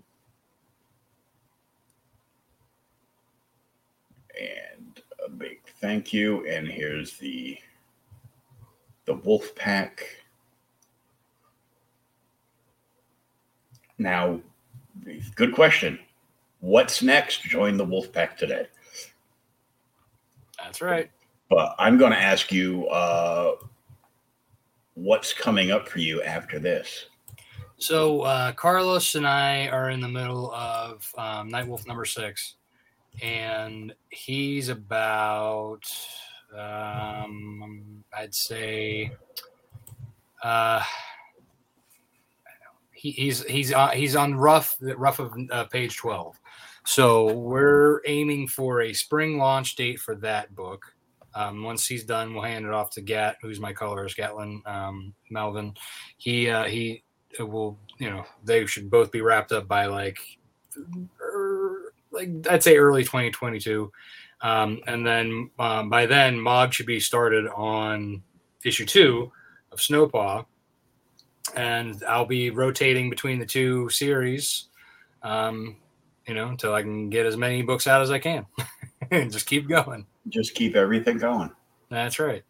[4.39, 6.45] And a big thank you.
[6.47, 7.57] And here's the
[9.05, 10.05] the Wolf Pack.
[14.01, 14.39] Now,
[15.35, 15.99] good question.
[16.59, 17.43] What's next?
[17.43, 18.67] Join the Wolf Pack today.
[20.57, 21.11] That's right.
[21.49, 23.55] But I'm going to ask you uh,
[24.95, 27.05] what's coming up for you after this.
[27.77, 32.55] So uh, Carlos and I are in the middle of um, Nightwolf number six,
[33.21, 35.83] and he's about,
[36.57, 39.11] um, I'd say,
[40.43, 40.83] uh,
[43.01, 46.39] he, he's he's uh, he's on rough rough of uh, page twelve.
[46.85, 50.85] So we're aiming for a spring launch date for that book.
[51.33, 55.15] Um, once he's done, we'll hand it off to Gat, who's my colorist, Gatlin um,
[55.31, 55.73] Melvin.
[56.17, 57.03] He uh, he
[57.39, 60.19] will, you know, they should both be wrapped up by like,
[61.19, 63.91] er, like I'd say early 2022,
[64.41, 68.21] um, and then um, by then Mog should be started on
[68.63, 69.31] issue two
[69.71, 70.45] of Snowpaw,
[71.55, 74.65] and I'll be rotating between the two series,
[75.23, 75.75] um,
[76.27, 78.45] you know, until I can get as many books out as I can,
[79.11, 81.51] and just keep going just keep everything going.
[81.89, 82.43] That's right.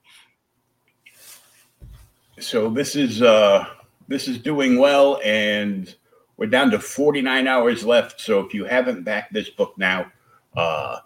[2.39, 3.65] So this is uh
[4.07, 5.93] this is doing well and
[6.37, 8.19] we're down to 49 hours left.
[8.19, 10.11] So if you haven't backed this book now,
[10.55, 10.99] uh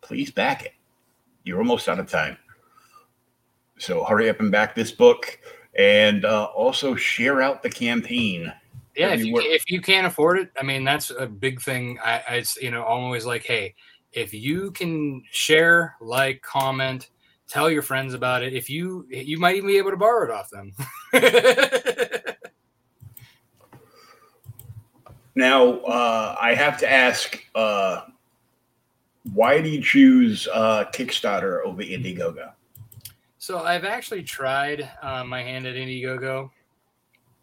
[0.00, 0.74] please back it.
[1.44, 2.36] You're almost out of time.
[3.78, 5.38] So hurry up and back this book
[5.80, 8.52] and uh, also share out the campaign.
[8.94, 11.98] Yeah, if you, if you can't afford it, I mean that's a big thing.
[12.04, 13.74] I, I you know, I'm always like, hey,
[14.12, 17.08] if you can share, like, comment,
[17.48, 18.52] tell your friends about it.
[18.52, 20.72] If you you might even be able to borrow it off them.
[25.34, 28.02] now, uh, I have to ask, uh,
[29.32, 32.52] why do you choose uh, Kickstarter over Indiegogo?
[33.50, 36.42] So I've actually tried uh, my hand at Indiegogo.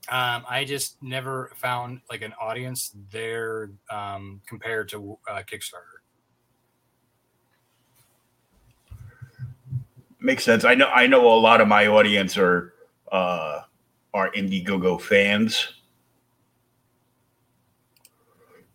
[0.07, 5.99] Um, I just never found like an audience there um, compared to uh, Kickstarter.
[10.21, 10.63] makes sense.
[10.63, 12.73] I know I know a lot of my audience are
[13.11, 13.63] uh,
[14.13, 15.73] are Indiegogo fans.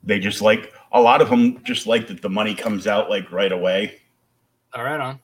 [0.05, 3.33] They just like a lot of them just like that the money comes out like
[3.33, 4.03] right away.
[4.75, 5.19] All right, on.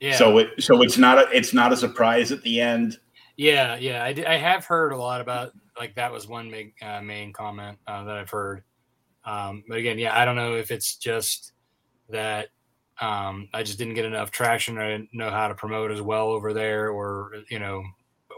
[0.00, 0.16] Yeah.
[0.16, 2.98] So it so it's not a it's not a surprise at the end.
[3.36, 7.00] Yeah, yeah, I I have heard a lot about like that was one big uh,
[7.00, 8.62] main comment uh, that I've heard.
[9.24, 11.52] Um, but again, yeah, I don't know if it's just
[12.10, 12.48] that
[13.00, 14.78] um, I just didn't get enough traction.
[14.78, 17.82] I didn't know how to promote as well over there, or you know,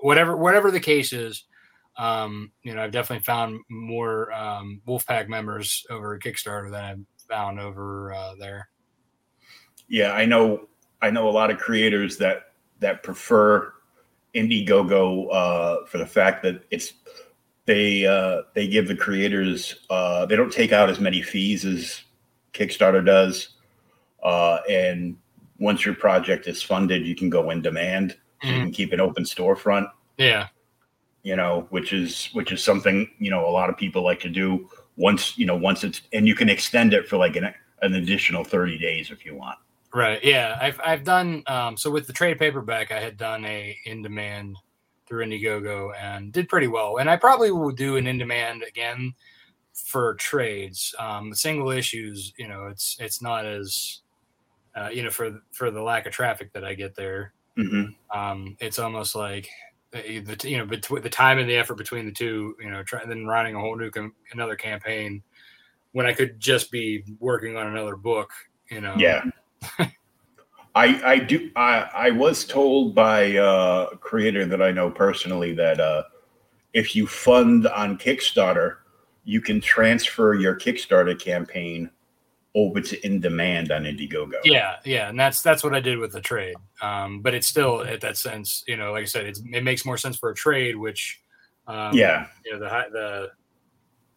[0.02, 1.44] whatever whatever the case is.
[1.98, 7.58] Um, you know, I've definitely found more um, Wolfpack members over Kickstarter than I've found
[7.58, 8.68] over uh, there.
[9.88, 10.68] Yeah, I know
[11.06, 13.72] I know a lot of creators that that prefer
[14.34, 16.94] Indiegogo uh, for the fact that it's
[17.64, 22.02] they uh, they give the creators uh, they don't take out as many fees as
[22.52, 23.50] Kickstarter does,
[24.22, 25.16] uh, and
[25.58, 28.16] once your project is funded, you can go InDemand.
[28.42, 29.88] So you can keep an open storefront.
[30.18, 30.48] Yeah,
[31.22, 34.28] You know, which is which is something you know a lot of people like to
[34.28, 37.94] do once you know once it's and you can extend it for like an an
[37.94, 39.58] additional thirty days if you want.
[39.94, 40.22] Right.
[40.22, 40.58] Yeah.
[40.60, 42.90] I've I've done um, so with the trade paperback.
[42.92, 44.54] I had done a InDemand
[45.06, 46.98] through Indiegogo and did pretty well.
[46.98, 49.14] And I probably will do an InDemand again
[49.72, 50.94] for trades.
[50.98, 54.00] Um, the single issues, you know, it's it's not as
[54.74, 57.32] uh, you know for for the lack of traffic that I get there.
[57.56, 57.84] hmm
[58.14, 59.48] Um, it's almost like
[59.94, 62.82] uh, the you know between the time and the effort between the two, you know,
[62.82, 65.22] try, then running a whole new com- another campaign
[65.92, 68.30] when I could just be working on another book.
[68.70, 68.96] You know.
[68.98, 69.22] Yeah.
[69.78, 69.88] I
[70.74, 75.80] I do I I was told by uh, a creator that I know personally that
[75.80, 76.02] uh,
[76.74, 78.76] if you fund on Kickstarter,
[79.24, 81.90] you can transfer your Kickstarter campaign
[82.54, 84.40] over to InDemand on Indiegogo.
[84.44, 86.56] Yeah, yeah, and that's that's what I did with the trade.
[86.80, 89.84] Um, but it's still at that sense, you know, like I said, it's, it makes
[89.84, 91.20] more sense for a trade, which,
[91.66, 92.26] um, Yeah.
[92.44, 93.30] you know, the high, the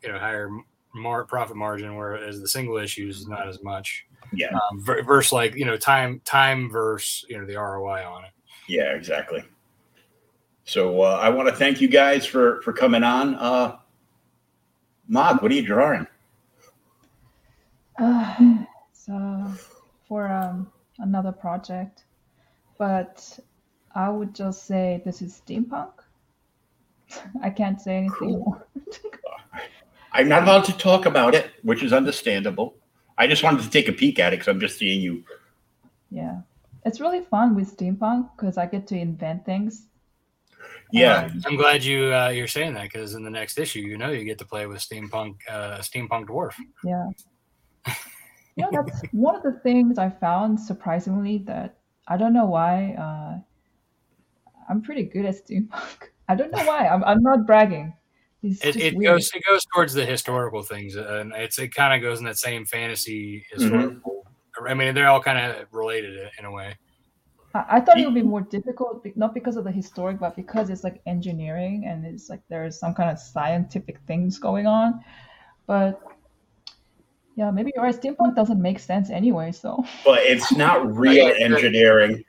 [0.03, 0.49] you know higher
[0.93, 4.05] mar- profit margin, whereas the single issues is not as much.
[4.33, 4.49] Yeah.
[4.71, 8.31] Um, versus like you know time time versus you know the ROI on it.
[8.67, 9.43] Yeah, exactly.
[10.65, 13.35] So uh, I want to thank you guys for for coming on.
[13.35, 13.77] Uh,
[15.07, 16.05] Mog, what are you drawing?
[17.97, 19.51] Uh, so
[20.07, 22.05] for um, another project,
[22.77, 23.39] but
[23.95, 25.91] I would just say this is steampunk.
[27.43, 28.37] I can't say anything Cool.
[28.37, 28.67] more.
[30.11, 32.75] I'm not allowed to talk about it, which is understandable.
[33.19, 35.23] I just wanted to take a peek at it because I'm just seeing you.
[36.09, 36.39] Yeah,
[36.85, 39.85] it's really fun with steampunk because I get to invent things.
[40.91, 43.97] Yeah, Um, I'm glad you uh, you're saying that because in the next issue, you
[43.97, 46.53] know, you get to play with steampunk uh, steampunk dwarf.
[46.83, 47.07] Yeah.
[48.55, 51.77] You know, that's one of the things I found surprisingly that
[52.09, 52.93] I don't know why.
[52.99, 53.39] Uh,
[54.69, 56.09] I'm pretty good at steampunk.
[56.27, 56.87] I don't know why.
[56.89, 57.93] I'm, I'm not bragging.
[58.41, 62.01] It's It, it goes it goes towards the historical things, and it's it kind of
[62.01, 63.61] goes in that same fantasy mm-hmm.
[63.61, 64.25] historical.
[64.67, 66.75] I mean, they're all kind of related in a way.
[67.53, 70.69] I, I thought it would be more difficult, not because of the historic, but because
[70.69, 75.03] it's like engineering and it's like there's some kind of scientific things going on.
[75.67, 76.01] But
[77.35, 77.95] yeah, maybe you're right.
[77.95, 79.51] Steampunk doesn't make sense anyway.
[79.51, 82.23] So but it's not real engineering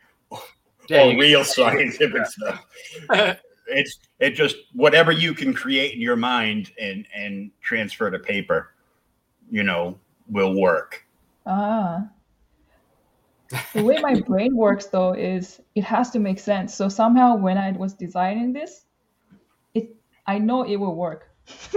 [0.88, 2.64] Yeah, or real scientific stuff.
[3.70, 8.74] It's it just whatever you can create in your mind and and transfer to paper,
[9.50, 9.98] you know,
[10.28, 11.04] will work.
[11.46, 12.08] ah,
[13.72, 16.74] the way my brain works though is it has to make sense.
[16.74, 18.84] So somehow when I was designing this,
[19.74, 19.94] it
[20.26, 21.30] I know it will work.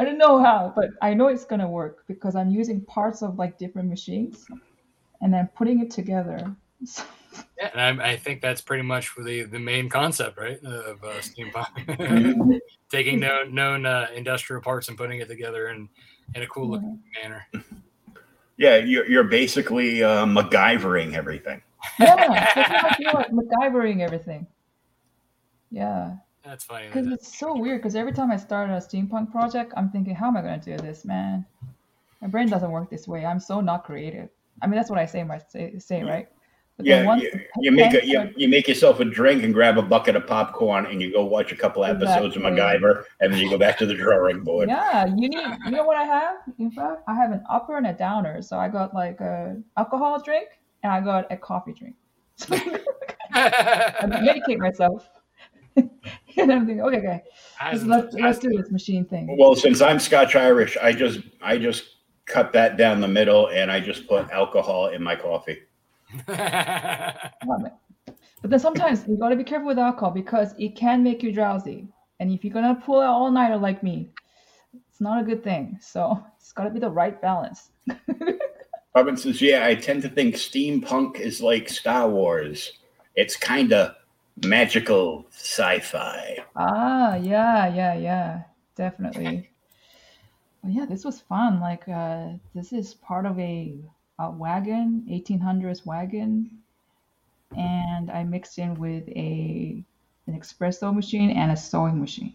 [0.00, 3.38] I don't know how, but I know it's gonna work because I'm using parts of
[3.38, 4.46] like different machines
[5.20, 6.54] and then putting it together.
[6.84, 7.04] So,
[7.58, 11.14] Yeah, and I, I think that's pretty much the the main concept, right, of uh,
[11.20, 12.60] steampunk.
[12.90, 15.88] Taking known known uh, industrial parts and putting it together in
[16.34, 17.46] in a cool looking manner.
[18.56, 21.62] Yeah, you're you're basically uh, MacGyvering everything.
[21.98, 22.16] yeah,
[22.54, 24.46] that's how I feel like MacGyvering everything.
[25.70, 26.88] Yeah, That's funny.
[26.88, 27.80] because that- it's so weird.
[27.80, 30.76] Because every time I start a steampunk project, I'm thinking, how am I gonna do
[30.76, 31.44] this, man?
[32.20, 33.24] My brain doesn't work this way.
[33.24, 34.28] I'm so not creative.
[34.62, 36.28] I mean, that's what I say, my say, say right?
[36.80, 39.78] But Yeah, once you, you make a you, you make yourself a drink and grab
[39.78, 42.60] a bucket of popcorn and you go watch a couple episodes of Exactly.
[42.62, 44.68] MacGyver and then you go back to the drawing board.
[44.68, 45.58] Yeah, you need.
[45.64, 46.36] You know what I have?
[46.58, 48.40] In fact, I have an upper and a downer.
[48.42, 50.48] So I got like a alcohol drink
[50.82, 51.96] and I got a coffee drink.
[52.40, 52.56] So
[53.32, 55.08] I medicate myself.
[55.76, 55.90] and
[56.36, 57.22] I'm thinking, okay, okay,
[57.62, 59.36] let's, let's, let's do this machine thing.
[59.38, 61.84] Well, since I'm Scotch Irish, I just I just
[62.26, 65.58] cut that down the middle and I just put alcohol in my coffee.
[66.28, 67.72] Love it.
[68.42, 71.88] But then sometimes you gotta be careful with alcohol because it can make you drowsy.
[72.20, 74.10] And if you're gonna pull out all nighter like me,
[74.88, 75.78] it's not a good thing.
[75.80, 77.70] So it's gotta be the right balance.
[78.94, 82.72] Robin says, "Yeah, I tend to think steampunk is like Star Wars.
[83.14, 83.94] It's kind of
[84.44, 88.42] magical sci-fi." Ah, yeah, yeah, yeah,
[88.74, 89.50] definitely.
[90.62, 91.60] Well, yeah, this was fun.
[91.60, 93.78] Like, uh, this is part of a,
[94.20, 96.50] a wagon, 1800s wagon,
[97.56, 99.82] and I mixed in with a
[100.26, 102.34] an espresso machine and a sewing machine.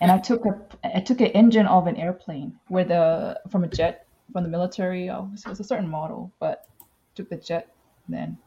[0.00, 3.68] And I took a I took an engine of an airplane with a from a
[3.68, 5.10] jet from the military.
[5.10, 6.68] Oh, it was a certain model, but
[7.14, 7.68] took the jet
[8.08, 8.38] then.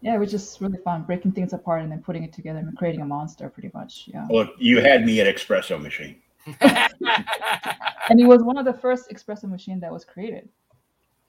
[0.00, 2.76] Yeah, it was just really fun breaking things apart and then putting it together and
[2.76, 4.08] creating a monster, pretty much.
[4.12, 4.26] Yeah.
[4.30, 6.16] Look, you had me at espresso machine.
[6.60, 10.48] and it was one of the first espresso machine that was created.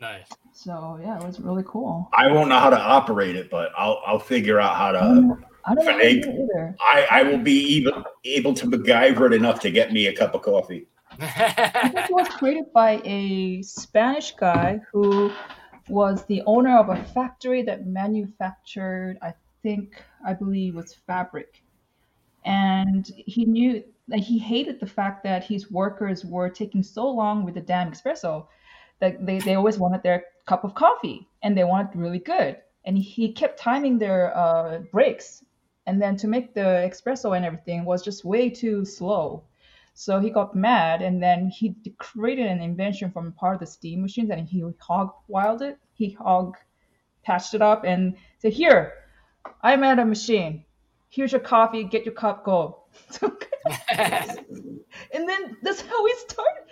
[0.03, 0.27] Nice.
[0.51, 2.09] So yeah, it was really cool.
[2.11, 4.99] I won't know how to operate it, but I'll I'll figure out how to.
[4.99, 6.25] I don't know how to Fanatic.
[6.25, 6.75] either.
[6.81, 10.35] I, I will be even able to MacGyver it enough to get me a cup
[10.35, 10.87] of coffee.
[11.21, 15.31] I think it was created by a Spanish guy who
[15.87, 21.63] was the owner of a factory that manufactured, I think, I believe, was fabric.
[22.43, 27.45] And he knew that he hated the fact that his workers were taking so long
[27.45, 28.47] with the damn espresso
[29.03, 32.57] that they, they always wanted their cup of coffee and they wanted really good.
[32.85, 35.43] And he kept timing their uh, breaks.
[35.85, 39.43] And then to make the espresso and everything was just way too slow.
[39.93, 44.01] So he got mad and then he created an invention from part of the steam
[44.01, 45.77] machines and he hog wild it.
[45.93, 46.55] He hog
[47.23, 48.93] patched it up and said, Here,
[49.61, 50.63] I made a machine.
[51.09, 52.85] Here's your coffee, get your cup, go.
[53.21, 56.63] and then that's how he started.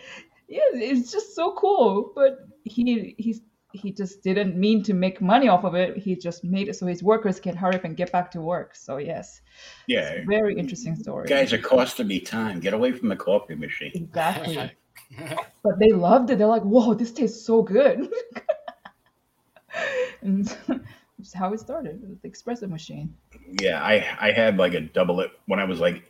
[0.52, 2.12] Yeah, it's just so cool.
[2.14, 3.42] But he he's
[3.74, 5.98] he just didn't mean to make money off of it.
[5.98, 8.76] He just made it so his workers can hurry up and get back to work.
[8.76, 9.42] So yes,
[9.88, 11.28] Yeah, very interesting story.
[11.28, 12.60] guys are costing me time.
[12.60, 13.92] Get away from the coffee machine.
[13.96, 14.72] Exactly.
[15.64, 16.38] but they loved it.
[16.38, 18.12] They're like, "Whoa, this tastes so good."
[20.22, 20.46] and
[21.18, 23.16] that's how it started with the espresso machine.
[23.62, 26.04] Yeah, I I had like a double it when I was like,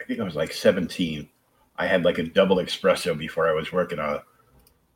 [0.00, 1.28] I think I was like seventeen.
[1.76, 4.22] I had like a double espresso before I was working a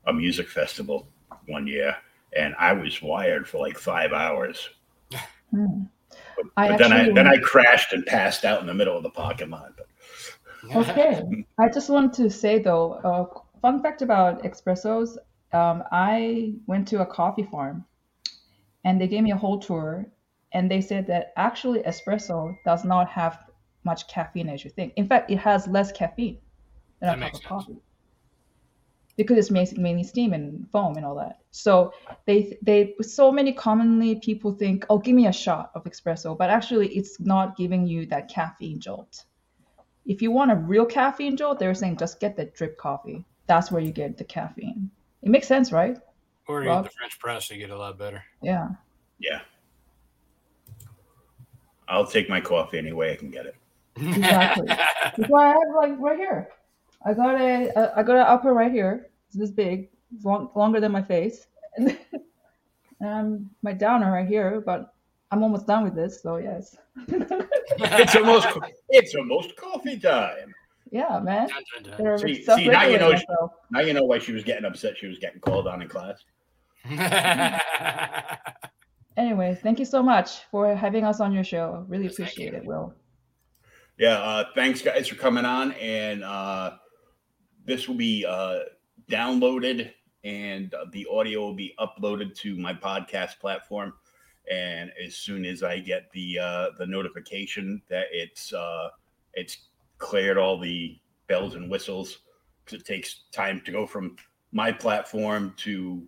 [0.06, 1.06] a music festival
[1.46, 1.96] one year,
[2.36, 4.68] and I was wired for like five hours.
[5.50, 5.84] Hmm.
[6.36, 9.02] But, I but then I then I crashed and passed out in the middle of
[9.02, 9.72] the parking lot.
[9.76, 9.86] But
[10.76, 11.22] Okay.
[11.58, 15.16] I just want to say though, uh, fun fact about espressos.
[15.52, 17.84] Um, I went to a coffee farm,
[18.84, 20.06] and they gave me a whole tour,
[20.52, 23.38] and they said that actually espresso does not have
[23.84, 24.92] much caffeine as you think.
[24.96, 26.38] In fact, it has less caffeine
[27.00, 27.48] than That a cup makes of sense.
[27.48, 27.82] coffee
[29.16, 31.40] because it's ma- mainly steam and foam and all that.
[31.50, 31.92] So
[32.24, 36.50] they they so many commonly people think, oh, give me a shot of espresso, but
[36.50, 39.24] actually it's not giving you that caffeine jolt.
[40.06, 43.24] If you want a real caffeine jolt, they're saying just get the drip coffee.
[43.46, 44.90] That's where you get the caffeine.
[45.22, 45.98] It makes sense, right?
[46.46, 46.84] Or you Rob?
[46.84, 48.22] get the French press, you get a lot better.
[48.40, 48.68] Yeah.
[49.18, 49.40] yeah,
[51.88, 53.56] I'll take my coffee any way I can get it.
[53.96, 54.66] Exactly.
[54.68, 56.48] That's why I have like right here.
[57.04, 59.10] I got a a- I got an upper right here.
[59.28, 61.46] It's this big, it's long, longer than my face,
[61.76, 61.98] and then
[63.04, 64.60] um, my downer right here.
[64.64, 64.92] But
[65.30, 66.76] I'm almost done with this, so yes.
[67.80, 68.48] It's almost
[68.88, 70.52] it's almost coffee time.
[70.90, 71.48] yeah, man.
[71.48, 71.62] Dun,
[71.96, 72.18] dun, dun.
[72.18, 73.50] See- see, now you know- self-regulate.
[73.70, 74.96] Now you know why she was getting upset.
[74.98, 76.24] She was getting called on in class.
[79.16, 81.84] Anyways, thank you so much for having us on your show.
[81.88, 82.94] Really Yes, appreciate it, Will.
[83.98, 86.76] Yeah, uh, thanks guys for coming on, and uh,
[87.68, 88.60] this will be uh,
[89.08, 89.92] downloaded,
[90.24, 93.92] and uh, the audio will be uploaded to my podcast platform.
[94.50, 98.88] And as soon as I get the uh, the notification that it's uh,
[99.34, 99.68] it's
[99.98, 102.18] cleared all the bells and whistles,
[102.64, 104.16] because it takes time to go from
[104.50, 106.02] my platform to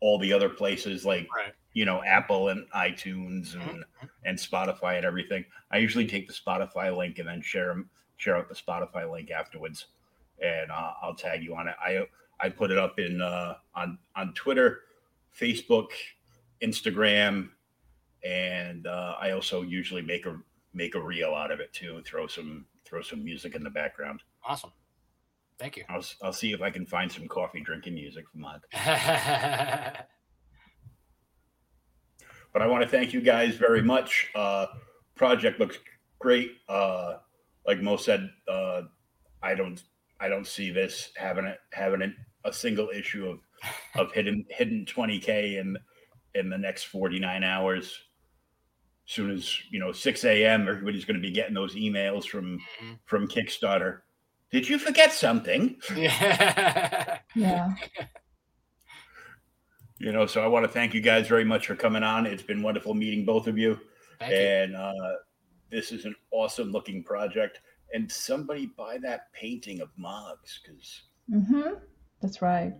[0.00, 1.52] all the other places like right.
[1.72, 3.68] you know Apple and iTunes Mm-hmm.
[3.70, 3.84] and
[4.24, 5.44] and Spotify and everything.
[5.72, 9.32] I usually take the Spotify link and then share 'em- share out the Spotify link
[9.32, 9.86] afterwards,
[10.42, 11.74] and uh, I'll tag you on it.
[11.80, 12.06] I
[12.40, 14.80] I put it up in uh, on on Twitter,
[15.38, 15.88] Facebook,
[16.62, 17.50] Instagram,
[18.24, 20.38] and uh, I also usually make a
[20.72, 22.02] make a reel out of it too.
[22.04, 24.22] Throw some throw some music in the background.
[24.44, 24.72] Awesome.
[25.58, 25.84] Thank you.
[25.88, 30.06] I'll I'll see if I can find some coffee drinking music from that.
[32.52, 34.30] but I want to thank you guys very much.
[34.34, 34.66] Uh,
[35.14, 35.78] project looks
[36.18, 36.52] great.
[36.68, 37.18] Uh,
[37.66, 38.82] like Mo said, uh,
[39.42, 39.82] I don't
[40.24, 42.12] I don't see this having it having it,
[42.44, 43.40] a single issue of
[43.94, 45.76] of hidden hidden 20k in
[46.34, 47.98] in the next 49 hours.
[49.04, 52.98] Soon as you know 6 a.m., everybody's going to be getting those emails from Mhm.
[53.04, 54.00] from Kickstarter.
[54.50, 55.76] Did you forget something?
[55.94, 57.18] yeah.
[57.34, 57.74] Yeah.
[59.98, 62.26] You know, so I want to thank you guys very much for coming on.
[62.26, 63.78] It's been wonderful meeting both of you.
[64.18, 64.38] Thank you.
[64.38, 64.92] and uh,
[65.70, 67.60] this is an awesome looking project.
[67.94, 71.02] And somebody buy that painting of Mog's because
[71.32, 71.74] Mm-hmm.
[72.20, 72.74] That's right.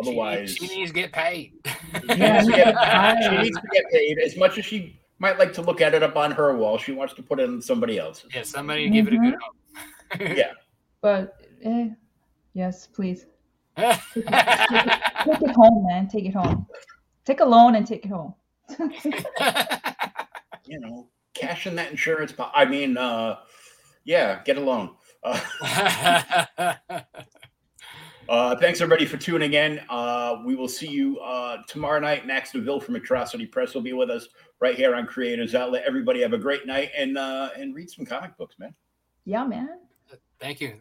[0.00, 1.52] Otherwise, she, needs to get paid.
[1.66, 1.70] she,
[2.16, 5.52] Yeah, needs to get, she needs to get paid as much as she might like
[5.52, 6.76] to look at it up on her wall.
[6.78, 8.34] She wants to put it on somebody else's.
[8.34, 9.52] yeah, somebody give it a good home.
[10.36, 10.52] Yeah.
[11.00, 11.90] But eh,
[12.54, 13.26] yes, please
[13.76, 16.08] take it home, man.
[16.08, 16.66] Take it home.
[17.24, 18.34] Take a loan and take it home.
[20.66, 22.32] You know, cash in that insurance.
[22.32, 23.36] po- I mean, uh,
[24.04, 24.90] yeah, get a loan.
[25.22, 26.74] Uh,
[28.28, 29.80] Uh, thanks everybody for tuning in.
[29.90, 32.26] Uh, we will see you uh, tomorrow night.
[32.26, 34.28] Max DeVille from Atrocity Press will be with us
[34.60, 35.84] right here on Creators Outlet.
[35.86, 38.74] Everybody have a great night and uh, and read some comic books, man.
[39.24, 39.68] Yeah, man.
[40.40, 40.80] Thank you.